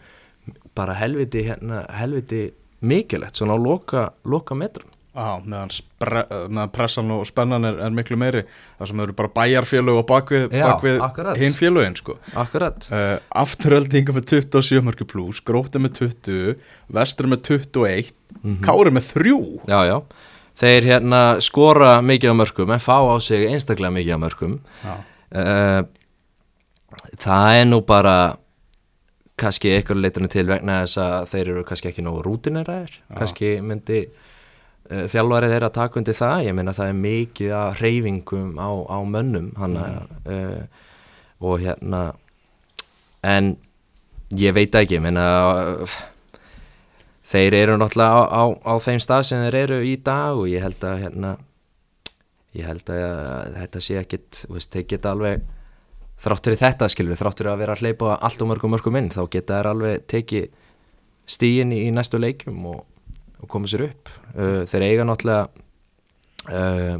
bara 0.76 0.94
helviti, 0.98 1.46
hérna, 1.48 1.84
helviti 1.98 2.46
mikilvægt 2.84 3.40
svona 3.40 3.56
á 3.56 3.58
loka, 3.58 4.08
loka 4.28 4.54
metrun 4.58 4.93
Ah, 5.14 5.38
meðan, 5.38 5.70
meðan 6.02 6.72
pressan 6.74 7.12
og 7.14 7.22
spennan 7.28 7.64
er, 7.68 7.76
er 7.86 7.94
miklu 7.94 8.16
meiri 8.18 8.42
það 8.80 8.90
sem 8.90 9.02
eru 9.04 9.14
bara 9.14 9.30
bæjarfélög 9.36 10.00
og 10.00 10.06
bakvið, 10.10 10.46
bakvið 10.50 11.00
hinn 11.38 11.54
félögin 11.54 11.94
sko. 12.00 12.16
Akkurat. 12.42 12.88
Uh, 12.90 13.16
afturöldinga 13.44 14.16
með 14.16 14.28
27 14.34 14.82
mörgur 14.82 15.08
pluss 15.14 15.42
gróti 15.46 15.78
með 15.82 16.00
20 16.02 16.54
vestur 16.98 17.30
með 17.30 17.44
21 17.52 18.14
Kári 18.64 18.90
með 18.92 19.10
3 19.14 19.34
Já, 19.70 19.78
já. 19.86 19.98
Þeir 20.58 20.86
hérna 20.90 21.20
skora 21.42 21.96
mikið 22.02 22.34
á 22.34 22.40
mörgum 22.42 22.74
en 22.74 22.82
fá 22.82 22.96
á 22.98 23.14
sig 23.22 23.46
einstaklega 23.48 23.94
mikið 23.94 24.18
á 24.18 24.24
mörgum. 24.26 24.58
Uh, 25.34 25.82
Það 27.18 27.56
er 27.60 27.64
nú 27.68 27.80
bara 27.86 28.16
kannski 29.40 29.72
eitthvað 29.74 30.02
leiturinn 30.04 30.30
til 30.30 30.46
vegna 30.46 30.82
þess 30.84 31.00
að 31.02 31.24
þeir 31.32 31.48
eru 31.54 31.64
kannski 31.66 31.90
ekki 31.90 32.04
nógu 32.06 32.22
rútineraðir 32.22 32.92
kannski 33.18 33.56
myndi 33.66 34.04
uh, 34.90 35.04
þjálfari 35.10 35.52
þeirra 35.52 35.70
taka 35.74 36.00
undir 36.00 36.18
það. 36.18 36.46
Ég 36.48 36.56
meina 36.58 36.74
það 36.76 36.90
er 36.92 36.98
mikið 37.02 37.54
að 37.60 37.82
reyfingum 37.84 38.58
á, 38.60 38.70
á 38.70 38.98
mönnum 39.04 39.52
hana, 39.60 39.86
uh, 40.24 40.90
og 41.44 41.62
hérna 41.64 42.02
en 43.24 43.54
ég 44.36 44.54
veit 44.56 44.74
ekki, 44.74 44.98
ég 44.98 45.04
meina 45.04 45.24
uh, 45.54 45.96
þeir 47.24 47.56
eru 47.62 47.78
náttúrulega 47.80 48.20
á, 48.20 48.22
á, 48.28 48.42
á 48.68 48.74
þeim 48.82 49.00
stað 49.02 49.26
sem 49.30 49.42
þeir 49.46 49.58
eru 49.64 49.82
í 49.86 49.96
dag 50.04 50.38
og 50.38 50.48
ég 50.50 50.64
held 50.64 50.84
að 50.84 51.02
hérna 51.06 51.34
ég 52.54 52.68
held 52.68 52.90
að 52.92 53.54
þetta 53.58 53.82
sé 53.82 53.98
ekkit 53.98 54.44
veist, 54.52 54.72
þeir 54.74 54.88
geta 54.92 55.14
alveg 55.14 55.44
þráttur 56.24 56.54
í 56.54 56.60
þetta 56.60 56.88
skilur, 56.92 57.18
þráttur 57.18 57.50
að 57.50 57.62
vera 57.64 57.74
að 57.74 57.84
hleypa 57.84 58.18
allt 58.20 58.42
og 58.44 58.50
mörgum 58.50 58.74
mörgum 58.74 58.98
inn, 59.00 59.10
þá 59.12 59.24
geta 59.32 59.58
þær 59.58 59.70
alveg 59.72 60.04
tekið 60.10 60.50
stíin 61.26 61.72
í, 61.74 61.86
í 61.88 61.94
næstu 61.94 62.20
leikjum 62.20 62.60
og, 62.70 62.84
og 63.44 63.50
koma 63.50 63.70
sér 63.70 63.86
upp. 63.88 64.10
Uh, 64.34 64.62
þeir 64.68 64.86
eiga 64.88 65.06
náttúrulega 65.08 65.44
uh, 66.50 66.96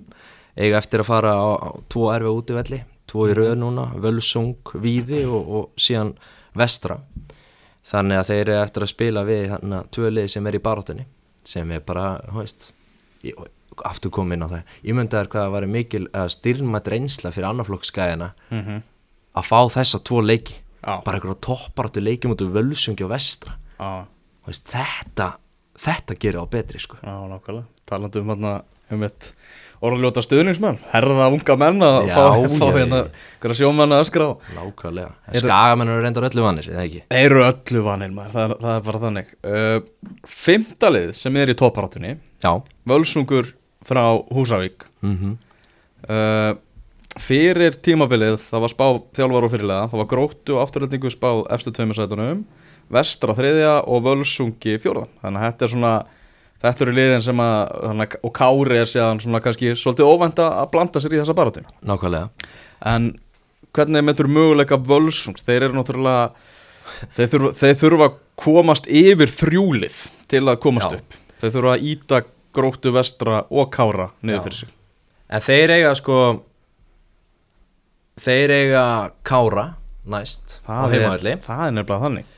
eiga 0.54 0.80
eftir 0.80 1.02
að 1.02 1.10
fara 1.10 1.34
á, 1.34 1.48
á 1.58 1.70
tvo 1.90 2.10
erfi 2.14 2.30
útivelli, 2.30 2.80
tvo 3.10 3.28
í 3.30 3.34
rauð 3.36 3.56
núna 3.60 3.88
Völsung, 4.00 4.74
Víði 4.80 5.24
og, 5.26 5.50
og 5.58 5.80
síðan 5.80 6.14
Vestra. 6.54 7.00
Þannig 7.84 8.20
að 8.20 8.30
þeir 8.30 8.40
eru 8.44 8.56
eftir 8.62 8.86
að 8.86 8.92
spila 8.94 9.26
við 9.28 9.44
hérna 9.50 9.82
tvölið 9.92 10.30
sem 10.32 10.46
er 10.48 10.56
í 10.56 10.64
baróttunni 10.64 11.04
sem 11.44 11.72
er 11.76 11.82
bara, 11.84 12.14
ég, 13.20 13.40
aftur 13.84 14.12
komin 14.14 14.40
á 14.40 14.48
það, 14.48 14.70
ég 14.88 14.96
myndi 14.96 15.18
að 15.18 15.26
hvað 15.34 15.48
að 15.48 15.56
vera 15.58 15.68
mikil 15.68 16.06
styrmætt 16.32 16.88
reynsla 16.88 17.32
fyrir 17.34 17.50
annarflokksgæðina 17.50 18.30
mm 18.48 18.62
-hmm. 18.62 18.78
að 19.36 19.48
fá 19.50 19.58
þessa 19.74 20.00
tvo 20.00 20.22
leiki. 20.24 20.64
Já. 20.84 21.00
bara 21.04 21.16
einhverja 21.16 21.40
topparáttu 21.40 22.02
leiki 22.02 22.28
mútið 22.28 22.52
völsungi 22.52 23.04
og 23.06 23.12
vestra. 23.14 23.56
Þú 23.78 24.50
veist, 24.50 24.66
þetta, 24.68 25.28
þetta 25.78 26.16
gerir 26.20 26.40
á 26.42 26.46
betri 26.50 26.78
sko. 26.82 26.96
já, 27.02 27.14
nákvæmlega. 27.30 27.64
Talandi 27.86 28.18
um 28.22 28.28
hérna 28.32 28.62
um 28.92 29.02
eitt 29.02 29.32
orðljóta 29.84 30.22
stuðningsmenn 30.24 30.78
Herða 30.92 31.26
unga 31.32 31.54
menn 31.60 31.82
að 31.84 32.06
Já, 32.08 32.14
fá, 32.14 32.44
fá 32.60 32.66
hérna 32.76 33.00
hverja 33.42 33.56
sjómenn 33.58 33.92
að 33.96 34.02
öskra 34.04 34.28
á. 34.28 34.32
Nákvæmlega, 34.56 35.10
en 35.28 35.34
Er- 35.34 35.40
skagamenn 35.44 35.88
eru 35.92 36.04
reyndar 36.04 36.26
öllu 36.30 36.44
vanir, 36.46 36.68
eða 36.72 36.84
ekki? 36.86 37.02
Eru 37.10 37.42
öllu 37.44 37.82
vanir 37.84 38.12
maður, 38.16 38.32
það 38.36 38.54
það 38.64 38.76
er 38.76 38.84
bara 38.88 39.02
þannig. 39.04 39.32
Uh, 39.44 39.80
Fymtalið 40.28 41.12
sem 41.18 41.36
er 41.36 41.52
í 41.52 41.56
topparáttunni 41.58 42.14
já, 42.44 42.52
Völsungur 42.88 43.50
frá 43.84 44.04
Húsavík. 44.32 44.86
Mhm. 45.04 45.34
Uh, 46.08 46.54
Fyrir 47.14 47.76
tímabilið 47.78 48.40
það 48.42 48.62
var 48.64 48.72
spá 48.72 48.86
þjálfar 49.14 49.44
og 49.46 49.52
fyrirlega 49.52 49.84
Það 49.92 50.00
var 50.00 50.06
gróttu 50.10 50.56
og 50.56 50.62
afturöldingu 50.64 51.12
spá 51.14 51.28
efstu 51.54 51.70
tveimur 51.70 51.94
sætunum 51.94 52.40
Vestra 52.92 53.34
þriðja 53.36 53.72
og 53.90 54.04
Völsungi 54.04 54.76
fjórða. 54.82 55.06
Þannig 55.22 55.40
að 55.40 55.50
þetta 55.50 55.66
er 55.66 55.74
svona 55.76 55.94
Þetta 56.64 56.84
eru 56.86 56.92
liðin 56.96 57.20
sem 57.20 57.40
að 57.44 57.58
þannig, 57.82 58.14
Og 58.24 58.32
Kári 58.32 58.78
er 58.80 58.88
séðan 58.88 59.18
svona 59.20 59.40
kannski 59.44 59.74
Svolítið 59.76 60.08
óvænta 60.08 60.46
að 60.62 60.70
blanda 60.72 61.02
sér 61.02 61.12
í 61.16 61.20
þessa 61.20 61.36
baráttu. 61.36 61.64
Nákvæmlega. 61.84 62.52
En 62.88 63.10
hvernig 63.76 64.06
metur 64.06 64.30
möguleika 64.32 64.78
Völsungs? 64.80 65.44
Þeir 65.44 65.68
eru 65.68 65.76
náttúrulega 65.76 66.30
Þeir 67.16 67.28
þurfa, 67.32 67.50
þeir 67.58 67.76
þurfa 67.82 68.08
að 68.08 68.16
komast 68.40 68.88
yfir 68.88 69.32
þrjúlið 69.32 70.00
Til 70.30 70.44
að 70.46 70.60
komast 70.64 70.88
Já. 70.94 71.00
upp. 71.02 71.18
Þeir 71.42 71.54
þurfa 71.58 71.74
að 71.74 71.86
íta 71.90 72.22
gróttu 72.54 72.94
vestra 72.94 73.42
og 73.50 73.70
Kára 73.74 74.08
Niður 74.22 74.46
fyrir 74.46 74.60
sig. 74.62 74.74
En 75.28 75.42
þeir 75.44 75.72
eiga 75.74 75.94
sko 75.98 76.18
þeir 78.24 78.54
eiga 78.54 78.84
Kára 79.26 79.66
næst 80.04 80.60
á 80.68 80.84
er, 80.92 81.04
það 81.42 81.66
er 81.66 81.74
nefnilega 81.74 82.02
þannig 82.04 82.33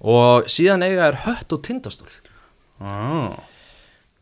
og 0.00 0.48
síðan 0.50 0.84
eiga 0.86 1.08
er 1.10 1.22
hött 1.26 1.52
og 1.52 1.62
tindastól. 1.66 2.10
Ah. 2.78 3.34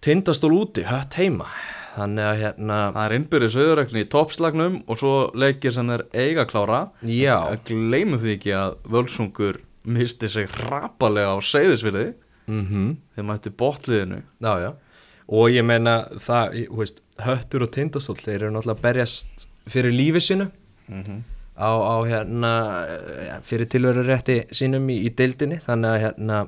tindastól 0.01 0.55
úti, 0.57 0.87
hött 0.89 1.19
heima. 1.21 1.49
Þannig 1.97 2.27
að 2.29 2.39
hérna 2.43 2.77
Það 2.93 3.03
er 3.03 3.15
innbyrðis 3.17 3.57
auðurekni 3.57 4.03
í 4.05 4.09
toppslagnum 4.13 4.75
og 4.85 4.99
svo 5.01 5.13
leikir 5.37 5.73
sem 5.73 5.89
þeir 5.89 6.05
eiga 6.13 6.45
klára. 6.49 6.81
Já, 7.09 7.57
Gleimum 7.69 8.21
því 8.21 8.35
ekki 8.37 8.53
að 8.57 8.77
Völsungur 8.93 9.61
misti 9.87 10.29
sig 10.29 10.51
hrapalega 10.51 11.33
á 11.33 11.39
seyðisviliði 11.41 12.13
mhm. 12.51 12.97
Þeir 13.15 13.29
mættu 13.29 13.53
botliðinu 13.55 14.21
Já, 14.43 14.53
já. 14.61 14.71
Og 15.27 15.51
ég 15.51 15.65
meina 15.67 16.05
það, 16.23 16.61
veist, 16.79 17.01
höttur 17.19 17.65
og 17.67 17.73
tindastóll, 17.75 18.21
þeir 18.21 18.45
eru 18.45 18.53
náttúrulega 18.55 18.85
berjast 18.85 19.49
fyrir 19.67 19.95
lífi 19.95 20.23
sínu. 20.23 20.51
Mm 20.87 21.25
á, 21.57 21.71
á 21.73 21.95
hérna, 22.07 22.53
fyrir 23.47 23.69
tilverurétti 23.73 24.43
sínum 24.55 24.87
í, 24.93 25.01
í 25.09 25.13
deildinni, 25.17 25.59
þannig 25.65 25.91
að 25.91 26.03
hérna, 26.05 26.39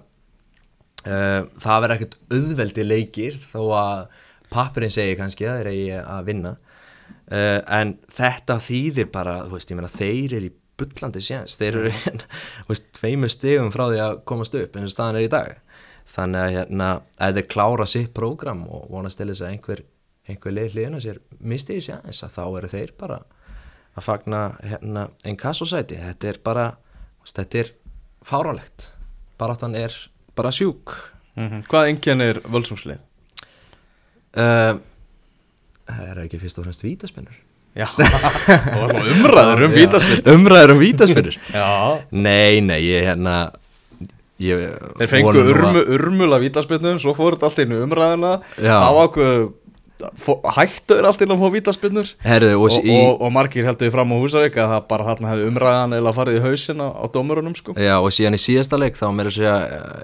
uh, 1.09 1.43
það 1.65 1.83
verður 1.85 1.97
ekkert 1.97 2.17
auðveldi 2.37 2.87
leikir 2.87 3.39
þó 3.41 3.61
að 3.81 4.03
pappirinn 4.53 4.95
segir 4.95 5.19
kannski 5.21 5.49
að 5.49 5.61
þeir 5.61 5.73
eigi 5.73 6.01
að 6.05 6.31
vinna. 6.31 6.55
Uh, 7.29 7.61
en 7.81 7.97
þetta 8.13 8.59
þýðir 8.65 9.13
bara, 9.13 9.43
þú 9.49 9.59
veist, 9.59 9.73
ég 9.73 9.81
meina 9.81 9.93
þeir 9.93 10.39
eru 10.39 10.51
í 10.51 10.57
bullandi 10.79 11.23
séns, 11.25 11.59
þeir 11.61 11.83
eru 11.83 11.93
þú 12.07 12.71
veist, 12.71 12.91
tveimur 12.97 13.33
stegum 13.33 13.73
frá 13.75 13.89
því 13.89 14.03
að 14.05 14.19
komast 14.29 14.57
upp 14.57 14.77
eins 14.77 14.93
og 14.93 14.97
staðan 14.97 15.21
er 15.21 15.29
í 15.29 15.33
dag. 15.33 15.57
Þannig 16.09 16.41
að 16.41 16.55
hérna, 16.57 16.89
ef 17.21 17.35
þeir 17.37 17.49
klára 17.53 17.87
sitt 17.89 18.15
prógram 18.17 18.63
og 18.73 18.87
vonast 18.93 19.21
til 19.21 19.29
þess 19.29 19.45
að 19.45 19.51
einhver 19.53 19.83
einhver 20.29 20.55
leið 20.55 20.77
hliðina 20.77 21.01
sér 21.03 21.21
misti 21.41 21.79
í 21.79 21.85
séns 21.85 22.23
að 22.25 22.35
þá 22.37 22.43
eru 22.61 22.71
þeir 22.73 22.95
bara 23.01 23.19
að 23.99 24.07
fagna 24.07 24.43
hérna 24.63 25.09
einn 25.27 25.39
kassosæti 25.41 25.99
þetta 26.01 26.31
er 26.33 26.41
bara, 26.47 26.67
þetta 27.29 27.63
er 27.65 27.73
fáránlegt, 28.29 28.91
baráttan 29.41 29.75
er 29.79 29.95
bara 30.39 30.51
sjúk. 30.55 30.95
Hvað 31.69 31.91
einkennir 31.93 32.41
Völsungslið? 32.51 32.99
uh, 34.39 34.79
það 35.89 36.09
er 36.13 36.19
ekki 36.25 36.41
fyrst 36.43 36.59
og 36.61 36.67
fremst 36.67 36.85
vítaspinnur 36.85 37.37
Já, 37.79 37.87
það 37.95 38.81
var 38.81 38.91
svona 38.91 39.15
umræður 39.15 39.63
um 39.69 39.75
vítaspil 39.77 40.19
umræður 40.35 40.73
um 40.75 40.81
vítaspinnur 40.83 41.39
nei, 42.27 42.59
nei, 42.65 42.81
ég 42.89 43.07
hérna 43.07 43.37
ég, 44.43 44.65
Þeir 44.99 45.13
fengu 45.13 45.45
urmu, 45.53 45.85
urmula 45.97 46.41
vítaspilnum 46.43 46.99
svo 47.03 47.15
fór 47.17 47.37
þetta 47.37 47.51
allt 47.51 47.63
inn 47.65 47.77
í 47.77 47.81
umræðina 47.87 48.33
Já. 48.59 48.77
Á 49.99 50.09
ákveð 50.09 50.53
hættuður 50.57 51.09
allt 51.09 51.23
inn 51.25 51.35
að 51.35 51.43
fá 51.43 51.49
vítaspinnur 51.55 52.13
Herðu, 52.23 52.53
og, 52.59 52.67
og, 52.69 52.87
í, 52.87 52.95
og, 52.95 53.21
og 53.25 53.33
margir 53.35 53.67
heldur 53.69 53.93
frám 53.95 54.15
á 54.15 54.17
Húsavík 54.19 54.59
að 54.59 54.73
það 54.75 54.87
bara 54.93 55.09
þarna 55.09 55.33
hefði 55.33 55.49
umræðan 55.51 55.97
eða 55.99 56.15
farið 56.17 56.39
í 56.39 56.45
hausin 56.45 56.85
á, 56.85 56.89
á 56.95 57.05
dómurunum 57.15 57.57
sko. 57.59 57.75
Já, 57.79 57.97
og 57.99 58.15
síðan 58.15 58.39
í 58.39 58.43
síðasta 58.43 58.79
leik 58.81 58.99
þá 58.99 59.07
meira 59.15 59.33
að 59.33 59.39
segja 59.39 59.57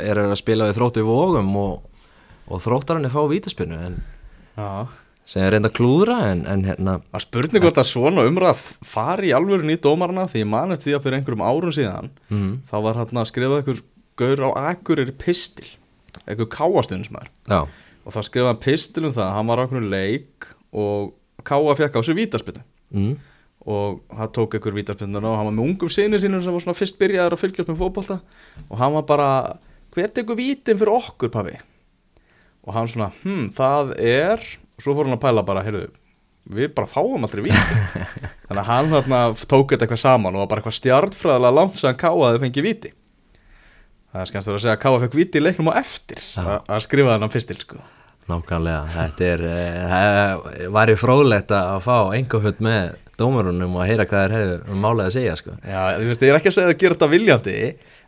er 0.02 0.22
að 0.24 0.36
spila 0.40 0.68
við 0.70 0.80
þróttu 0.80 1.04
í 1.04 1.08
vógum 1.08 1.54
og, 1.62 2.04
og 2.50 2.64
þróttarinn 2.64 3.08
er 3.08 3.14
fá 3.14 3.22
vítaspinnu 3.30 3.80
en 3.88 3.98
sem 5.24 5.40
er 5.40 5.54
reynda 5.54 5.70
klúðra 5.72 6.18
en, 6.30 6.44
en 6.50 6.66
hérna 6.68 6.98
Það 7.06 7.18
er 7.18 7.24
spurning 7.24 7.64
hvort 7.64 7.80
að 7.80 7.88
svona 7.88 8.26
umræð 8.28 8.66
fari 8.84 9.30
í 9.30 9.36
alvöru 9.36 9.72
í 9.72 9.78
dómarna 9.80 10.26
því 10.28 10.42
ég 10.42 10.50
mani 10.52 10.76
því 10.80 10.98
að 10.98 11.06
fyrir 11.06 11.18
einhverjum 11.18 11.46
árum 11.46 11.72
síðan 11.74 12.10
mm, 12.28 12.50
þá 12.68 12.76
var 12.84 13.00
hann 13.00 13.22
að 13.22 13.30
skrifa 13.30 13.62
einhver 13.62 13.80
gaur 14.20 14.44
á 14.44 14.50
Akureyri 14.74 15.16
pistil 15.16 15.70
einhver 16.28 16.50
káastundismæður 16.52 17.32
já, 17.48 17.64
og 18.04 18.14
það 18.14 18.26
skrifaði 18.28 18.60
pistil 18.64 19.06
um 19.08 19.14
það 19.14 19.26
að 19.26 19.36
hann 19.38 19.50
var 19.50 19.60
á 19.60 19.62
einhverju 19.64 19.92
leik 19.92 20.48
og 20.74 21.14
káa 21.46 21.76
fekk 21.78 21.96
á 21.96 22.00
sig 22.04 22.18
vítaspinnu 22.18 22.64
mm, 22.94 23.14
og 23.64 24.00
hann 24.12 24.32
tók 24.36 24.56
einhver 24.56 24.76
vítaspinnuna 24.76 25.30
og 25.30 25.38
hann 25.40 25.48
var 25.48 25.56
með 25.56 25.68
ungum 25.68 25.92
sinni 25.92 26.20
sínum 26.20 26.42
sem 26.44 26.52
var 26.52 26.64
svona 26.64 26.76
fyrst 26.76 26.98
byrjaður 27.00 27.36
að 27.36 27.42
fylgjast 27.44 27.70
með 27.70 27.80
fótbolta. 27.80 28.18
Og 28.68 28.76
hann 28.80 28.92
var 28.98 29.06
bara 29.08 29.28
hver 29.96 30.10
tekur 30.12 30.36
vítin 30.36 30.80
fyrir 30.80 30.92
okkur 30.98 31.32
pabbi? 31.32 31.56
Og 32.64 32.76
hann 32.76 32.90
svona 32.90 33.12
hm 33.22 33.48
það 33.56 33.94
er 34.00 34.42
og 34.44 34.84
svo 34.84 34.96
fór 34.96 35.08
hann 35.08 35.16
að 35.16 35.24
pæla 35.24 35.46
bara 35.46 35.64
heyrðu 35.64 35.86
við 36.54 36.74
bara 36.76 36.90
fáum 36.90 37.24
aldrei 37.24 37.46
víti. 37.46 37.78
Þannig 38.50 38.60
að 38.60 38.68
hann 38.68 38.92
þarna 38.92 39.22
tók 39.48 39.72
þetta 39.72 39.86
eitthvað 39.86 40.02
saman 40.02 40.36
og 40.36 40.44
var 40.44 40.50
bara 40.50 40.60
eitthvað 40.60 40.78
stjartfræðilega 40.82 41.56
langt 41.56 41.80
sem 41.80 41.88
hann 41.88 42.02
káaði 42.02 42.42
fengi 42.44 42.66
víti 42.66 42.92
það 44.14 44.22
er 44.22 44.30
skemmst 44.30 44.50
að 44.52 44.60
segja 44.62 44.76
að 44.76 44.82
káa 44.84 45.02
fekk 45.02 45.18
víti 45.18 45.40
í 45.40 45.44
leiknum 45.44 45.70
á 45.74 45.82
eftir. 45.82 46.20
Að 46.38 46.56
að 46.70 46.82
skrifa 46.86 47.16
hann 47.18 47.32
fyrstil 47.34 47.58
sko. 47.58 47.80
Nákvæmlega 48.30 48.84
þetta 48.94 49.26
er, 49.28 49.42
uh, 49.44 50.68
var 50.72 50.92
ég 50.92 51.00
fróðlegt 51.00 51.50
að 51.52 51.80
fá 51.84 51.96
engaföld 52.16 52.62
með 52.64 52.94
dómarunum 53.18 53.74
og 53.76 53.82
að 53.84 53.90
heyra 53.90 54.06
hvað 54.10 54.22
þeir 54.22 54.36
hefur 54.38 54.72
um 54.72 54.80
málið 54.80 55.04
að 55.04 55.12
segja 55.18 55.34
sko. 55.38 55.56
Já, 55.60 55.80
þú 55.98 56.08
veist, 56.08 56.24
ég 56.24 56.32
er 56.32 56.38
ekki 56.38 56.50
að 56.50 56.56
segja 56.56 56.70
að 56.70 56.80
gera 56.80 56.96
þetta 56.96 57.10
viljandi 57.12 57.58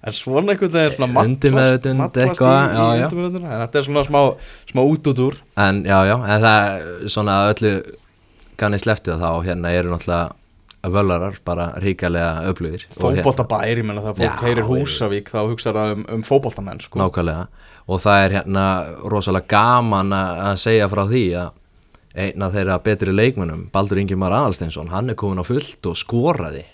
en 0.07 0.17
svona 0.17 0.55
einhvern 0.55 0.73
veginn 0.73 0.87
er 0.87 0.97
svona 0.97 1.11
matlast, 1.13 1.91
matlast 2.01 2.17
í, 2.17 2.25
eitthvað, 2.25 2.81
í 2.81 3.27
en 3.27 3.47
þetta 3.51 3.81
er 3.81 3.87
svona 3.91 4.07
smá, 4.07 4.21
smá 4.73 4.83
út 4.83 5.13
út 5.13 5.23
úr. 5.27 5.39
En 5.67 5.85
já, 5.87 5.99
já, 6.09 6.17
en 6.17 6.49
það 6.49 6.91
svona 7.13 7.37
að 7.43 7.53
öllu 7.53 7.75
kanni 8.57 8.81
sleftið 8.81 9.23
þá 9.23 9.31
hérna 9.47 9.77
eru 9.77 9.93
náttúrulega 9.93 10.35
völlarar 10.95 11.37
bara 11.45 11.67
ríkalega 11.83 12.45
öflugir 12.51 12.87
Og 13.01 13.13
hér- 13.17 13.23
fótboltabær, 13.25 13.69
ég 13.79 13.85
menna 13.85 14.03
það 14.05 14.21
fólk 14.23 14.45
heyrir 14.47 14.67
Húsavík 14.69 15.31
þá 15.33 15.39
hugsaður 15.51 15.79
það 15.81 15.93
um, 15.97 16.03
um 16.17 16.23
fótboltamenn 16.27 16.81
sko. 16.85 16.99
nákvæmlega 17.01 17.47
og 17.87 18.01
það 18.03 18.25
er 18.27 18.35
hérna 18.41 18.65
rosalega 19.13 19.47
gaman 19.53 20.13
að 20.17 20.57
segja 20.63 20.89
frá 20.93 21.05
því 21.11 21.25
að 21.43 21.53
einn 22.17 22.43
af 22.47 22.55
þeirra 22.57 22.79
betri 22.83 23.13
leikmönnum 23.13 23.67
Baldur 23.73 23.99
Ingimar 24.01 24.33
Aðalsteinsson, 24.33 24.89
hann 24.89 25.11
er 25.13 25.19
komin 25.21 25.43
á 25.43 25.45
fullt 25.47 25.85
og 25.91 25.97
skoraði 26.01 26.65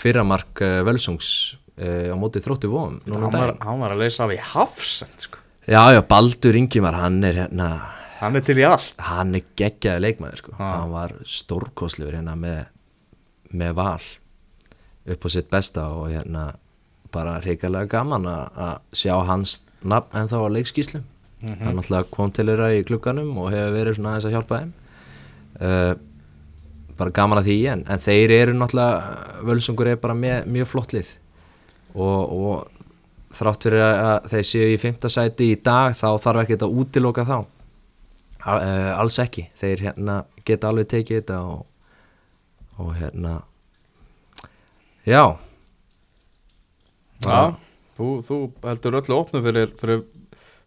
fyrramark 0.00 0.62
uh, 0.64 0.80
Völsungs 0.88 1.56
uh, 1.80 2.10
á 2.10 2.16
móti 2.18 2.40
þróttu 2.42 2.70
vóum 2.72 2.98
núna 3.04 3.28
um 3.28 3.34
hann, 3.36 3.56
hann 3.60 3.80
var 3.82 3.94
að 3.94 4.04
leysa 4.06 4.24
af 4.26 4.32
í 4.34 4.38
hafsend 4.54 5.26
sko. 5.26 5.38
Já, 5.68 5.82
já, 5.94 6.00
Baldur 6.08 6.56
Ingimar, 6.56 6.96
hann 6.98 7.20
er 7.28 7.42
hérna 7.44 7.68
hann 8.20 8.36
er 8.36 8.44
til 8.44 8.58
í 8.60 8.64
allt 8.68 8.94
hann 9.10 9.34
er 9.38 9.44
geggjaði 9.56 10.02
leikmaður 10.06 10.40
sko. 10.42 10.54
Já. 10.56 10.64
hann 10.80 10.94
var 10.94 11.14
stórkostlegur 11.24 12.16
hérna 12.18 12.34
með, 12.40 12.62
með 13.50 13.76
val 13.78 14.02
upp 15.10 15.24
á 15.26 15.28
sitt 15.32 15.50
besta 15.50 15.88
og 15.96 16.10
hérna 16.12 16.52
bara 17.10 17.40
reikalega 17.42 17.90
gaman 17.90 18.28
að 18.30 18.76
sjá 18.94 19.16
hans 19.26 19.62
nafn 19.82 20.20
en 20.20 20.30
þá 20.30 20.38
á 20.46 20.54
leikskíslu 20.54 21.00
hann 21.40 21.78
náttúrulega 21.78 22.08
kom 22.12 22.32
til 22.32 22.48
þeirra 22.50 22.68
í 22.76 22.84
klukkanum 22.86 23.32
og 23.40 23.50
hefur 23.54 23.76
verið 23.76 23.96
svona 23.96 24.12
aðeins 24.14 24.26
að 24.28 24.34
hjálpa 24.36 24.58
þeim. 24.60 24.72
Uh, 25.60 25.92
bara 27.00 27.14
gaman 27.16 27.40
að 27.40 27.48
því 27.48 27.56
en, 27.72 27.84
en 27.88 28.02
þeir 28.04 28.34
eru 28.36 28.56
náttúrulega 28.58 29.46
völsungur 29.48 29.88
er 29.88 30.02
bara 30.02 30.16
með 30.16 30.50
mjög 30.52 30.68
flott 30.74 30.92
lið. 30.96 31.14
Og, 31.94 32.34
og 32.36 33.38
þrátt 33.38 33.66
fyrir 33.66 33.86
að 33.86 34.28
þeir 34.34 34.46
séu 34.50 34.68
í 34.74 34.76
fymta 34.82 35.10
sæti 35.12 35.50
í 35.54 35.56
dag 35.64 35.96
þá 35.96 36.08
þarf 36.20 36.44
ekki 36.44 36.60
að 36.60 36.76
útiloka 36.82 37.24
þá. 37.28 37.38
Uh, 38.40 38.92
alls 38.96 39.18
ekki. 39.22 39.48
Þeir 39.60 39.86
hérna 39.88 40.20
geta 40.44 40.70
alveg 40.70 40.90
tekið 40.92 41.22
þetta 41.22 41.40
og, 41.48 41.64
og 42.80 42.94
hérna 42.96 43.34
já. 45.06 45.24
Já, 47.20 47.40
þú, 47.98 48.08
þú 48.24 48.36
heldur 48.64 48.98
öllu 49.02 49.16
opnu 49.18 49.42
fyrir, 49.44 49.74
fyrir, 49.80 50.04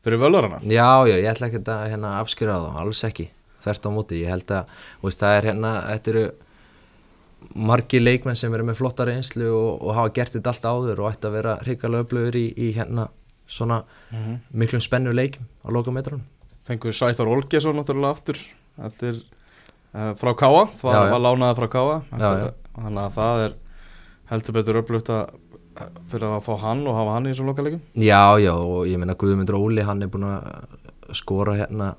fyrir 0.05 0.21
völarana 0.21 0.59
já, 0.61 0.85
já, 1.09 1.15
ég 1.17 1.29
ætla 1.31 1.49
ekki 1.49 1.63
að 1.65 1.87
hérna, 1.95 2.17
afskjöra 2.21 2.59
þá, 2.61 2.69
alls 2.83 3.03
ekki. 3.07 3.29
Þvert 3.63 3.87
á 3.87 3.89
móti, 3.95 4.19
ég 4.21 4.33
held 4.33 4.51
að 4.51 4.73
veist, 5.01 5.21
það 5.23 5.37
er 5.37 5.47
hérna, 5.49 5.73
þetta 5.87 6.13
eru 6.13 6.25
margir 7.71 8.03
leikmenn 8.03 8.37
sem 8.39 8.53
eru 8.55 8.65
með 8.67 8.79
flotta 8.79 9.07
reynslu 9.07 9.49
og, 9.49 9.81
og 9.81 9.97
hafa 9.97 10.13
gert 10.19 10.37
þetta 10.37 10.53
allt 10.53 10.67
áður 10.67 11.03
og 11.03 11.11
ætti 11.11 11.29
að 11.29 11.37
vera 11.37 11.57
hrikalega 11.63 12.05
öflugur 12.05 12.37
í, 12.39 12.45
í 12.55 12.71
hérna 12.75 13.07
svona 13.49 13.81
miklum 14.53 14.81
spennu 14.83 15.13
leikum 15.13 15.47
á 15.65 15.67
lokametrunum. 15.75 16.23
Fengur 16.67 16.95
Sæþór 16.95 17.31
Olgesson 17.33 17.75
náttúrulega 17.75 18.15
aftur 18.15 18.39
eftir, 18.87 19.19
frá 19.93 20.31
Káa 20.39 20.65
það 20.81 20.97
Já, 20.97 21.01
var 21.13 21.23
lánaði 21.27 21.59
frá 21.59 21.67
Káa 21.75 21.97
þannig 22.09 23.01
að 23.03 23.17
það 23.17 23.43
er 23.47 23.57
heldur 24.31 24.57
betur 24.57 24.79
upplugt 24.81 25.11
að 25.13 25.39
fyrir 26.09 26.29
að 26.29 26.43
fá 26.45 26.53
hann 26.61 26.83
og 26.89 26.97
hafa 26.97 27.15
hann 27.15 27.27
í 27.27 27.31
þessum 27.33 27.49
lokalegjum 27.49 27.81
Já, 27.97 28.23
já, 28.41 28.53
og 28.53 28.83
ég 28.89 29.01
meina 29.01 29.17
Guðmundur 29.17 29.57
Óli 29.57 29.85
hann 29.85 30.05
er 30.05 30.11
búin 30.13 30.27
að 30.29 31.15
skora 31.17 31.57
hérna 31.57 31.93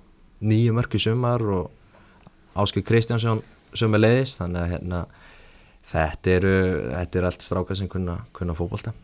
nýju 0.44 0.74
mörk 0.76 0.94
í 0.94 1.02
sumar 1.02 1.42
og 1.54 1.70
Áskil 2.54 2.85
Kristjánsson 2.87 3.42
sömu 3.74 3.98
leiðis, 3.98 4.37
þannig 4.38 4.61
að 4.62 4.72
hérna 4.74 5.00
þetta 5.90 6.35
eru, 6.37 6.52
þetta 6.92 7.18
eru 7.20 7.28
allt 7.30 7.44
strákar 7.44 7.78
sem 7.78 7.90
kunna, 7.90 8.20
kunna 8.37 8.54
fótbolta. 8.57 8.94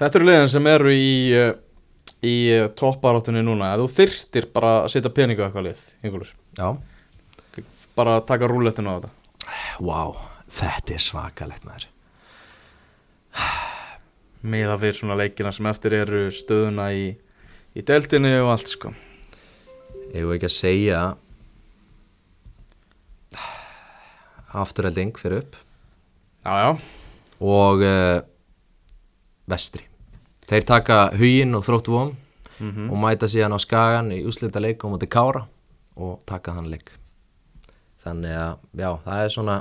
Þetta 0.00 0.20
eru 0.20 0.28
liðin 0.28 0.52
sem 0.52 0.68
eru 0.70 0.92
í 0.94 1.10
uh, 1.36 1.50
í 2.24 2.36
uh, 2.54 2.68
topparáttunni 2.76 3.42
núna. 3.44 3.72
Þú 3.80 3.88
þyrtir 3.96 4.48
bara 4.54 4.76
að 4.84 4.92
setja 4.94 5.12
peninga 5.16 5.48
eitthvað 5.48 5.70
lið 5.70 5.82
Ingólfur, 6.06 6.32
Já, 6.58 6.68
bara 8.00 8.18
að 8.18 8.28
taka 8.32 8.48
rúlettinu 8.50 8.92
á 8.92 8.96
þetta? 8.96 9.10
Vá, 9.84 10.00
þetta 10.60 10.96
er 10.96 11.04
svakalegt 11.04 11.66
maður. 11.68 11.88
Miða 14.40 14.76
fyrir 14.80 14.96
svona 14.96 15.18
leikina 15.20 15.52
sem 15.52 15.68
eftir 15.68 15.98
eru 16.00 16.22
stöðuna 16.32 16.90
í, 16.96 17.10
í 17.76 17.84
deltinu 17.86 18.32
og 18.40 18.54
allt 18.54 18.72
sko. 18.72 18.94
Ég 20.14 20.24
vil 20.24 20.38
ekki 20.38 20.48
að 20.48 20.56
segja 20.56 21.02
afturhelding 24.50 25.12
fyrir 25.20 25.44
upp? 25.44 25.58
Já, 26.40 26.54
já, 26.56 26.70
og 27.44 27.84
uh, 27.84 28.22
vestri. 29.50 29.84
Þeir 30.50 30.66
taka 30.66 30.98
huginn 31.14 31.54
og 31.54 31.62
þróttu 31.66 31.94
vom 31.94 32.16
og 32.60 32.96
mæta 33.00 33.28
síðan 33.30 33.54
á 33.56 33.58
skagan 33.62 34.10
í 34.12 34.18
úslita 34.28 34.60
leik 34.60 34.82
og 34.84 34.92
múti 34.92 35.08
kára 35.08 35.46
og 35.96 36.18
taka 36.28 36.52
hann 36.58 36.68
leik 36.68 36.90
þannig 38.04 38.36
að 38.36 38.56
já, 38.80 38.90
það 39.04 39.24
er 39.24 39.34
svona 39.34 39.58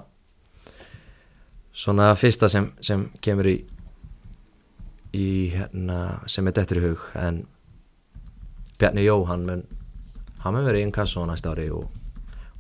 svona 1.80 2.14
fyrsta 2.20 2.50
sem, 2.52 2.72
sem 2.84 3.06
kemur 3.24 3.48
í 3.52 3.58
í 5.16 5.28
hérna 5.54 6.20
sem 6.30 6.48
er 6.48 6.56
dettur 6.58 6.82
í 6.82 6.84
hug. 6.84 7.06
En 7.18 7.44
Bjarni 8.80 9.06
Jó 9.06 9.24
hann 9.30 9.46
mun 9.48 9.64
hann 10.44 10.56
mun 10.56 10.68
verið 10.68 10.84
í 10.84 10.88
inkasso 10.88 11.26
næsta 11.28 11.54
ári 11.54 11.70
og, 11.74 11.88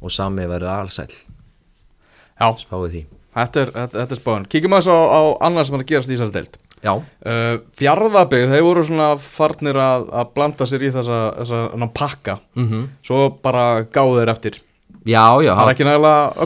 og 0.01 0.11
sami 0.11 0.47
verður 0.49 0.73
allsæll 0.73 1.11
já. 1.13 2.47
Spáði 2.59 2.89
því. 2.93 3.03
Þetta 3.35 3.61
er, 3.61 3.69
er 4.01 4.17
spáðan 4.17 4.47
Kíkjum 4.49 4.73
aðeins 4.75 4.89
á, 4.89 4.97
á 4.97 5.21
annað 5.47 5.67
sem 5.67 5.77
er 5.77 5.83
að 5.83 5.91
gerast 5.91 6.11
í 6.11 6.17
þessari 6.17 6.35
deild. 6.39 6.57
Já, 6.79 6.93
uh, 6.95 7.55
Fjarðabygg, 7.75 8.45
þeir 8.53 8.63
voru 8.63 8.85
svona 8.87 9.09
farnir 9.19 9.77
að, 9.83 10.05
að 10.15 10.29
blanda 10.35 10.67
sér 10.67 10.85
í 10.87 10.91
þessa, 10.95 11.19
þessa 11.41 11.89
pakka. 11.93 12.37
Mm 12.55 12.87
Svo 13.03 13.25
bara 13.43 13.83
gáðu 13.83 14.21
þeir 14.21 14.33
eftir 14.33 14.61
já, 15.09 15.23
já. 15.45 15.53
Það 15.53 15.63
er 15.63 15.73
ekki 15.73 15.87
nægilega 15.87 16.45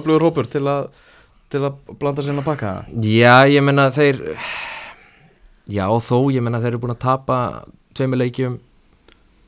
öflugur, 0.00 0.26
hópur 0.26 0.50
til 0.52 0.64
að, 0.70 0.90
til 1.52 1.62
að 1.68 1.96
blanda 2.00 2.24
sér 2.24 2.34
inn 2.34 2.42
að 2.42 2.50
pakka 2.50 2.74
Já, 3.06 3.36
ég 3.50 3.64
menna 3.64 3.88
þeir 3.94 4.20
Já, 5.72 5.86
þó, 6.02 6.18
ég 6.34 6.44
menna 6.44 6.60
þeir 6.62 6.74
eru 6.74 6.82
búin 6.82 6.94
að 6.96 7.02
tapa 7.06 7.38
tveimur 7.96 8.22
leikjum 8.22 8.60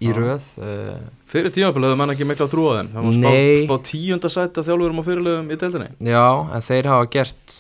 í 0.05 0.11
röð 0.15 0.49
uh, 0.63 0.97
Fyrir 1.31 1.51
hefur 1.51 1.95
menn 1.99 2.13
ekki 2.13 2.27
mikla 2.29 2.47
að 2.47 2.53
trúa 2.53 2.75
þeim. 2.79 2.91
Það 2.93 3.07
var 3.07 3.15
spá, 3.17 3.31
spá 3.65 3.87
tíunda 3.89 4.31
sætt 4.31 4.59
að 4.61 4.69
þjálfurum 4.69 5.01
og 5.01 5.07
fyrirliðum 5.07 5.49
í 5.51 5.57
deildinni. 5.59 5.89
Já, 6.07 6.27
en 6.55 6.63
þeir 6.63 6.89
hafa 6.93 7.09
gert 7.11 7.57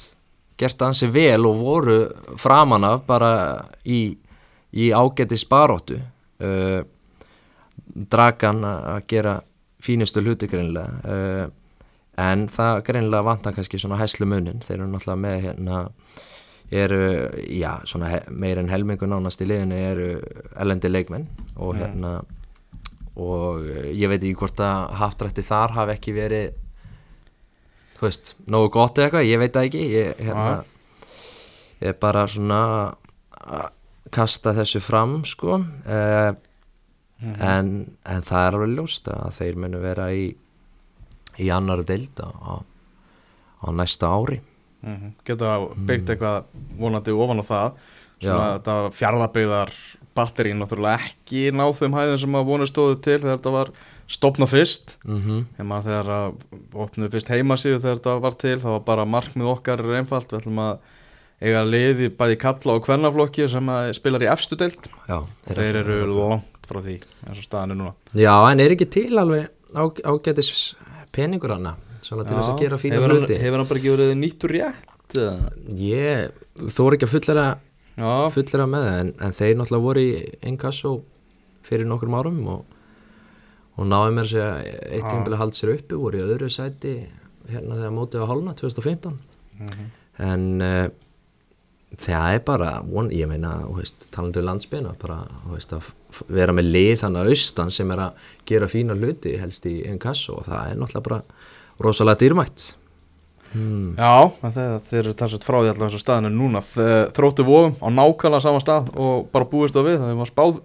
gert 0.61 0.83
ansi 0.87 1.09
vel 1.11 1.47
og 1.49 1.59
voru 1.59 1.99
framan 2.41 2.87
af 2.87 3.03
bara 3.09 3.31
í, 3.85 4.15
í 4.75 4.91
ágæti 4.95 5.39
sparóttu 5.41 5.99
uh, 5.99 6.83
Dragan 7.95 8.63
að 8.67 9.03
gera 9.11 9.35
fínustu 9.85 10.23
hluti 10.25 10.49
greinilega. 10.51 11.01
Uh, 11.05 11.47
en 12.21 12.47
það 12.53 12.85
greinilega 12.87 13.27
vantar 13.27 13.57
kannski 13.57 13.81
svona 13.81 13.99
hæslu 13.99 14.29
munin 14.31 14.63
þeir 14.65 14.79
eru 14.79 14.91
náttúrulega 14.93 15.23
með 15.25 15.41
hérna 15.49 15.81
eru, 16.75 17.01
já, 17.51 17.73
svona 17.87 18.21
meir 18.31 18.59
en 18.63 18.71
helmingu 18.71 19.09
nánast 19.11 19.43
í 19.45 19.49
liðinu 19.51 19.79
eru 19.79 20.09
elendi 20.63 20.91
leikmenn 20.91 21.27
og 21.57 21.77
hérna 21.79 22.17
og 23.21 23.67
eh, 23.69 23.91
ég 23.95 24.11
veit 24.11 24.23
ekki 24.23 24.39
hvort 24.39 24.63
að 24.65 24.95
haftrætti 24.99 25.45
þar 25.47 25.75
hafi 25.77 25.95
ekki 25.95 26.15
verið 26.17 26.55
þú 27.99 28.09
veist, 28.09 28.33
nógu 28.51 28.73
gott 28.75 28.99
eða 28.99 29.07
eitthvað, 29.09 29.29
ég 29.29 29.41
veit 29.41 29.55
það 29.55 29.69
ekki. 29.69 29.85
Ég, 29.95 30.23
hérna, 30.27 30.57
ég 31.81 31.93
er 31.93 32.01
bara 32.03 32.25
svona 32.31 32.61
að 33.45 33.69
kasta 34.15 34.53
þessu 34.55 34.83
fram 34.85 35.21
sko. 35.27 35.61
Uh, 35.87 36.35
en, 37.23 37.75
en 38.05 38.23
það 38.27 38.47
er 38.47 38.57
alveg 38.59 38.75
ljóst 38.79 39.09
að 39.09 39.37
þeir 39.39 39.61
munu 39.63 39.83
vera 39.83 40.09
í 40.13 40.25
í 41.41 41.51
annar 41.51 41.83
deild 41.87 42.21
á, 42.23 42.63
á 43.65 43.67
næsta 43.75 44.11
ári. 44.11 44.41
Mm 44.85 44.97
-hmm. 44.97 45.13
Geta 45.25 45.59
byggt 45.89 46.11
eitthvað 46.11 46.45
vonandi 46.79 47.13
ofan 47.13 47.41
á 47.41 47.45
það. 47.45 47.71
Þetta 48.25 48.75
fjarðabyggðar 48.95 49.73
batterín 50.15 50.61
náttúrulega 50.63 51.03
ekki 51.03 51.51
ná 51.53 51.67
þeim 51.75 51.97
hæðum 51.97 52.19
sem 52.19 52.35
að 52.39 52.47
vonið 52.47 52.71
stóðu 52.71 53.01
til 53.03 53.19
þegar 53.19 53.37
þetta 53.37 53.51
var 53.51 53.71
stopnað 54.07 54.53
fyrst. 54.55 54.99
Mm 55.05 55.21
maður 55.67 55.85
þegar 55.85 56.09
að 56.09 56.35
opnuðu 56.73 57.11
fyrst 57.11 57.29
heimasíðu 57.29 57.81
þegar 57.81 57.97
þetta 57.97 58.19
var 58.21 58.35
til 58.35 58.59
það 58.61 58.71
var 58.71 58.85
bara 58.85 59.05
markmið 59.05 59.47
okkar 59.47 59.81
er 59.81 59.99
einfalt. 59.99 60.33
Við 60.33 60.39
ætlum 60.41 60.59
að 60.59 60.79
eiga 61.41 61.65
liði 61.65 62.09
bæði 62.09 62.37
kalla 62.39 62.73
og 62.73 62.85
kvennaflokki 62.85 63.49
sem 63.49 63.71
spilar 63.93 64.23
í 64.23 64.31
efstu 64.31 64.57
deild. 64.57 64.89
Já, 65.09 65.27
þeir 65.49 65.77
eru 65.83 66.07
langt 66.07 66.54
frá 66.69 66.81
því 66.85 66.97
eins 67.27 67.41
og 67.41 67.47
staðan 67.47 67.75
er 67.75 67.81
núna. 67.81 67.95
Já, 68.17 68.35
en 68.51 68.63
er 68.65 68.75
ekki 68.75 68.89
til 68.97 69.11
alveg 69.21 69.49
á, 69.75 69.83
ágætis 69.85 70.53
peningur 71.15 71.55
hana 71.55 71.77
svona 72.05 72.27
til 72.27 72.37
þess 72.39 72.53
að 72.53 72.61
gera 72.63 72.81
fína 72.81 72.99
hefur 72.99 73.15
hann, 73.15 73.25
hluti? 73.25 73.39
hefur 73.41 73.61
hann 73.61 73.71
bara 73.71 73.81
ekki 73.81 73.95
verið 73.95 74.15
nýttur 74.21 74.55
rétt? 74.55 75.19
Ég 75.79 76.71
þóri 76.75 76.99
ekki 76.99 77.09
að 77.09 77.15
fullera 77.15 77.47
Já, 77.95 78.13
fullera 78.35 78.67
með 78.67 78.87
það 78.89 79.01
en, 79.01 79.11
en 79.23 79.37
þeir 79.39 79.59
náttúrulega 79.59 79.87
voru 79.87 80.03
í 80.03 80.15
inkasso 80.51 80.95
fyrir 81.65 81.87
nokkrum 81.89 82.17
árum 82.19 82.41
og, 82.51 82.65
og 83.79 83.87
náðu 83.89 84.17
mér 84.17 84.31
sér 84.31 84.57
eitt 84.65 85.07
tímabili 85.07 85.39
hald 85.39 85.55
sér 85.57 85.77
uppi, 85.77 85.99
voru 85.99 86.19
í 86.19 86.25
öðru 86.25 86.51
sæti 86.53 86.97
hérna 87.51 87.79
þegar 87.79 87.95
mótið 87.95 88.25
var 88.25 88.33
hálna 88.33 88.57
2015 88.59 89.17
en 90.25 90.47
uh, 90.65 90.89
það 92.01 92.37
er 92.37 92.45
bara, 92.47 92.71
von, 92.87 93.11
ég 93.15 93.29
meina 93.31 93.57
talandu 94.15 94.43
landsbyrna 94.45 94.95
bara 95.01 95.21
veist, 95.51 95.75
vera 96.29 96.55
með 96.57 96.71
lið 96.75 96.95
þannig 97.03 97.23
að 97.23 97.35
austan 97.35 97.75
sem 97.75 97.91
er 97.95 98.07
að 98.07 98.31
gera 98.49 98.71
fína 98.71 98.97
hluti 98.99 99.37
helst 99.41 99.67
í 99.71 99.81
inkasso 99.89 100.41
og 100.41 100.49
það 100.49 100.73
er 100.73 100.81
náttúrulega 100.81 101.09
bara 101.09 101.21
rosalega 101.85 102.23
dýrmætt. 102.23 102.75
Hmm. 103.55 103.95
Já, 103.95 104.33
þeir, 104.43 105.01
eru 105.01 105.15
talsvægt 105.15 105.47
frá 105.47 105.61
því 105.61 105.71
allavega 105.71 106.01
staðan 106.03 106.31
er 106.31 106.35
núna. 106.35 106.63
Þróttu 107.15 107.47
vofum 107.47 107.77
á 107.79 107.87
nákvæmlega 107.87 108.43
sama 108.43 108.63
stað 108.63 108.91
og 108.99 109.29
bara 109.35 109.51
búist 109.51 109.77
það 109.77 109.91
við, 109.91 110.01
það 110.03 110.23
var 110.23 110.31
spáð 110.31 110.63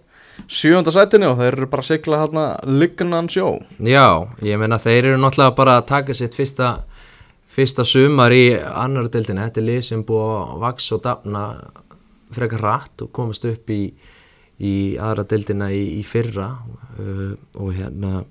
sjönda 0.49 0.93
sætinu 0.93 1.33
og 1.33 1.41
þeir 1.41 1.51
eru 1.57 1.67
bara 1.69 1.83
að 1.83 1.89
sigla 1.91 2.21
hérna 2.23 2.45
lignan 2.65 3.29
sjó. 3.31 3.59
Já, 3.77 4.25
ég 4.45 4.61
meina 4.61 4.79
þeir 4.81 5.11
eru 5.11 5.21
náttúrulega 5.21 5.57
bara 5.57 5.77
að 5.79 5.89
taka 5.91 6.15
sitt 6.17 6.37
fyrsta 6.37 6.71
fyrsta 7.49 7.85
sumar 7.87 8.33
í 8.35 8.53
annar 8.55 9.09
deildinni, 9.11 9.45
þetta 9.47 9.61
er 9.61 9.67
lið 9.67 9.83
sem 9.89 10.05
búið 10.05 10.33
að 10.39 10.65
vaks 10.65 10.89
og 10.95 11.03
dafna 11.05 11.43
frekar 12.35 12.61
rætt 12.63 13.05
og 13.05 13.13
komast 13.15 13.47
upp 13.49 13.71
í, 13.73 13.81
í 14.61 14.73
aðra 15.01 15.25
deildina 15.29 15.71
í, 15.73 15.81
í 15.99 16.03
fyrra. 16.05 16.51
Uh, 16.99 17.33
og 17.57 17.73
hérna 17.77 18.23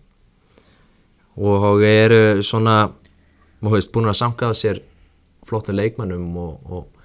og 1.39 1.83
eru 1.87 2.43
svona 2.43 2.89
veist 3.63 3.93
búin 3.95 4.11
að 4.11 4.19
sanka 4.19 4.51
á 4.51 4.55
sér 4.59 4.81
flottum 5.47 5.77
leikmannum 5.79 6.37
og, 6.39 6.71
og 6.71 6.99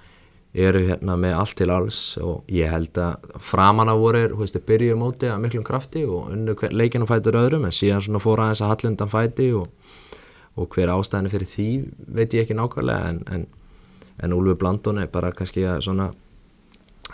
eru 0.54 0.84
hérna 0.86 1.16
með 1.18 1.36
allt 1.38 1.56
til 1.58 1.70
alls. 1.74 2.00
Og 2.22 2.50
ég 2.52 2.70
held 2.70 2.98
að 3.02 3.38
framanna 3.42 3.96
voru 3.98 4.24
byrjuðu 4.38 4.98
móti 5.00 5.30
að 5.30 5.42
miklum 5.42 5.66
krafti 5.66 6.04
og 6.06 6.30
unnu 6.34 6.56
leikinu 6.70 7.08
fætur 7.10 7.40
öðrum 7.40 7.66
en 7.66 7.74
síðan 7.74 8.04
svona 8.04 8.22
fóra 8.22 8.48
aðeins 8.48 8.62
að 8.62 8.74
hallundan 8.74 9.12
fæti 9.12 9.50
og, 9.58 9.66
og 10.54 10.74
hver 10.74 10.92
ástæðinu 10.94 11.32
fyrir 11.32 11.50
því 11.50 11.68
veit 12.18 12.34
ég 12.34 12.44
ekki 12.44 12.56
nákvæmlega 12.58 13.10
en, 13.10 13.22
en, 13.34 13.46
en 14.22 14.36
Úlfi 14.36 14.56
Blandón 14.60 15.00
er 15.02 15.10
bara 15.12 15.32
kannski 15.34 15.66
að 15.66 15.82
svona 15.88 16.12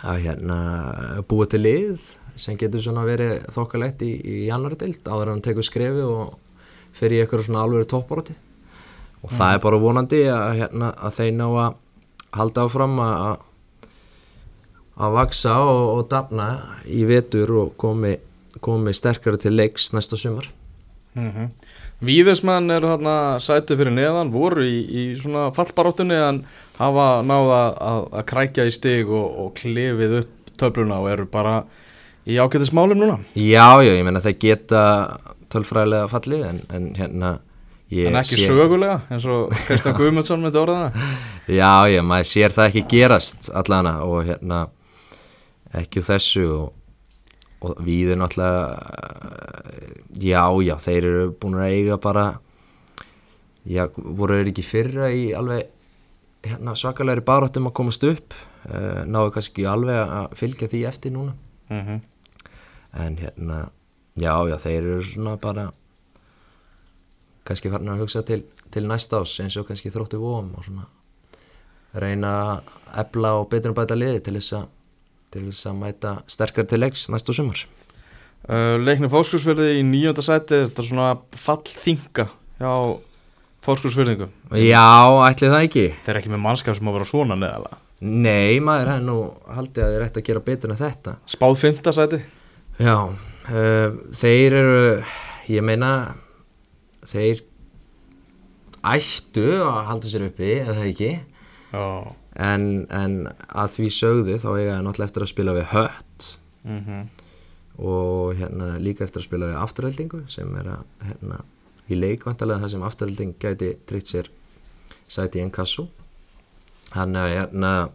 að 0.01 0.23
hérna 0.25 0.59
búa 1.29 1.47
til 1.49 1.61
lið 1.63 2.05
sem 2.39 2.57
getur 2.57 2.81
svona 2.81 3.03
verið 3.05 3.41
þokkalegt 3.53 4.05
í, 4.05 4.13
í 4.17 4.45
janúari 4.47 4.79
deilt 4.79 5.05
áður 5.05 5.27
að 5.27 5.33
hann 5.35 5.45
tekur 5.45 5.67
skrefi 5.67 6.05
og 6.05 6.37
eitthvað 7.01 7.45
svona 7.47 7.65
alveg 7.65 7.89
toppáróti 7.89 8.35
og 9.21 9.29
mm. 9.29 9.37
það 9.37 9.53
er 9.53 9.63
bara 9.65 9.81
vonandi 9.81 10.21
að, 10.31 10.51
hérna, 10.61 10.91
að 10.97 11.17
þeir 11.19 11.33
ná 11.37 11.47
að 11.49 11.79
halda 12.37 12.65
áfram 12.67 12.99
að 13.03 13.47
að 15.01 15.15
vaksa 15.15 15.55
og, 15.65 15.83
og 15.95 16.09
dafna 16.11 16.47
í 16.85 17.03
vetur 17.09 17.53
og 17.63 17.75
komi, 17.79 18.15
komi 18.61 18.93
sterkari 18.93 19.39
til 19.41 19.55
leiks 19.55 19.91
næsta 19.95 20.17
sumar 20.17 20.51
mm 21.15 21.31
-hmm. 21.31 21.47
Víðismenn 22.01 22.73
eru 22.73 22.89
hérna 22.89 23.15
sætið 23.43 23.83
fyrir 23.83 23.93
neðan, 23.93 24.31
voru 24.33 24.63
í, 24.65 24.77
í 24.81 25.03
svona 25.19 25.49
fallbaróttunni 25.53 26.17
en 26.17 26.39
hafa 26.79 27.07
náða 27.21 27.59
að, 27.77 28.01
að 28.17 28.25
krækja 28.31 28.65
í 28.65 28.73
stig 28.73 29.11
og, 29.11 29.27
og 29.43 29.51
klefið 29.59 30.17
upp 30.23 30.55
töfluna 30.61 30.97
og 31.03 31.11
eru 31.11 31.27
bara 31.29 31.59
í 32.25 32.39
ágættismálum 32.41 32.97
núna. 33.01 33.19
Já, 33.37 33.81
já, 33.85 33.93
ég 33.93 34.03
menna 34.07 34.23
það 34.23 34.41
geta 34.41 34.83
tölfræðilega 35.53 36.09
fallið 36.11 36.43
en, 36.49 36.61
en 36.73 36.91
hérna 36.97 37.31
En 37.91 38.15
ekki 38.15 38.37
sé... 38.39 38.45
sögulega 38.47 39.01
eins 39.11 39.25
og 39.27 39.51
Kristján 39.67 39.97
Guðmundsson 39.97 40.39
með 40.39 40.61
orðana 40.61 41.07
Já, 41.59 41.89
já, 41.91 41.99
maður 42.07 42.29
sér 42.29 42.53
það 42.55 42.69
ekki 42.69 42.83
gerast 42.93 43.49
allana 43.51 43.97
og 44.07 44.21
hérna 44.29 44.61
ekki 45.75 46.03
þessu 46.05 46.45
og, 46.55 46.69
og 47.61 47.81
við 47.85 48.13
erum 48.13 48.25
alltaf 48.25 48.55
já, 50.17 50.43
já, 50.65 50.75
þeir 50.81 51.07
eru 51.09 51.25
búin 51.41 51.59
að 51.59 51.75
eiga 51.75 51.97
bara 52.01 52.25
já, 53.65 53.85
voru 53.95 54.39
þeir 54.39 54.51
ekki 54.51 54.65
fyrra 54.65 55.11
í 55.13 55.27
alveg 55.37 55.67
hérna, 56.47 56.73
svakalegri 56.77 57.25
baróttum 57.25 57.69
að 57.69 57.77
komast 57.77 58.05
upp 58.07 58.33
uh, 58.69 59.03
náðu 59.05 59.35
kannski 59.35 59.67
alveg 59.69 59.99
að 60.01 60.39
fylgja 60.39 60.71
því 60.71 60.81
eftir 60.89 61.13
núna 61.13 61.35
mm 61.69 61.83
-hmm. 61.85 62.01
en 63.05 63.17
hérna 63.17 63.59
já, 64.15 64.33
já, 64.49 64.57
þeir 64.57 64.81
eru 64.83 65.03
svona 65.03 65.37
bara 65.37 65.71
kannski 67.43 67.69
farin 67.69 67.89
að 67.89 68.01
hugsa 68.01 68.21
til, 68.21 68.43
til 68.71 68.87
næsta 68.87 69.21
ás 69.21 69.39
eins 69.43 69.57
og 69.57 69.67
kannski 69.67 69.89
þróttu 69.89 70.17
vóum 70.17 70.55
og 70.57 70.65
svona 70.65 70.85
reyna 71.93 72.29
að 72.41 72.61
ebla 72.97 73.33
og 73.39 73.49
betur 73.49 73.69
um 73.69 73.75
bæta 73.75 73.95
liði 73.95 74.19
til 74.19 74.33
þess 74.33 74.53
að 74.53 74.67
til 75.31 75.45
þess 75.47 75.69
að 75.69 75.77
mæta 75.81 76.15
sterkar 76.31 76.67
til 76.69 76.81
leiks 76.81 77.07
næstu 77.11 77.35
sumar? 77.35 77.61
Uh, 78.41 78.79
Leiknum 78.81 79.11
fórskursfjörði 79.13 79.77
í 79.77 79.85
nýjönda 79.85 80.23
sæti 80.25 80.63
þetta 80.63 80.81
er 80.81 80.87
svona 80.87 81.09
fallþinga 81.37 82.25
hjá 82.61 82.73
fórskursfjörðingu 83.67 84.31
Já, 84.57 84.87
ætli 85.27 85.51
það 85.51 85.65
ekki. 85.67 85.85
Þeir 86.01 86.13
eru 86.15 86.21
ekki 86.23 86.33
með 86.33 86.43
mannskap 86.47 86.77
sem 86.77 86.89
á 86.89 86.91
að 86.91 86.97
vera 86.97 87.09
svona 87.11 87.37
neðala 87.37 87.77
Nei, 88.01 88.57
maður 88.65 88.95
er 88.95 89.03
nú 89.05 89.17
haldið 89.53 89.83
að 89.85 89.91
þeir 89.93 90.03
ætti 90.07 90.21
að 90.23 90.27
gera 90.31 90.41
betur 90.41 90.71
en 90.73 90.79
þetta. 90.79 91.11
Spáð 91.29 91.59
fymta 91.61 91.91
sæti? 91.93 92.17
Já, 92.81 92.95
uh, 93.13 93.99
þeir 94.17 94.55
eru 94.57 94.79
ég 95.53 95.65
meina 95.65 95.91
þeir 97.05 97.43
ættu 98.81 99.45
að 99.61 99.83
halda 99.91 100.09
sér 100.09 100.25
uppi 100.31 100.55
en 100.63 100.73
það 100.73 100.87
ekki 100.87 101.11
en, 101.71 102.67
en 102.89 103.15
að 103.47 103.73
því 103.77 103.89
sögðu 103.97 104.37
þá 104.41 104.49
eiga 104.51 104.75
ég 104.75 104.83
náttúrulega 104.85 105.09
eftir 105.09 105.25
að 105.25 105.33
spila 105.33 105.57
við 105.57 105.67
hött. 105.75 106.27
Mm 106.61 106.83
-hmm. 106.85 107.07
og 107.81 108.35
hérna 108.37 108.77
líka 108.77 109.03
eftir 109.03 109.21
að 109.21 109.25
spila 109.25 109.47
við 109.49 109.57
afturhaldingu 109.57 110.19
sem 110.29 110.55
er 110.55 110.67
að 110.67 110.83
hérna 111.07 111.39
í 111.89 111.95
leikvantalega 111.97 112.59
þar 112.61 112.69
sem 112.69 112.83
afturhalding 112.83 113.33
gæti 113.39 113.77
trýtt 113.89 114.07
sér 114.07 114.29
sæti 115.07 115.39
í 115.39 115.41
einn 115.41 115.51
kassu 115.51 115.87
hann 116.91 117.15
er 117.15 117.27
hérna 117.27 117.89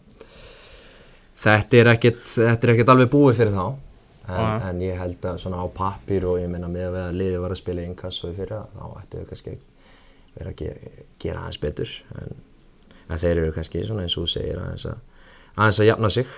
þetta 1.41 1.81
er 1.81 1.91
ekkert 1.95 2.33
er 2.41 2.91
alveg 2.93 3.11
búið 3.13 3.43
fyrir 3.43 3.57
þá. 3.57 3.67
En, 4.27 4.63
en 4.67 4.81
ég 4.83 4.99
held 4.99 5.23
að 5.29 5.39
svona 5.39 5.63
á 5.63 5.67
pappir 5.71 6.25
og 6.27 6.41
ég 6.41 6.51
meina 6.51 6.67
með 6.71 6.97
að 6.99 7.13
liði 7.15 7.43
var 7.45 7.53
að 7.55 7.61
spila 7.61 7.85
í 7.85 7.87
innkassu 7.87 8.33
fyrir 8.35 8.65
þá 8.73 8.87
ættu 8.99 9.21
við 9.21 9.29
kannski 9.31 9.53
verið 10.35 10.49
að 10.51 11.05
gera 11.23 11.45
aðeins 11.45 11.61
betur. 11.63 11.93
En, 12.19 12.41
en 13.09 13.23
þeir 13.23 13.43
eru 13.43 13.55
kannski 13.55 13.85
svona 13.87 14.07
eins 14.07 14.17
og 14.17 14.27
þú 14.27 14.33
segir 14.35 14.61
aðeins 14.63 14.89
að, 14.91 14.99
aðeins 15.55 15.81
að 15.83 15.91
jafna 15.91 16.11
sig 16.17 16.35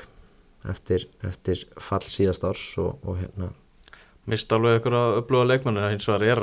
eftir, 0.69 1.09
eftir 1.27 1.65
fall 1.81 2.05
síðast 2.05 2.47
árs 2.49 2.69
og, 2.83 2.99
og 3.05 3.19
hérna 3.23 3.53
Mist 4.29 4.51
alveg 4.53 4.83
ykkur 4.83 4.93
að 4.99 5.19
upplúa 5.23 5.47
leikmann 5.49 5.79
en 5.81 5.95
og 5.97 6.05
það 6.05 6.25
er 6.29 6.43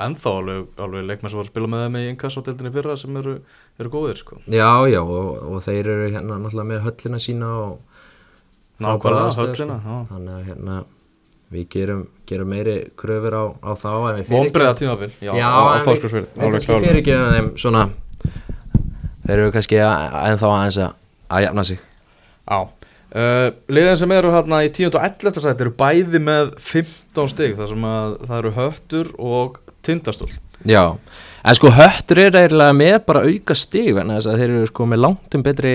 ennþá 0.00 0.34
alveg, 0.38 0.68
alveg 0.80 1.08
leikmann 1.08 1.32
sem 1.32 1.40
var 1.40 1.48
að 1.48 1.50
spila 1.50 1.70
með 1.72 1.88
með 1.90 2.04
í 2.04 2.12
innkassu 2.12 2.42
fyrra 2.76 2.94
sem 3.00 3.16
eru, 3.18 3.34
eru 3.80 3.90
góðir 3.90 4.20
sko. 4.20 4.38
Já, 4.46 4.70
já 4.86 5.00
og, 5.02 5.26
og 5.50 5.58
þeir 5.64 5.90
eru 5.90 6.06
hérna 6.06 6.38
náttúrulega 6.38 6.68
með 6.70 6.84
höllina 6.86 7.20
sína 7.20 7.50
og 7.64 7.98
Nákvæmlega, 8.80 9.34
höllina 9.42 9.80
sko. 9.82 9.98
Þannig 10.12 10.36
að 10.36 10.46
hérna 10.48 10.76
við 11.50 11.66
gerum, 11.74 12.04
gerum 12.30 12.52
meiri 12.54 12.76
kröfur 12.96 13.36
á, 13.36 13.44
á 13.58 13.70
þá 13.74 13.90
Vombriða 14.30 14.76
tímafél 14.78 15.10
Já, 15.18 15.34
já 15.34 15.50
en 15.50 15.90
við, 15.90 16.14
við 16.14 16.54
kannski 16.54 16.78
fyrirgeðum 16.86 17.34
þeim 17.34 17.50
svona 17.58 17.84
þeir 19.26 19.36
eru 19.36 19.54
kannski 19.54 19.80
ennþá 19.80 20.52
aðeins 20.56 20.78
að, 20.84 20.92
jafna 21.46 21.64
sig 21.68 21.80
Já 21.80 22.58
uh, 22.60 23.48
Liðin 23.70 23.98
sem 24.02 24.14
eru 24.16 24.34
hérna 24.34 24.62
í 24.66 24.70
10. 24.72 24.92
og 24.92 25.08
11. 25.08 25.42
sæti 25.46 25.66
eru 25.66 25.74
bæði 25.80 26.22
með 26.26 26.54
15 26.58 27.32
stygg 27.34 27.58
þar 27.58 27.72
sem 27.72 27.88
að 27.90 28.14
það 28.26 28.36
eru 28.42 28.54
höttur 28.58 29.12
og 29.18 29.60
tindastól 29.86 30.30
Já, 30.68 30.84
en 31.40 31.56
sko 31.56 31.70
höttur 31.72 32.20
er 32.20 32.36
eiginlega 32.36 32.76
með 32.76 32.98
bara 33.06 33.24
auka 33.24 33.56
stygg 33.56 34.02
en 34.02 34.12
þess 34.12 34.28
að 34.28 34.42
þeir 34.42 34.50
eru 34.58 34.68
sko 34.68 34.88
með 34.90 35.02
langt 35.06 35.36
um 35.38 35.46
betri 35.46 35.74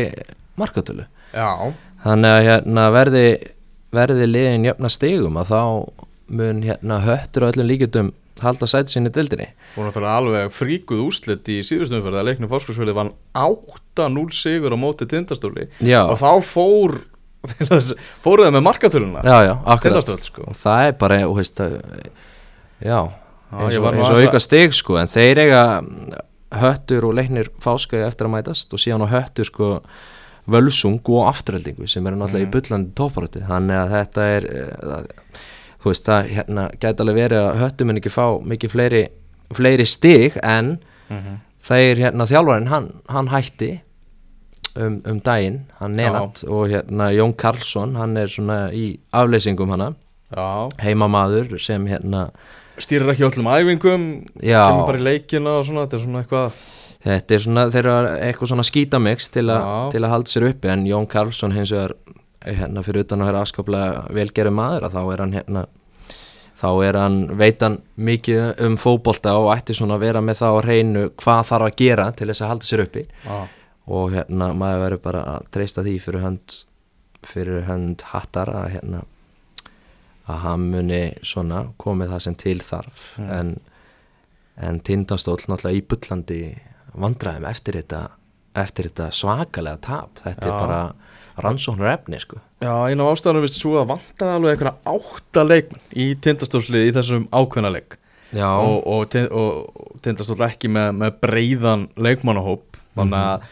markatölu 0.60 1.08
Já 1.34 1.74
þannig 2.06 2.36
að 2.36 2.44
hérna, 2.50 2.90
verði, 2.94 3.26
verði 3.96 4.28
liðin 4.30 4.68
jöfna 4.70 4.92
stegum 4.94 5.40
að 5.42 5.54
þá 5.54 5.62
mun 6.36 6.62
hérna, 6.66 7.00
höttur 7.06 7.46
og 7.46 7.54
öllum 7.54 7.70
líkjöldum 7.70 8.12
halda 8.44 8.68
sæti 8.70 8.96
sinni 8.96 9.12
dildinni 9.14 9.48
og 9.76 9.88
náttúrulega 9.88 10.20
alveg 10.20 10.54
fríkuð 10.56 11.04
úslitt 11.06 11.50
í 11.52 11.60
síðustumferði 11.66 12.22
að 12.22 12.30
leiknum 12.30 12.52
fórskursfjörði 12.52 12.96
var 12.98 13.12
8-0 13.46 14.26
sigur 14.36 14.76
á 14.76 14.78
móti 14.80 15.08
tindastóli 15.10 15.70
já. 15.80 16.02
og 16.04 16.20
þá 16.20 16.32
fór 16.44 16.98
fóruð 18.26 18.48
það 18.48 18.56
með 18.58 18.66
markatöluna 18.66 19.26
já, 19.26 19.38
já, 19.50 19.54
akkurat 19.76 20.26
sko. 20.26 20.48
og 20.50 20.58
það 20.60 20.88
er 20.90 20.98
bara, 21.02 21.22
þú 21.24 21.38
veist 21.40 21.62
já, 21.62 23.00
eins 23.54 23.80
og, 23.80 23.90
eins 23.92 24.10
og 24.10 24.24
auka 24.26 24.42
steg 24.44 24.76
sko, 24.76 24.98
en 25.02 25.12
þeir 25.12 25.44
eiga 25.46 25.64
höttur 26.56 27.08
og 27.10 27.16
leiknir 27.18 27.50
fáskæði 27.64 28.08
eftir 28.08 28.30
að 28.30 28.36
mætast 28.36 28.74
og 28.76 28.82
síðan 28.82 29.06
á 29.06 29.14
höttur 29.14 29.50
sko 29.50 29.72
völsung 30.46 31.02
og 31.10 31.28
afturheldingu 31.30 31.88
sem 31.90 32.06
eru 32.06 32.20
náttúrulega 32.20 32.46
mm. 32.46 32.50
í 32.50 32.54
byllandi 32.54 32.94
tóparátti 32.98 33.44
þannig 33.48 33.80
að 33.80 33.94
þetta 33.96 34.26
er 34.36 34.48
það, 34.52 35.08
eh, 35.10 35.46
þú 35.86 35.92
veist 35.94 36.08
það 36.10 36.30
hérna, 36.34 36.70
gæti 36.82 37.04
alveg 37.04 37.18
verið 37.20 37.44
að 37.44 37.60
höttum 37.62 37.92
en 37.92 38.00
ekki 38.02 38.10
fá 38.10 38.26
mikið 38.42 38.72
fleiri, 38.74 39.02
fleiri 39.54 39.86
stig 39.86 40.40
en 40.42 40.80
mm 41.10 41.18
-hmm. 41.18 41.36
það 41.62 41.90
er 41.90 42.02
hérna 42.02 42.26
þjálfarinn 42.26 42.68
hann, 42.68 42.88
hann 43.08 43.28
hætti 43.28 43.82
um, 44.76 45.02
um 45.06 45.20
daginn, 45.22 45.60
hann 45.80 45.92
nenat 45.92 46.44
og 46.48 46.70
hérna 46.70 47.12
Jón 47.14 47.36
Karlsson 47.38 47.96
hann 47.96 48.18
er 48.18 48.28
svona 48.28 48.72
í 48.74 49.00
afleysingum 49.14 49.70
hana. 49.70 49.94
Heimamaður 50.82 51.60
sem 51.62 51.86
hérna 51.88 52.32
stýrir 52.78 53.14
ekki 53.14 53.24
öllum 53.24 53.48
æfingum 53.48 54.26
kemur 54.42 54.88
bara 54.88 54.98
í 54.98 55.06
leikina 55.06 55.60
og 55.60 55.66
svona 55.66 55.86
þetta 55.86 55.96
er 55.96 56.04
svona 56.04 56.24
eitthvað 56.24 56.52
þetta 57.06 57.36
er 57.36 57.40
svona, 57.40 57.70
þeir 57.70 57.86
eru 57.86 58.10
eitthvað 58.18 58.48
svona 58.48 58.64
skítamix 58.64 59.30
til, 59.30 59.52
til 59.92 60.04
að 60.04 60.10
halda 60.10 60.32
sér 60.32 60.50
uppi 60.50 60.68
en 60.68 60.88
Jón 60.90 61.08
Karlsson 61.08 61.52
hins 61.52 61.72
vegar 61.72 61.94
hérna 62.46 62.84
fyrir 62.86 63.06
utan 63.06 63.24
að 63.24 63.32
vera 63.32 63.42
afskaplega 63.46 64.06
velgerið 64.16 64.56
maður 64.56 64.88
að 64.88 64.96
þá 64.98 65.02
er 65.06 65.24
hann 65.24 65.36
hérna 65.36 65.66
þá 66.56 66.70
er 66.88 67.00
hann, 67.00 67.18
veit 67.38 67.64
hann 67.66 67.80
mikið 67.96 68.62
um 68.66 68.78
fókbólta 68.80 69.36
og 69.40 69.52
ætti 69.56 69.76
svona 69.76 69.98
að 69.98 70.06
vera 70.08 70.22
með 70.24 70.40
það 70.42 70.56
á 70.56 70.60
reynu 70.66 71.04
hvað 71.20 71.42
þarf 71.50 71.68
að 71.68 71.78
gera 71.82 72.06
til 72.16 72.30
þess 72.32 72.44
að 72.46 72.52
halda 72.54 72.70
sér 72.70 72.84
uppi 72.86 73.04
ah. 73.28 73.50
og 73.92 74.16
hérna 74.16 74.52
maður 74.56 74.86
verður 74.86 75.04
bara 75.04 75.26
að 75.34 75.50
treysta 75.58 75.84
því 75.86 75.98
fyrir 76.06 76.26
hönd 76.26 76.58
fyrir 77.26 77.66
hönd 77.68 78.06
hattar 78.12 78.52
að 78.54 78.70
hérna 78.78 79.04
að 80.26 80.42
hann 80.46 80.70
muni 80.72 81.02
svona 81.26 81.66
komið 81.82 82.14
það 82.14 82.24
sem 82.26 82.38
til 82.42 82.58
þarf 82.66 83.04
mm. 83.22 83.34
en, 83.36 83.52
en 84.70 84.80
tindastól 84.86 85.38
náttúrulega 85.44 85.82
í 85.82 85.84
byllandi 85.92 86.40
vandræðum 86.96 87.50
eftir 87.50 87.80
þetta, 87.82 88.02
eftir 88.56 88.90
þetta 88.90 89.12
svakalega 89.14 89.82
tap 89.84 90.24
þetta 90.24 90.48
Já. 90.48 90.54
er 90.54 90.64
bara 90.64 90.82
rannsóknar 91.42 91.92
efni 91.96 92.20
sko. 92.22 92.40
Já, 92.64 92.72
eina 92.88 93.06
af 93.06 93.16
ástæðanum 93.18 93.46
vist 93.46 93.60
svo 93.60 93.76
að 93.82 93.90
vantaði 93.94 94.38
alveg 94.38 94.56
einhverja 94.56 94.96
átta 94.96 95.44
leikmenn 95.46 95.84
í 95.92 96.08
tindastólslið 96.24 96.88
í 96.90 96.94
þessum 96.96 97.28
ákveðna 97.36 97.74
leik. 97.76 97.98
Já, 98.36 98.48
og, 98.52 98.88
og, 98.90 99.18
og, 99.32 99.98
tindastóll 100.04 100.42
ekki 100.48 100.72
með, 100.72 100.96
með 101.02 101.20
breiðan 101.24 101.86
leikmannahóp 102.02 102.80
þannig 102.98 103.20
að 103.20 103.46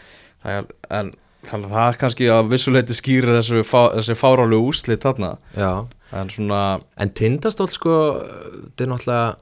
það 0.44 0.56
er, 0.58 0.66
en, 0.98 1.12
þannig 1.48 1.68
að 1.68 1.76
það 1.76 1.90
er 1.92 2.00
kannski 2.02 2.30
að 2.32 2.50
vissuleiti 2.52 2.96
skýri 2.98 3.36
þessu, 3.38 3.62
fá, 3.68 3.80
þessi 3.94 4.18
fárálu 4.18 4.60
úslit 4.64 5.04
þarna. 5.04 5.36
Já. 5.56 5.86
En 6.14 6.30
svona, 6.30 6.60
En 7.00 7.10
tindastól 7.10 7.70
sko 7.72 7.94
þetta 8.20 8.84
er 8.84 8.92
náttúrulega 8.92 9.32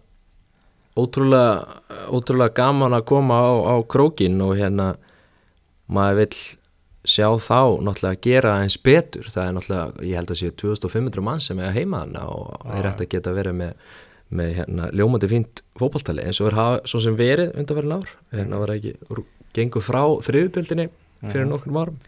ótrúlega, 0.98 1.80
ótrúlega 2.12 2.56
gaman 2.56 2.96
að 2.96 3.06
koma 3.08 3.38
á, 3.40 3.50
á 3.72 3.76
krókin 3.88 4.40
og 4.44 4.56
hérna 4.58 4.92
maður 5.92 6.22
vill 6.22 6.40
sjá 7.02 7.26
þá 7.42 7.82
náttúrulega 7.82 8.20
gera 8.22 8.54
eins 8.62 8.78
betur. 8.78 9.26
Það 9.32 9.48
er 9.48 9.56
náttúrulega, 9.56 10.06
ég 10.06 10.20
held 10.20 10.32
að 10.32 10.40
séu 10.40 10.54
2500 10.62 11.26
mann 11.26 11.42
sem 11.42 11.60
er 11.60 11.74
heima 11.74 12.04
þarna 12.04 12.24
og 12.30 12.72
er 12.76 12.88
hægt 12.88 13.04
að 13.04 13.12
geta 13.16 13.34
verið 13.34 13.58
með, 13.58 13.74
með 14.30 14.54
hérna, 14.60 14.88
ljómandi 14.94 15.30
fínt 15.32 15.62
fótballtali 15.80 16.26
eins 16.28 16.40
og 16.42 16.52
er 16.52 16.88
svo 16.88 17.02
sem 17.02 17.18
verið 17.18 17.56
undanverðin 17.58 17.98
ár. 17.98 18.14
Hérna 18.36 18.62
var 18.62 18.74
ekki, 18.76 18.94
gengur 19.56 19.84
frá 19.84 20.02
þriðutöldinni 20.28 20.88
fyrir 21.26 21.46
nokkrum 21.50 21.82
árum. 21.82 22.00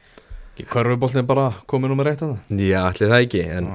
Hverfuboltin 0.54 1.26
bara 1.26 1.48
komið 1.70 1.90
nummer 1.90 2.08
eitt 2.10 2.22
að 2.22 2.36
það 2.36 2.62
Já, 2.62 2.80
allir 2.86 3.10
það 3.10 3.24
ekki 3.24 3.40
en, 3.56 3.70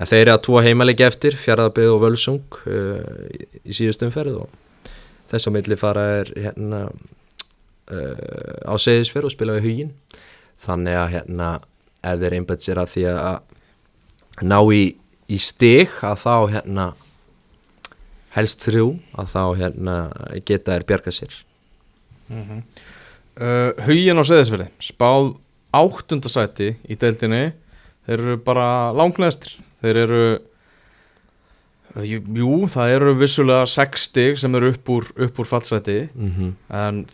en 0.00 0.08
þeir 0.08 0.22
eru 0.22 0.32
að 0.32 0.44
tvo 0.46 0.60
heimalegi 0.64 1.04
eftir 1.04 1.36
Fjarðabið 1.36 1.90
og 1.92 1.98
Völsung 2.06 2.60
uh, 2.64 3.02
í, 3.68 3.74
síðustum 3.76 4.12
ferð 4.14 4.38
og 4.46 4.54
þess 5.28 5.48
á 5.48 5.50
milli 5.52 5.76
fara 5.80 6.06
er 6.22 6.32
hérna 6.32 6.86
uh, 6.88 8.64
á 8.64 8.74
seðisferð 8.80 9.28
og 9.28 9.34
spila 9.34 9.58
við 9.58 9.68
hugin 9.68 9.92
þannig 10.62 10.98
að 10.98 11.12
hérna 11.16 11.48
ef 12.02 12.18
þeir 12.22 12.36
einbætt 12.38 12.64
sér 12.64 12.80
að 12.82 12.92
því 12.94 13.04
að 13.12 14.46
ná 14.48 14.58
í, 14.74 14.82
í 15.28 15.38
stig 15.42 15.92
að 16.02 16.22
þá 16.22 16.34
hérna 16.54 16.86
helst 18.32 18.64
þrjú 18.64 18.86
að 19.18 19.32
þá 19.34 19.42
hérna 19.60 19.96
geta 20.48 20.74
þeir 20.74 20.86
bjarga 20.88 21.14
sér. 21.14 21.34
Uh, 22.32 23.72
Hugin 23.86 24.20
á 24.20 24.24
Seðisfjörði 24.24 24.68
spáð 24.82 25.34
áttundasæti 25.72 26.72
í 26.88 26.96
deildinni. 27.00 27.52
Þeir 28.06 28.18
eru 28.18 28.38
bara 28.44 28.66
langleðstir 28.96 29.60
þeir 29.82 30.00
eru 30.06 30.24
jú, 32.00 32.18
jú, 32.40 32.50
það 32.72 32.94
eru 32.96 33.14
vissulega 33.20 33.68
6 33.68 34.04
stig 34.08 34.38
sem 34.40 34.54
eru 34.58 34.72
upp 34.72 34.92
úr, 34.94 35.08
úr 35.28 35.48
fallsæti. 35.48 36.08
Mm 36.14 36.32
-hmm. 36.36 36.52
en 36.68 37.06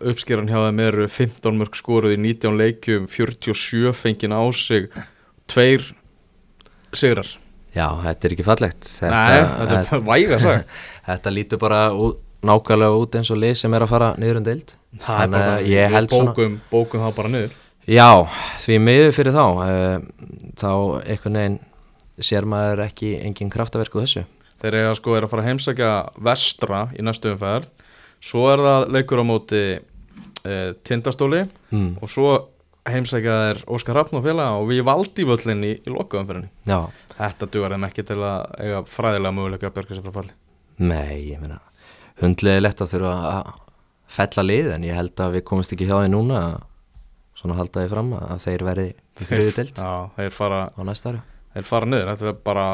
uppskeran 0.00 0.48
hjá 0.48 0.58
þeim 0.68 0.80
eru 0.80 1.08
15 1.08 1.58
mörg 1.58 1.74
skoruð 1.74 2.14
í 2.14 2.18
19 2.18 2.56
leikjum 2.56 3.06
47 3.08 3.92
fengin 3.92 4.32
á 4.32 4.42
sig 4.52 4.88
tveir 5.46 5.94
sigrar. 6.92 7.26
Já, 7.74 7.86
þetta 8.02 8.26
er 8.26 8.32
ekki 8.34 8.46
fallegt. 8.46 8.88
Nei, 9.02 9.42
þetta 9.42 9.78
er 9.78 9.86
bara 9.90 10.02
væga 10.14 10.38
sagt. 10.42 10.68
Þetta 11.10 11.30
lítur 11.30 11.58
bara 11.58 11.90
út, 11.90 12.18
nákvæmlega 12.42 12.98
út 12.98 13.16
eins 13.18 13.30
og 13.30 13.38
lið 13.38 13.54
sem 13.54 13.74
er 13.74 13.82
að 13.82 13.92
fara 13.92 14.14
niður 14.18 14.40
um 14.40 14.44
deild. 14.46 14.74
Þannig 15.06 15.40
að 15.40 15.66
ég 15.70 15.90
held 15.94 16.10
svona 16.10 16.34
bókum, 16.34 16.60
bókum 16.70 17.00
það 17.00 17.16
bara 17.16 17.28
niður. 17.28 17.56
Já, 17.90 18.26
því 18.60 18.78
miður 18.84 19.14
fyrir 19.16 19.34
þá 19.34 19.44
uh, 19.46 19.98
þá 20.60 20.70
einhvern 21.06 21.38
veginn 21.40 21.58
sér 22.24 22.48
maður 22.48 22.84
ekki 22.86 23.14
engin 23.20 23.52
kraftaverk 23.52 23.96
á 23.96 24.02
þessu? 24.02 24.24
Þeir 24.60 24.76
eiga 24.80 24.96
sko 24.98 25.16
er 25.16 25.24
að 25.24 25.32
fara 25.32 25.44
að 25.44 25.50
heimsækja 25.50 25.92
vestra 26.26 26.80
í 26.92 27.04
næstu 27.04 27.32
umferð. 27.32 27.70
Svo 28.20 28.48
er 28.52 28.60
það 28.60 28.88
leikur 28.96 29.22
á 29.22 29.24
móti 29.24 29.62
e, 29.80 30.56
tindastóli 30.84 31.46
mm. 31.72 31.94
og 32.02 32.12
svo 32.12 32.34
heimsækja 32.90 33.38
þeir 33.46 33.62
Óskar 33.72 33.96
Hrafn 33.96 34.20
og 34.20 34.26
félaga 34.26 34.60
og 34.60 34.68
við 34.68 34.84
valdi 34.88 35.24
völlin 35.28 35.64
í, 35.64 35.72
í 35.80 35.94
lokaumferðinni. 35.94 36.52
Já, 36.68 36.84
Þetta 37.16 37.48
dugar 37.52 37.76
þeim 37.76 37.88
ekki 37.88 38.04
til 38.08 38.20
að 38.20 38.44
eiga 38.60 38.84
fræðilega 38.88 39.36
möguleika 39.36 39.68
að 39.70 39.74
björga 39.78 39.96
sér 39.96 40.06
frá 40.06 40.16
falli. 40.20 40.36
Nei, 40.80 41.32
ég 41.32 41.40
meina 41.40 41.60
hundlega 42.20 42.64
lett 42.64 42.82
að 42.82 42.94
þurfa 42.94 43.14
að 43.30 43.50
fella 44.10 44.44
lið 44.46 44.72
en 44.74 44.86
ég 44.88 44.98
held 44.98 45.22
að 45.22 45.36
við 45.38 45.46
komumst 45.48 45.74
ekki 45.74 45.88
hjá 45.88 45.96
því 45.96 46.12
núna 46.12 46.40
að 46.40 46.56
svona 47.40 47.56
halda 47.56 47.84
því 47.84 47.92
fram 47.92 48.14
að 48.18 48.42
þeir 48.44 48.64
verði 48.66 48.88
fara, 50.40 50.62
á 50.76 50.80
næsta 50.84 51.12
ári 51.12 51.22
þeir 51.54 51.66
fara 51.68 51.88
niður, 51.90 52.12
þetta 52.12 52.30
er 52.30 52.38
bara 52.46 52.66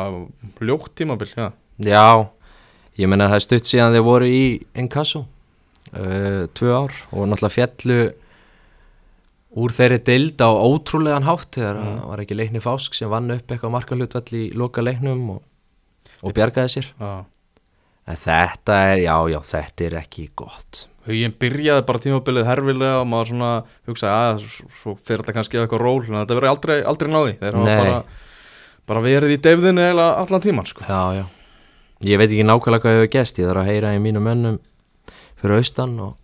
ljótt 0.68 0.92
tímabil, 0.98 1.30
já. 1.32 1.48
Já, 1.86 2.06
ég 3.00 3.10
meina 3.10 3.30
það 3.30 3.38
er 3.40 3.46
stutt 3.46 3.70
síðan 3.70 3.96
þeir 3.96 4.06
voru 4.06 4.28
í 4.30 4.44
Inkasso 4.78 5.24
uh, 5.26 6.46
tvö 6.56 6.72
ár 6.72 6.94
og 7.12 7.28
náttúrulega 7.28 7.56
fjallu 7.56 8.00
úr 9.56 9.72
þeirri 9.72 10.00
dild 10.04 10.42
á 10.44 10.50
ótrúlegan 10.52 11.24
hátt 11.24 11.56
þegar 11.56 11.80
mm. 11.80 12.00
var 12.10 12.22
ekki 12.24 12.36
leikni 12.36 12.60
Fásk 12.64 12.96
sem 12.96 13.08
vann 13.12 13.32
upp 13.32 13.48
eitthvað 13.48 13.72
markalhutvall 13.72 14.36
í 14.36 14.42
loka 14.56 14.84
leiknum 14.84 15.22
og, 15.38 15.40
og 16.20 16.36
bjargaði 16.36 16.74
sér. 16.74 16.90
Já. 17.00 17.14
En 18.06 18.20
þetta 18.22 18.76
er, 18.92 19.00
já, 19.02 19.14
já, 19.32 19.38
þetta 19.48 19.86
er 19.88 19.96
ekki 20.02 20.28
gott. 20.38 20.84
Huginn 21.06 21.34
byrjaði 21.40 21.86
bara 21.88 22.02
tímabilið 22.02 22.46
herfilega 22.46 23.00
og 23.00 23.08
maður 23.10 23.32
svona 23.32 23.50
hugsaði 23.88 24.28
að 24.28 24.44
svo- 24.80 24.96
fyrir 25.00 25.24
þetta 25.24 25.34
kannski 25.38 25.60
eitthvað 25.62 25.82
ról 25.82 26.04
en 26.04 26.18
þetta 26.20 26.38
verið 26.38 26.52
aldrei, 26.52 26.76
aldrei 26.92 27.10
náði 27.10 27.34
þeir 27.40 27.58
hafa 27.58 27.76
bara, 27.80 27.98
bara 28.86 29.02
verið 29.04 29.34
í 29.34 29.40
deyfðinni 29.42 29.82
eiginlega 29.84 30.20
allan 30.22 30.44
tíman 30.44 30.68
sko. 30.68 30.84
Já, 30.86 31.20
já, 31.20 31.24
ég 32.06 32.20
veit 32.20 32.30
ekki 32.30 32.46
nákvæmlega 32.46 32.84
hvað 32.84 32.96
hefur 33.00 33.12
gest 33.16 33.40
ég 33.40 33.50
þarf 33.50 33.64
að 33.64 33.70
heyra 33.72 33.94
í 33.96 34.02
mínum 34.02 34.26
mönnum 34.26 34.60
fyrir 35.40 35.58
austan 35.60 35.98
og 36.02 36.14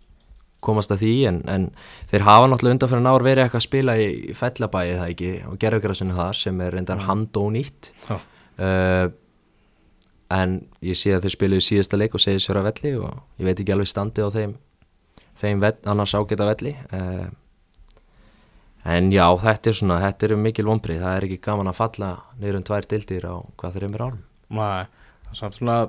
komast 0.62 0.92
að 0.94 1.02
því 1.02 1.14
en, 1.30 1.40
en 1.50 1.64
þeir 2.10 2.26
hafa 2.26 2.50
náttúrulega 2.50 2.76
undan 2.76 2.92
fyrir 2.92 3.04
náður 3.04 3.26
verið 3.26 3.44
eitthvað 3.44 3.62
að 3.62 3.66
spila 3.66 3.96
í 3.98 4.36
fellabæði 4.38 4.98
það 5.00 5.10
ekki 5.14 5.32
og 5.48 5.58
gerðugrasinu 5.64 6.18
þar 6.18 6.38
sem 6.38 6.62
er 6.62 6.76
reyndar 6.76 7.02
handónýtt 7.08 7.90
Já. 8.06 8.14
uh, 8.62 9.06
en 10.32 10.58
ég 10.86 10.98
sé 10.98 11.16
að 11.16 11.26
þeir 11.26 11.36
spiluðu 11.36 11.66
síðasta 11.66 11.98
leik 11.98 12.14
og 12.14 12.22
segið 12.22 12.44
sér 12.46 12.60
að 12.60 12.68
velli 12.70 12.94
og 13.00 13.42
ég 13.42 13.48
veit 13.48 13.56
ekki 13.58 13.74
alveg 13.74 13.90
standið 13.90 14.30
á 14.30 14.34
þeim 14.38 14.54
þeim 15.42 15.64
vell, 15.64 15.78
annars 15.90 16.14
ágæta 16.14 16.46
velli 16.46 16.76
uh, 16.94 17.26
en 18.84 19.10
já, 19.14 19.26
þetta 19.44 19.70
er 19.70 19.78
svona 19.78 20.00
þetta 20.02 20.28
eru 20.28 20.38
mikil 20.42 20.68
vonbrið, 20.68 21.02
það 21.04 21.16
er 21.16 21.28
ekki 21.28 21.40
gaman 21.46 21.70
að 21.70 21.80
falla 21.80 22.12
niður 22.38 22.60
um 22.60 22.68
tvær 22.68 22.88
dildir 22.90 23.26
á 23.28 23.34
hvað 23.60 23.74
þeir 23.76 23.84
eru 23.84 23.92
mér 23.92 24.06
árum? 24.06 24.22
Nei, 24.52 24.84
það 25.24 25.34
er 25.34 25.40
samt 25.40 25.58
svona 25.58 25.80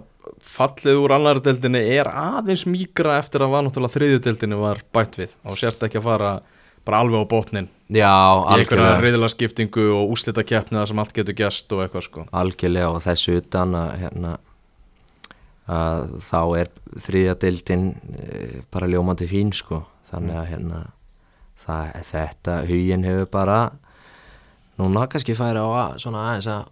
fallið 0.44 1.00
úr 1.02 1.14
annari 1.18 1.44
deildinni 1.44 1.82
er 1.98 2.10
aðeins 2.10 2.66
mýgra 2.70 3.18
eftir 3.20 3.44
að 3.44 3.54
var 3.56 3.66
náttúrulega 3.66 3.98
þriðju 3.98 4.22
deildinni 4.24 4.60
var 4.60 4.82
bætt 4.96 5.18
við. 5.20 5.34
Og 5.48 5.60
sért 5.60 5.84
ekki 5.84 6.00
að 6.00 6.08
fara 6.08 6.32
bara 6.84 7.00
alveg 7.04 7.24
á 7.24 7.32
botnin 7.32 7.70
Já, 7.94 8.10
í 8.10 8.58
einhverja 8.58 8.58
algjörlega, 8.58 9.02
reyðilega 9.04 9.32
skiptingu 9.32 9.86
og 9.96 10.14
úslita 10.16 10.44
keppni 10.48 10.80
þar 10.80 10.90
sem 10.90 11.02
allt 11.04 11.14
getur 11.16 11.38
gæst 11.38 11.76
og 11.76 11.84
eitthvað 11.84 12.06
sko. 12.08 12.26
Algjörlega 12.36 12.90
og 12.92 13.04
þessu 13.06 13.38
utan 13.40 13.78
að, 13.78 13.92
hérna, 14.02 14.34
að 15.72 16.16
þá 16.26 16.40
er 16.60 16.72
þriðja 17.06 17.38
deildin 17.44 17.86
e, 18.18 18.64
bara 18.74 18.90
ljómandi 18.92 19.30
fín 19.32 19.54
sko. 19.56 19.84
Þannig 20.12 20.40
að 20.40 20.50
hérna, 20.52 20.82
það, 21.66 21.98
þetta 22.12 22.60
hugin 22.68 23.08
hefur 23.08 23.30
bara 23.34 23.60
núna 24.80 25.08
kannski 25.12 25.36
færi 25.38 25.62
á 25.62 25.68
að 25.68 26.00
svona 26.04 26.28
aðeins 26.30 26.50
að 26.52 26.72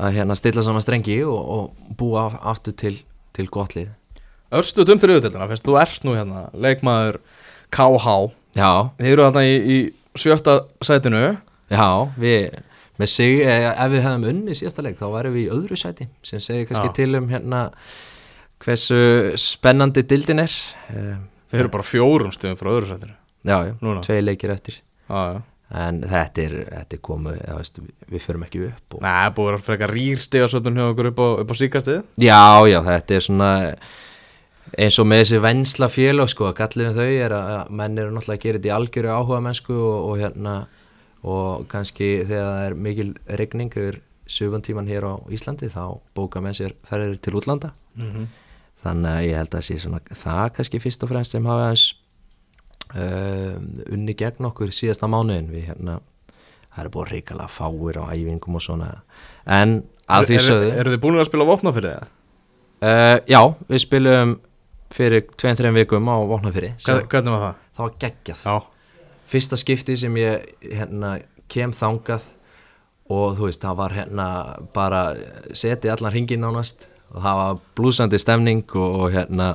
að 0.00 0.16
hérna 0.16 0.36
stilla 0.38 0.64
saman 0.64 0.84
strengi 0.84 1.18
og, 1.28 1.40
og 1.54 1.96
búa 1.98 2.26
aftur 2.52 2.76
til, 2.78 2.94
til 3.36 3.46
gott 3.52 3.76
lið. 3.76 3.90
Örstuð 4.56 4.94
um 4.94 5.00
þriðju 5.02 5.24
deildina, 5.26 5.48
fyrst 5.50 5.66
þú 5.66 5.76
ert 5.78 6.06
nú 6.06 6.16
hérna 6.16 6.46
leikmaður 6.56 7.20
KH 7.74 8.16
Já, 8.58 8.90
þeir 8.98 9.12
eru 9.12 9.26
þarna 9.28 9.42
í, 9.46 9.58
í 9.60 10.18
sjötta 10.18 10.56
sætinu. 10.82 11.22
Já, 11.70 11.86
við 12.18 12.56
með 13.00 13.12
sig, 13.12 13.36
eh, 13.46 13.68
ef 13.70 13.92
við 13.92 14.02
hefðum 14.04 14.26
unni 14.32 14.56
síðasta 14.58 14.84
leik 14.84 14.98
þá 14.98 15.06
værum 15.12 15.36
við 15.36 15.44
í 15.44 15.52
öðru 15.54 15.78
sæti 15.78 16.08
sem 16.26 16.42
segir 16.42 16.66
kannski 16.68 16.90
Já. 16.90 16.96
til 16.98 17.14
um 17.16 17.28
hérna 17.30 17.60
hversu 18.60 18.98
spennandi 19.40 20.02
dildin 20.04 20.42
er. 20.42 20.56
Þeir 20.90 21.62
eru 21.62 21.72
bara 21.72 21.86
fjórum 21.86 22.34
stöðum 22.34 22.58
frá 22.58 22.72
öðru 22.74 22.90
sætinu 22.90 23.19
Já, 23.44 23.56
tvei 24.04 24.20
leikir 24.24 24.52
eftir. 24.52 24.82
Já, 25.08 25.40
en 25.70 26.02
þetta 26.02 26.42
er, 26.42 26.54
þetta 26.66 26.96
er 26.96 27.02
komið 27.06 27.38
já, 27.38 27.54
veist, 27.54 27.80
við, 28.10 28.22
förum 28.24 28.44
ekki 28.46 28.62
upp 28.66 28.96
og... 28.96 29.02
Nei, 29.04 29.30
búið 29.36 29.54
að 29.54 29.66
freka 29.68 29.88
rýr 29.90 30.18
stigasötun 30.18 30.80
hjá 30.80 30.86
okkur 30.88 31.10
upp 31.12 31.20
á, 31.22 31.28
á 31.46 31.54
síkastið 31.60 32.00
Já, 32.18 32.42
já, 32.66 32.78
þetta 32.88 33.16
er 33.16 33.26
svona 33.26 33.50
eins 34.78 34.98
og 35.02 35.08
með 35.10 35.22
þessi 35.22 35.40
vensla 35.44 35.88
félag 35.90 36.30
sko, 36.32 36.50
að 36.50 36.58
gallið 36.60 36.90
við 36.90 36.98
þau 36.98 37.24
er 37.24 37.36
að 37.36 37.72
menn 37.80 38.02
eru 38.02 38.14
náttúrulega 38.14 38.38
að 38.38 38.44
gera 38.44 38.58
þetta 38.60 38.70
í 38.70 38.74
algjöru 38.76 39.14
áhuga 39.14 39.40
mennsku 39.46 39.78
og, 39.78 39.96
og 40.10 40.20
hérna 40.20 40.54
og 41.30 41.66
kannski 41.70 42.10
þegar 42.24 42.50
það 42.50 42.66
er 42.66 42.78
mikil 42.86 43.08
regning 43.40 43.74
yfir 43.76 44.00
söguntíman 44.30 44.90
hér 44.90 45.06
á 45.06 45.14
Íslandi 45.34 45.70
þá 45.70 45.98
bóka 46.16 46.42
menn 46.42 46.56
sér 46.56 46.74
ferðir 46.86 47.18
til 47.22 47.34
útlanda. 47.38 47.72
Mm 47.94 48.10
-hmm. 48.10 48.26
þannig 48.82 49.10
að 49.10 49.26
ég 49.26 49.36
held 49.36 49.54
að 49.54 49.66
sé 49.66 49.78
svona 49.78 50.00
það 50.10 50.52
kannski 50.56 50.80
fyrst 50.80 51.02
og 51.02 51.08
fremst 51.10 51.32
sem 51.32 51.46
hafa 51.46 51.64
aðeins 51.64 51.94
um, 51.94 51.99
unni 53.94 54.14
gegn 54.18 54.48
okkur 54.50 54.72
síðasta 54.74 55.06
mánuðin 55.10 55.50
við 55.52 55.68
hérna 55.70 55.98
það 56.70 56.84
er 56.84 56.90
búið 56.94 57.12
reykala 57.14 57.46
fáir 57.50 57.98
á 58.02 58.04
æfingum 58.14 58.56
og 58.58 58.62
svona. 58.64 58.88
En 59.46 59.82
að 60.10 60.28
því 60.30 60.38
sögðu 60.46 60.72
Eru 60.80 60.92
þið 60.94 61.00
búin 61.04 61.18
að 61.20 61.28
spila 61.30 61.46
vopna 61.48 61.72
fyrir 61.74 61.96
það? 61.96 62.08
uh, 62.80 63.16
já, 63.30 63.40
við 63.70 63.82
spilum 63.84 64.36
fyrir 64.90 65.26
2-3 65.38 65.70
vikum 65.76 66.08
á 66.10 66.16
Vopnafyrir 66.26 66.72
Hvern- 66.82 67.06
Hvernig 67.12 67.34
var 67.36 67.42
það? 67.44 67.58
það 67.76 67.84
var 67.84 67.96
geggjað. 68.04 68.44
Já, 68.46 68.54
fyrsta 69.30 69.56
skipti 69.60 69.96
sem 69.96 70.16
ég 70.18 70.46
hérna, 70.66 71.12
kem 71.50 71.70
þangað 71.76 72.24
og 73.10 73.36
þú 73.38 73.46
veist, 73.48 73.62
það 73.62 73.76
var 73.82 73.94
hérna 73.94 74.26
bara 74.74 75.02
setið 75.54 75.92
allan 75.94 76.12
hringin 76.14 76.42
nánast 76.42 76.88
og 77.14 77.22
það 77.22 77.38
var 77.42 77.60
blúsandi 77.78 78.18
stemning 78.22 78.64
og, 78.74 78.98
og 79.04 79.14
hérna 79.14 79.52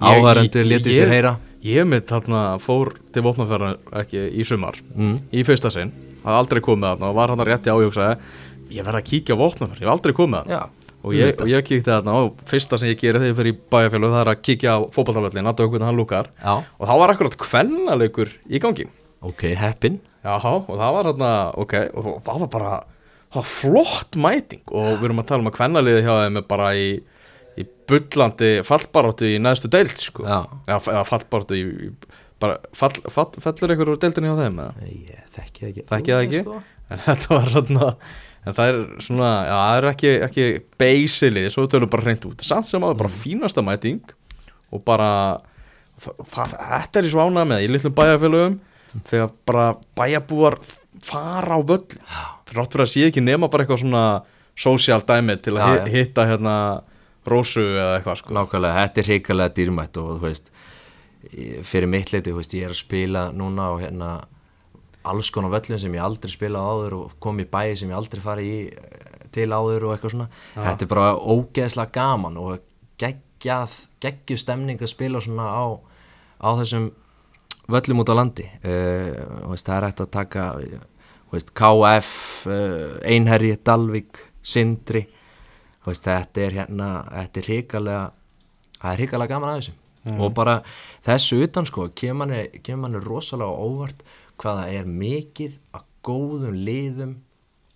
áhærendur 0.00 0.64
Ég- 0.64 0.72
letið 0.76 0.96
sér 1.00 1.12
heyra 1.12 1.34
Ég 1.66 1.88
mitt 1.88 2.06
þarna 2.10 2.42
fór 2.62 2.92
til 3.14 3.24
vopnaferðar 3.26 3.78
ekki 4.02 4.28
í 4.30 4.44
sumar 4.46 4.78
mm. 4.94 5.16
í 5.34 5.42
fyrsta 5.46 5.72
sinn, 5.74 5.90
hafði 6.22 6.38
aldrei 6.42 6.60
komið 6.62 6.92
þarna 6.92 7.08
og 7.10 7.16
var 7.18 7.32
hann 7.34 7.46
rétti 7.48 7.72
áhugsaði 7.72 8.18
ég 8.74 8.84
verði 8.86 9.00
að 9.00 9.08
kíkja 9.08 9.36
á 9.38 9.40
vopnaferð, 9.40 9.80
ég 9.80 9.86
hef 9.86 9.94
aldrei 9.94 10.14
komið 10.16 10.44
þarna. 10.44 10.74
Og 10.98 11.14
ég, 11.14 11.34
og 11.38 11.48
ég 11.48 11.64
kíkti 11.64 11.86
þarna 11.86 12.14
og 12.18 12.40
fyrsta 12.50 12.78
sem 12.80 12.90
ég 12.90 12.98
geri 13.00 13.20
þegar 13.22 13.30
ég 13.30 13.36
fyrir 13.38 13.54
í 13.54 13.58
bæjarfjölu 13.72 14.10
það 14.12 14.22
er 14.24 14.30
að 14.32 14.40
kíkja 14.48 14.74
á 14.74 14.78
fótballtafellin 14.92 15.50
að 15.50 15.60
hvernig 15.62 15.86
hann 15.86 15.98
lúkar. 15.98 16.30
Já, 16.42 16.54
og 16.58 16.90
þá 16.90 16.94
var 17.00 17.12
akkurat 17.14 17.36
kvennalegur 17.38 18.32
í 18.50 18.60
gangi. 18.62 18.88
Ok, 19.24 19.44
heppin. 19.58 20.00
Og 20.26 20.74
það 20.74 20.96
var 20.96 21.10
þarna, 21.12 21.30
ok, 21.62 21.74
og 21.94 22.08
það- 22.26 22.40
var 22.42 22.50
bara 22.52 22.72
það 23.28 23.38
var 23.38 23.48
flott 23.52 24.18
mæting. 24.18 24.64
Og 24.66 24.98
við 24.98 25.04
erum 25.08 25.22
að 25.22 25.28
tala 25.30 25.44
um 25.44 25.50
að 25.52 25.56
kvennaliði 25.58 26.02
hjá 26.04 26.14
þeim 26.24 26.36
er 26.42 26.46
bara 26.50 26.68
í, 26.74 26.88
í 27.58 27.66
bullandi 27.88 28.52
fallbaróttu 28.68 29.28
í 29.28 29.40
neðstu 29.42 29.70
deild, 29.72 29.96
sko 29.98 30.24
Já. 30.26 30.38
eða, 30.68 31.02
fallbaróttu 31.08 31.58
í, 31.58 31.90
bara, 32.42 32.58
fall, 32.76 32.94
fall, 33.12 33.30
fellur 33.42 33.74
ykkur 33.74 33.92
úr 33.94 34.00
deildinni 34.02 34.30
hjá 34.30 34.40
þeim, 34.44 34.62
eða? 34.64 34.88
Ég 34.92 35.28
þekki 35.36 35.60
það 35.64 35.68
ekki 35.72 35.86
Þekki 35.90 36.14
það 36.14 36.24
ekki? 36.26 36.42
Sko. 36.44 36.62
En 36.88 37.04
þetta 37.04 37.34
var 37.34 37.52
svona 37.54 37.92
En 38.48 38.54
það 38.56 38.70
er 38.70 38.78
svona, 39.04 39.30
já, 39.44 39.54
það 39.58 39.78
er 39.78 39.86
ekki, 39.90 40.10
ekki 40.24 40.44
beisilið, 40.80 41.48
svo 41.52 41.64
við 41.64 41.72
tölum 41.74 41.90
bara 41.92 42.06
hreint 42.06 42.26
út 42.30 42.44
Samt 42.46 42.70
sem 42.70 42.84
áður 42.86 43.00
bara 43.02 43.12
fínasta 43.12 43.64
mæting 43.66 44.14
Og 44.72 44.84
bara 44.86 45.10
það, 46.00 46.22
það, 46.30 46.54
Þetta 46.62 47.00
er 47.00 47.08
ég 47.08 47.14
svo 47.14 47.26
ánað 47.26 47.50
með 47.50 47.64
í 47.64 47.70
litlum 47.74 47.96
bæjarfélögum 47.98 48.58
Þegar 49.10 49.34
bara 49.50 49.66
bæjarbúar 49.98 50.56
fara 51.04 51.58
á 51.58 51.60
völl 51.60 51.82
Þrátt 52.48 52.72
fyrir 52.72 52.86
að 52.86 52.92
sé 52.94 53.04
ekki 53.10 53.24
nema 53.26 53.50
bara 53.52 53.66
eitthvað 53.66 53.82
svona 53.82 54.04
Social 54.58 55.02
dæmi 55.06 55.36
til 55.44 55.58
að 55.58 55.76
já. 55.76 55.90
hitta 55.92 56.24
hérna 56.26 56.54
Rósu 57.30 57.64
eða 57.64 57.98
eitthvað 57.98 58.20
sko. 58.22 58.34
Nákvæmlega, 58.36 58.82
þetta 58.82 59.02
er 59.02 59.10
hrikalega 59.12 59.54
dýrmætt 59.58 60.00
og 60.00 60.10
þú 60.16 60.24
veist 60.24 60.52
fyrir 61.66 61.90
mitt 61.90 62.12
leiti, 62.12 62.30
þú 62.30 62.40
veist, 62.40 62.54
ég 62.56 62.68
er 62.68 62.74
að 62.74 62.82
spila 62.82 63.24
núna 63.34 63.72
og 63.74 63.82
hérna 63.82 64.12
alls 65.08 65.30
konar 65.34 65.52
völlum 65.52 65.80
sem 65.80 65.94
ég 65.94 66.04
aldrei 66.04 66.32
spilað 66.32 66.68
áður 66.68 66.96
og 66.98 67.16
kom 67.22 67.40
í 67.40 67.46
bæi 67.48 67.76
sem 67.78 67.90
ég 67.90 67.98
aldrei 67.98 68.22
farið 68.22 68.48
í 68.48 68.58
eh, 68.68 69.18
til 69.34 69.48
áður 69.52 69.88
og 69.88 69.94
eitthvað 69.94 70.14
svona. 70.14 70.28
Þetta 70.56 70.84
er 70.84 70.90
bara 70.92 71.08
ógeðslega 71.16 71.94
gaman 71.94 72.38
og 72.40 72.64
geggjuð 72.98 74.40
stemning 74.40 74.80
að 74.82 74.92
spila 74.92 75.22
svona 75.22 75.48
á, 75.52 75.66
á 76.42 76.48
þessum 76.60 76.90
völlum 77.68 78.02
út 78.02 78.12
á 78.12 78.18
landi. 78.18 78.46
Uh, 78.64 79.50
veist, 79.52 79.68
það 79.68 79.76
er 79.76 79.86
hægt 79.88 80.02
að 80.04 80.10
taka 80.16 80.48
eh, 80.64 80.86
veist, 81.34 81.52
KF, 81.56 82.12
uh, 82.48 82.96
Einherji, 83.04 83.58
Dalvik, 83.64 84.22
Sindri 84.42 85.04
veist, 85.88 86.06
þetta 86.06 86.44
er 86.44 86.56
hérna, 86.62 86.88
þetta 87.10 87.40
er 87.40 87.50
hrikalega 87.52 88.02
það 88.78 88.90
er 88.92 89.02
hrikalega 89.02 89.34
gaman 89.34 89.52
að 89.52 89.60
þessu. 89.60 89.76
Og 90.08 90.30
bara 90.32 90.60
þessu 91.04 91.42
utan 91.44 91.66
sko 91.68 91.88
kemur 91.98 92.22
manni, 92.22 92.60
kemur 92.64 92.86
manni 92.86 93.02
rosalega 93.04 93.50
á 93.52 93.60
óvart 93.60 94.04
hvaða 94.40 94.68
er 94.72 94.86
mikið 94.88 95.58
af 95.76 95.84
góðum 96.06 96.54
liðum 96.64 97.16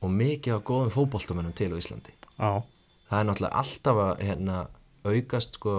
og 0.03 0.15
mikið 0.17 0.57
af 0.57 0.63
góðum 0.69 0.95
fótboltamennum 0.95 1.57
til 1.59 1.73
á 1.75 1.77
Íslandi. 1.77 2.15
Já, 2.39 2.63
það 3.11 3.19
er 3.19 3.29
náttúrulega 3.29 3.61
alltaf 3.63 4.01
að 4.07 4.25
hérna, 4.29 4.63
aukast 5.05 5.59
sko 5.59 5.77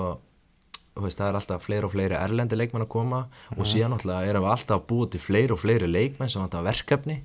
veist, 1.01 1.17
það 1.17 1.29
er 1.29 1.37
alltaf 1.39 1.63
fleiri 1.65 1.87
og 1.87 1.93
fleiri 1.95 2.17
erlendi 2.19 2.57
leikmenn 2.59 2.85
að 2.85 2.91
koma 2.93 3.21
og 3.57 3.65
síðan 3.69 3.95
náttúrulega 3.95 4.29
erum 4.29 4.45
við 4.45 4.51
alltaf 4.53 4.83
búa 4.89 5.07
til 5.09 5.21
fleiri 5.23 5.55
og 5.55 5.61
fleiri 5.63 5.87
leikmenn 5.89 6.29
sem 6.29 6.43
vantar 6.43 6.65
verkefni. 6.67 7.21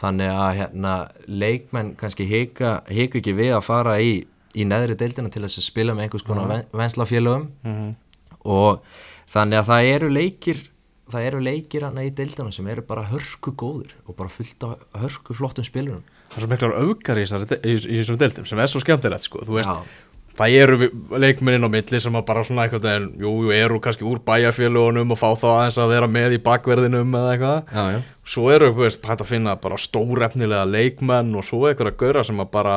Þannig 0.00 0.32
að 0.32 0.52
hérna, 0.60 0.94
leikmenn 1.28 1.92
kannski 2.00 2.24
hika, 2.30 2.78
hika 2.88 3.20
ekki 3.20 3.36
við 3.36 3.52
að 3.58 3.66
fara 3.68 3.98
í, 4.00 4.14
í 4.56 4.64
neðri 4.64 4.96
deildina 4.96 5.28
til 5.28 5.44
þess 5.44 5.60
að 5.60 5.68
spila 5.68 5.96
með 5.96 6.08
einhvers 6.08 6.24
konar 6.24 6.48
ven, 6.48 6.64
venslafélögum. 6.72 7.94
Og 8.46 8.80
þannig 9.28 9.60
að 9.60 9.70
það 9.72 9.92
eru 9.96 10.10
leikir 10.14 10.64
það 11.12 11.28
eru 11.28 11.40
leikir 11.44 11.86
hana 11.86 12.04
í 12.06 12.10
deildina 12.14 12.52
sem 12.54 12.66
eru 12.70 12.82
bara 12.86 13.06
hörku 13.06 13.52
góður 13.54 13.92
og 14.06 14.16
bara 14.18 14.32
fullt 14.32 14.64
af 14.66 15.02
hörku 15.04 15.36
flottum 15.38 15.66
spilurum 15.66 16.02
það 16.32 16.38
er 16.38 16.42
svo 16.42 16.50
miklar 16.50 16.74
í 17.20 17.74
í 17.76 17.98
þessum 18.00 18.18
deildum 18.18 18.48
sem 18.48 18.58
er 18.62 18.70
svo 18.70 18.82
skemmtilegt 18.82 19.28
sko, 19.28 19.44
þú 19.46 19.58
veist 19.58 19.70
Já. 19.70 19.84
Það 20.36 20.56
eru 20.60 20.76
vi- 20.82 20.90
leikmennin 21.22 21.64
á 21.64 21.70
milli 21.72 22.00
sem 22.00 22.12
bara 22.28 22.42
svona 22.44 22.66
eitthvað 22.66 22.88
en, 22.92 23.06
jú, 23.22 23.30
jú, 23.46 23.52
eru 23.56 23.80
kannski 23.80 24.04
úr 24.04 24.18
bæjarfélugunum 24.26 25.14
og 25.14 25.18
fá 25.20 25.30
þá 25.40 25.46
aðeins 25.52 25.78
að 25.80 25.92
vera 25.94 26.10
með 26.12 26.36
í 26.36 26.42
bakverðinum 26.44 27.16
eða 27.16 27.32
eitthvað. 27.36 27.72
já, 27.72 27.84
já. 27.96 28.02
Svo 28.26 28.50
eru, 28.52 28.68
veist, 28.76 29.00
hægt 29.06 29.24
að 29.24 29.30
finna 29.32 29.56
bara 29.56 29.78
stórefnilega 29.80 30.66
leikmenn 30.68 31.34
og 31.38 31.44
svo 31.46 31.64
eitthvað 31.70 31.92
að 31.94 31.98
gaura 32.04 32.24
sem 32.24 32.40
að 32.44 32.50
bara 32.52 32.76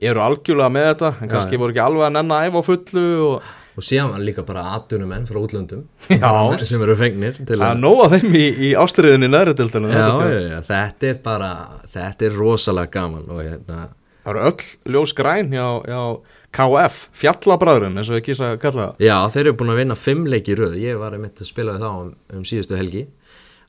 eru 0.00 0.20
algjörlega 0.20 0.72
með 0.72 0.88
þetta 0.90 1.12
en 1.22 1.28
kannski 1.28 1.56
já. 1.56 1.60
voru 1.60 1.72
ekki 1.74 1.84
alveg 1.84 2.06
að 2.08 2.12
nenna 2.16 2.40
að 2.40 2.50
æfa 2.50 2.66
fullu 2.70 3.06
og 3.28 3.54
Og 3.76 3.84
síðan 3.84 4.22
líka 4.24 4.40
bara 4.48 4.62
atvinnumenn 4.72 5.26
frá 5.28 5.36
útlöndum 5.36 5.82
Já. 6.08 6.64
Sem 6.64 6.80
eru 6.80 6.94
fengnir 6.96 7.36
til 7.36 7.58
það 7.58 7.66
að 7.66 7.74
er 7.74 7.80
nóg 7.82 7.98
af 8.06 8.14
þeim 8.14 8.36
í, 8.40 8.46
í 8.56 8.70
ástriðinni 8.72 9.28
já, 10.32 10.48
já, 10.48 10.60
þetta 10.70 11.10
er 11.10 11.18
bara 11.26 11.50
þetta 11.92 12.24
er 12.30 12.38
rosalega 12.40 12.92
gaman 12.96 13.28
og 13.28 13.42
hérna 13.44 13.82
Það 14.26 14.32
eru 14.34 14.40
öll 14.50 14.92
ljós 14.96 15.12
græn 15.14 15.52
hjá, 15.54 15.66
hjá 15.86 16.00
KF, 16.56 16.96
fjallabræðurum 17.20 17.98
eins 18.00 18.08
og 18.10 18.16
ég 18.18 18.24
kýsa 18.26 18.48
að 18.52 18.56
kalla 18.64 18.86
það. 18.88 19.04
já, 19.06 19.16
þeir 19.36 19.44
eru 19.46 19.52
búin 19.60 19.70
að 19.70 19.78
vinna 19.80 19.96
fimm 20.02 20.24
leiki 20.26 20.50
í 20.54 20.56
röð 20.58 20.74
ég 20.82 20.98
var 20.98 21.14
einmitt 21.14 21.42
að 21.44 21.46
spila 21.52 21.76
við 21.76 21.84
þá 21.84 21.90
um, 22.00 22.08
um 22.34 22.42
síðustu 22.50 22.78
helgi 22.80 23.04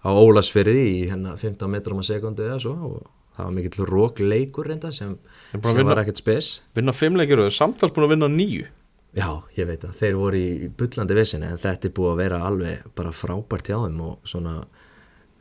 á 0.01 0.09
Ólasfyrði 0.17 0.81
í 0.87 0.97
hérna 1.11 1.35
15 1.37 1.69
metrum 1.69 2.01
á 2.01 2.05
sekundu 2.09 2.47
eða 2.47 2.57
svo 2.63 2.73
og 2.89 2.97
það 3.37 3.43
var 3.45 3.53
mikill 3.59 3.85
rók 3.91 4.19
leikur 4.23 4.65
reynda 4.71 4.89
sem, 4.95 5.13
búin 5.53 5.61
að 5.61 5.69
sem 5.69 5.77
vinna- 5.77 5.91
var 5.93 6.01
ekkert 6.01 6.23
spes 6.23 6.49
Vinna 6.73 6.95
fimm 6.97 7.21
leikir 7.21 7.43
og 7.45 7.53
samtals 7.53 7.93
búin 7.93 8.07
að 8.09 8.15
vinna 8.15 8.31
nýju. 8.33 8.65
Já, 9.17 9.29
ég 9.57 9.65
veit 9.69 9.85
að 9.85 9.93
þeir 10.01 10.17
voru 10.19 10.37
í 10.41 10.67
bullandi 10.77 11.15
vissinni 11.17 11.47
en 11.53 11.61
þetta 11.61 11.87
er 11.89 11.93
búið 11.97 12.11
að 12.15 12.19
vera 12.23 12.41
alveg 12.49 12.89
bara 12.97 13.13
frábært 13.13 13.69
hjá 13.69 13.77
þeim 13.85 14.01
og 14.09 14.17
svona 14.29 14.57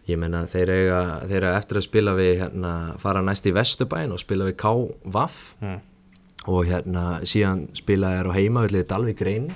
ég 0.06 0.18
meina 0.22 0.44
þeir 0.46 0.70
eiga, 0.70 1.00
þeir 1.26 1.44
eiga 1.48 1.58
eftir 1.58 1.80
að 1.80 1.86
spila 1.88 2.14
við 2.18 2.32
hérna, 2.40 2.72
fara 3.02 3.22
næst 3.26 3.46
í 3.50 3.52
Vesturbæn 3.56 4.12
og 4.14 4.20
spila 4.22 4.46
við 4.48 4.56
K-Vaff 4.62 5.56
Mm. 5.62 5.80
og 6.46 6.66
hérna 6.68 7.04
síðan 7.26 7.64
spila 7.74 8.12
þeir 8.14 8.28
á 8.30 8.36
heimavillið 8.38 8.84
Dalvík 8.92 9.20
reyni. 9.26 9.54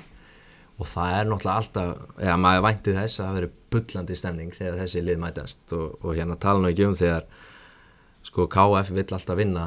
Og 0.80 0.88
það 0.88 1.12
er 1.18 1.26
náttúrulega 1.28 1.60
alltaf, 1.60 1.90
já 2.24 2.34
maður 2.40 2.62
vænti 2.64 2.94
þess 2.96 3.20
að 3.20 3.26
það 3.26 3.34
veri 3.36 3.50
bullandi 3.70 4.14
stemning 4.16 4.54
þegar 4.56 4.78
þessi 4.80 5.02
lið 5.04 5.18
mætast. 5.20 5.72
Og, 5.76 5.98
og 6.02 6.14
hérna 6.16 6.38
tala 6.40 6.62
nú 6.64 6.70
ekki 6.72 6.86
um 6.88 6.96
þegar 6.96 7.26
sko 8.24 8.46
KF 8.50 8.90
vill 8.96 9.04
alltaf 9.12 9.36
vinna 9.38 9.66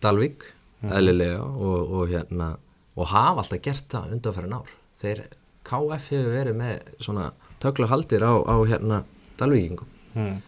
Dalvík, 0.00 0.46
eðlilega 0.86 1.42
og, 1.42 1.92
og 1.98 2.08
hérna 2.12 2.52
og 2.96 3.10
hafa 3.10 3.42
alltaf 3.42 3.60
gert 3.64 3.90
það 3.90 4.14
undanfærin 4.16 4.54
ár. 4.56 4.70
Þeir 5.02 5.24
KF 5.66 6.08
hefur 6.14 6.30
verið 6.38 6.56
með 6.62 6.94
svona 7.02 7.32
tökla 7.60 7.90
haldir 7.90 8.22
á, 8.22 8.32
á 8.46 8.56
hérna 8.70 9.02
Dalvíkingum 9.36 9.90
Hmm. 10.16 10.40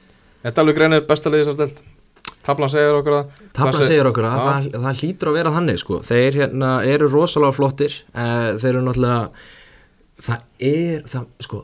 Þetta 0.43 0.65
alveg 0.65 0.79
greinir 0.79 1.07
besta 1.09 1.33
deild. 1.33 1.81
Tablan 2.49 2.71
segir 2.73 2.97
okkur 2.97 3.13
það. 3.13 3.33
Tabla 3.53 3.73
Hvað 3.77 3.89
segir 3.91 4.09
okkur 4.09 4.25
að 4.25 4.37
Já. 4.39 4.45
það, 4.47 4.69
það 4.85 5.01
hlýtur 5.03 5.29
að 5.29 5.37
vera 5.37 5.51
þannig 5.53 5.81
sko. 5.83 5.99
þeir 6.09 6.39
hérna 6.41 6.71
eru 6.89 7.09
rosalega 7.13 7.57
flottir. 7.59 7.97
Eh, 8.15 8.49
þeir 8.63 8.71
eru 8.71 8.85
náttúrulega 8.87 9.31
það 10.29 10.41
er 10.71 11.03
það, 11.13 11.27
sko, 11.45 11.61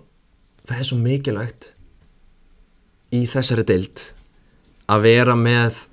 það 0.68 0.82
er 0.82 0.88
svo 0.90 0.98
mikilvægt 1.00 1.70
í 3.14 3.24
þessari 3.30 3.64
deild 3.64 4.04
að 4.92 5.06
vera 5.08 5.36
með 5.38 5.86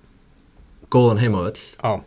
góðan 0.91 1.21
heimavöll. 1.23 1.61
Já, 1.79 2.01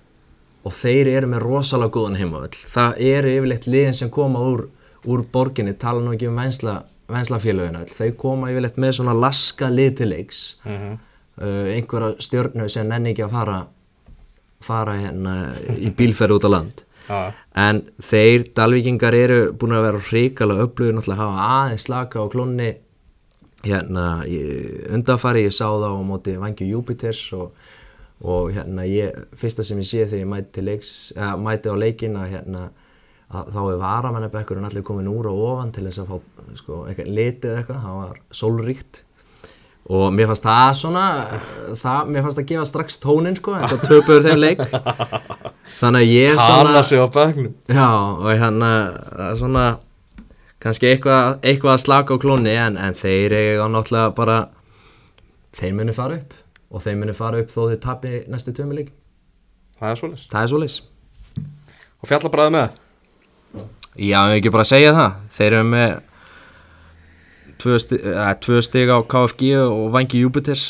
og 0.64 0.72
þeir 0.72 1.10
eru 1.12 1.28
með 1.32 1.44
rosalega 1.44 1.92
góðan 1.94 2.18
heimavöll. 2.20 2.56
Það 2.72 3.00
eru 3.04 3.32
yfirleitt 3.38 3.68
liðin 3.68 3.96
sem 3.96 4.12
koma 4.12 4.40
úr, 4.44 4.66
úr 5.08 5.24
borginni, 5.32 5.74
tala 5.76 6.00
nú 6.04 6.14
ekki 6.14 6.28
um 6.30 6.40
vensla, 6.40 6.82
venslafélögin 7.10 7.80
öll, 7.82 7.90
þeir 7.90 8.14
koma 8.20 8.50
yfirleitt 8.52 8.80
með 8.80 8.96
svona 8.98 9.14
laska 9.18 9.68
lið 9.72 9.96
til 10.00 10.10
leiks. 10.14 10.44
Mhm. 10.64 10.98
uh, 11.42 11.66
einhverja 11.74 12.14
stjörnu 12.22 12.68
sem 12.70 12.86
nenni 12.88 13.10
ekki 13.10 13.24
að 13.26 13.32
fara 13.34 13.56
fara 14.64 14.94
hérna 14.96 15.34
í 15.76 15.90
bílferð 15.94 16.38
út 16.38 16.46
á 16.48 16.50
land. 16.54 16.84
Já, 17.04 17.34
en 17.60 17.82
þeir 18.00 18.46
dalvíkingar 18.56 19.14
eru 19.18 19.40
búin 19.52 19.74
að 19.76 19.86
vera 19.88 20.04
hrikalega 20.06 20.64
upplöður 20.64 20.94
náttúrulega 20.96 21.20
hafa 21.20 21.48
aðeins 21.58 21.84
slaka 21.84 22.22
á 22.24 22.32
klónni 22.32 22.70
hérna 23.64 24.06
undanfari 24.94 25.44
ég 25.44 25.52
sá 25.52 25.66
það 25.66 25.84
á 25.84 26.00
móti 26.04 26.36
Vangju 26.40 26.68
Júpiters 26.70 27.20
og, 27.36 27.52
og 28.24 28.54
hérna 28.56 28.86
ég, 28.88 29.12
fyrsta 29.36 29.64
sem 29.66 29.80
ég 29.82 29.88
sé 29.88 30.06
þegar 30.06 30.22
ég 30.22 30.32
mæti, 30.32 30.64
leiks, 30.64 30.94
eða, 31.16 31.34
mæti 31.44 31.72
á 31.72 31.76
leikin 31.76 32.16
að 32.20 32.32
hérna 32.38 32.64
að 32.68 32.83
þá 33.32 33.60
er 33.62 33.80
varamennabekkurinn 33.80 34.68
allir 34.68 34.84
komin 34.86 35.10
úr 35.10 35.30
og 35.30 35.42
ofan 35.48 35.72
til 35.74 35.86
þess 35.88 36.02
að 36.02 36.12
fá 36.12 36.54
sko, 36.60 36.84
eitthvað 36.88 37.10
litið 37.18 37.58
eitthvað, 37.58 37.82
það 37.86 37.98
var 38.02 38.20
sólríkt. 38.42 39.02
Og 39.84 40.06
mér 40.16 40.30
fannst 40.30 40.46
það 40.46 40.70
svona 40.78 41.06
það, 41.76 42.12
mér 42.12 42.24
fannst 42.24 42.38
það 42.38 42.46
gefa 42.52 42.68
strax 42.70 43.00
tónin 43.02 43.36
sko, 43.36 43.56
en 43.58 43.66
það 43.68 43.82
töpuður 43.90 44.28
þeim 44.28 44.40
leik. 44.40 44.62
Þannig 45.80 46.04
að 46.04 46.12
ég 46.12 46.38
Tala 46.38 46.46
svona 46.46 46.84
sig 46.86 47.02
á 47.02 47.08
begnum 47.10 47.54
Já, 47.68 47.88
og 47.90 48.28
hérna 48.30 48.70
það 48.94 49.24
er 49.26 49.38
svona 49.40 49.64
kannski 50.62 50.90
eitthvað, 50.92 51.38
eitthvað 51.44 51.74
að 51.74 51.82
slaka 51.82 52.16
á 52.16 52.22
klóni 52.22 52.54
en, 52.56 52.78
en 52.80 52.96
þeir 52.96 53.34
eiga 53.36 53.68
náttúrulega 53.72 54.14
bara 54.16 54.36
þeir 55.58 55.74
munu 55.80 55.96
fara 55.96 56.20
upp 56.20 56.36
og 56.70 56.84
þeir 56.84 57.00
munu 57.00 57.16
fara 57.16 57.42
upp 57.42 57.52
þó 57.52 57.60
þeir 57.72 57.80
tapi 57.82 58.14
næstu 58.30 58.54
tömuleik 58.56 58.94
Það 59.80 59.90
er 59.90 60.00
svolítið 60.00 60.26
það 60.30 60.40
er 60.40 60.52
svoleiðis. 60.52 60.78
Og 62.00 62.10
fjallabræði 62.10 62.54
með 62.54 62.80
Já, 63.94 64.18
ég 64.32 64.40
ekki 64.40 64.50
bara 64.54 64.66
segja 64.66 64.94
það. 64.96 65.18
Þeir 65.36 65.56
eru 65.58 65.66
með 65.70 65.92
tvö, 67.62 67.78
sti 67.82 68.00
eh, 68.10 68.32
tvö 68.42 68.62
stig 68.66 68.90
á 68.90 68.98
KFG 69.06 69.52
og 69.62 69.84
Vangi 69.94 70.22
Júpiters 70.24 70.64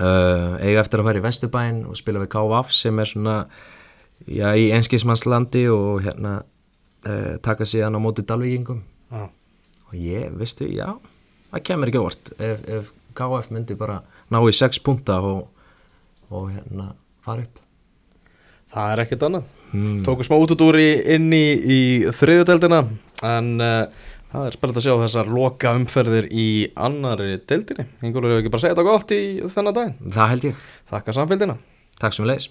uh, 0.00 0.56
eiga 0.58 0.82
eftir 0.82 1.00
að 1.00 1.08
fara 1.08 1.22
í 1.22 1.24
Vesturbæn 1.24 1.80
og 1.86 1.98
spila 1.98 2.22
við 2.24 2.32
KVF 2.34 2.74
sem 2.74 2.98
er 2.98 3.10
svona 3.10 3.36
já, 4.26 4.50
í 4.58 4.68
enskismannslandi 4.74 5.66
og 5.72 6.02
hérna 6.04 6.38
uh, 6.42 7.36
taka 7.46 7.68
síðan 7.68 7.98
á 7.98 8.00
móti 8.02 8.26
Dalvíkingum. 8.26 8.82
Já. 9.06 9.28
og 9.86 9.94
ég, 9.94 10.32
veistu, 10.34 10.66
já 10.66 10.96
það 11.52 11.64
kemur 11.68 11.92
ekki 11.92 12.02
óvart. 12.02 12.32
Ef, 12.42 12.64
ef 12.66 12.90
KF 13.16 13.52
myndi 13.54 13.76
bara 13.78 14.00
ná 14.32 14.40
í 14.42 14.54
6 14.54 14.82
punta 14.84 15.20
og, 15.24 15.46
og 16.30 16.50
hérna 16.50 16.90
fara 17.24 17.46
upp. 17.46 17.62
Það 18.74 18.92
er 18.92 19.02
ekkert 19.04 19.26
annað 19.28 19.52
mm. 19.76 20.02
Tóku 20.08 20.26
smá 20.26 20.36
útudúri 20.40 20.90
inn 21.16 21.28
í, 21.36 21.46
í 21.56 21.80
þriðudeldina 22.16 22.82
En 23.24 23.54
uh, 23.62 23.86
það 24.32 24.48
er 24.48 24.56
spennandi 24.56 24.82
að 24.82 24.86
sjá 24.86 24.94
þessar 25.04 25.32
loka 25.32 25.72
umferðir 25.78 26.28
í 26.28 26.48
annari 26.76 27.38
deildinni. 27.48 27.86
Ingólfur 28.04 28.34
hefur 28.34 28.42
ekki 28.42 28.52
bara 28.52 28.64
segja 28.64 28.76
þetta 28.76 28.90
gott 28.90 29.16
í 29.16 29.22
þennan 29.54 29.78
dag 29.78 30.04
það 30.18 30.32
held 30.34 30.46
ég, 30.50 30.62
Þakka 30.92 31.16
samfélgina 31.16 31.58
takk 32.02 32.16
sem 32.16 32.28
leis 32.28 32.50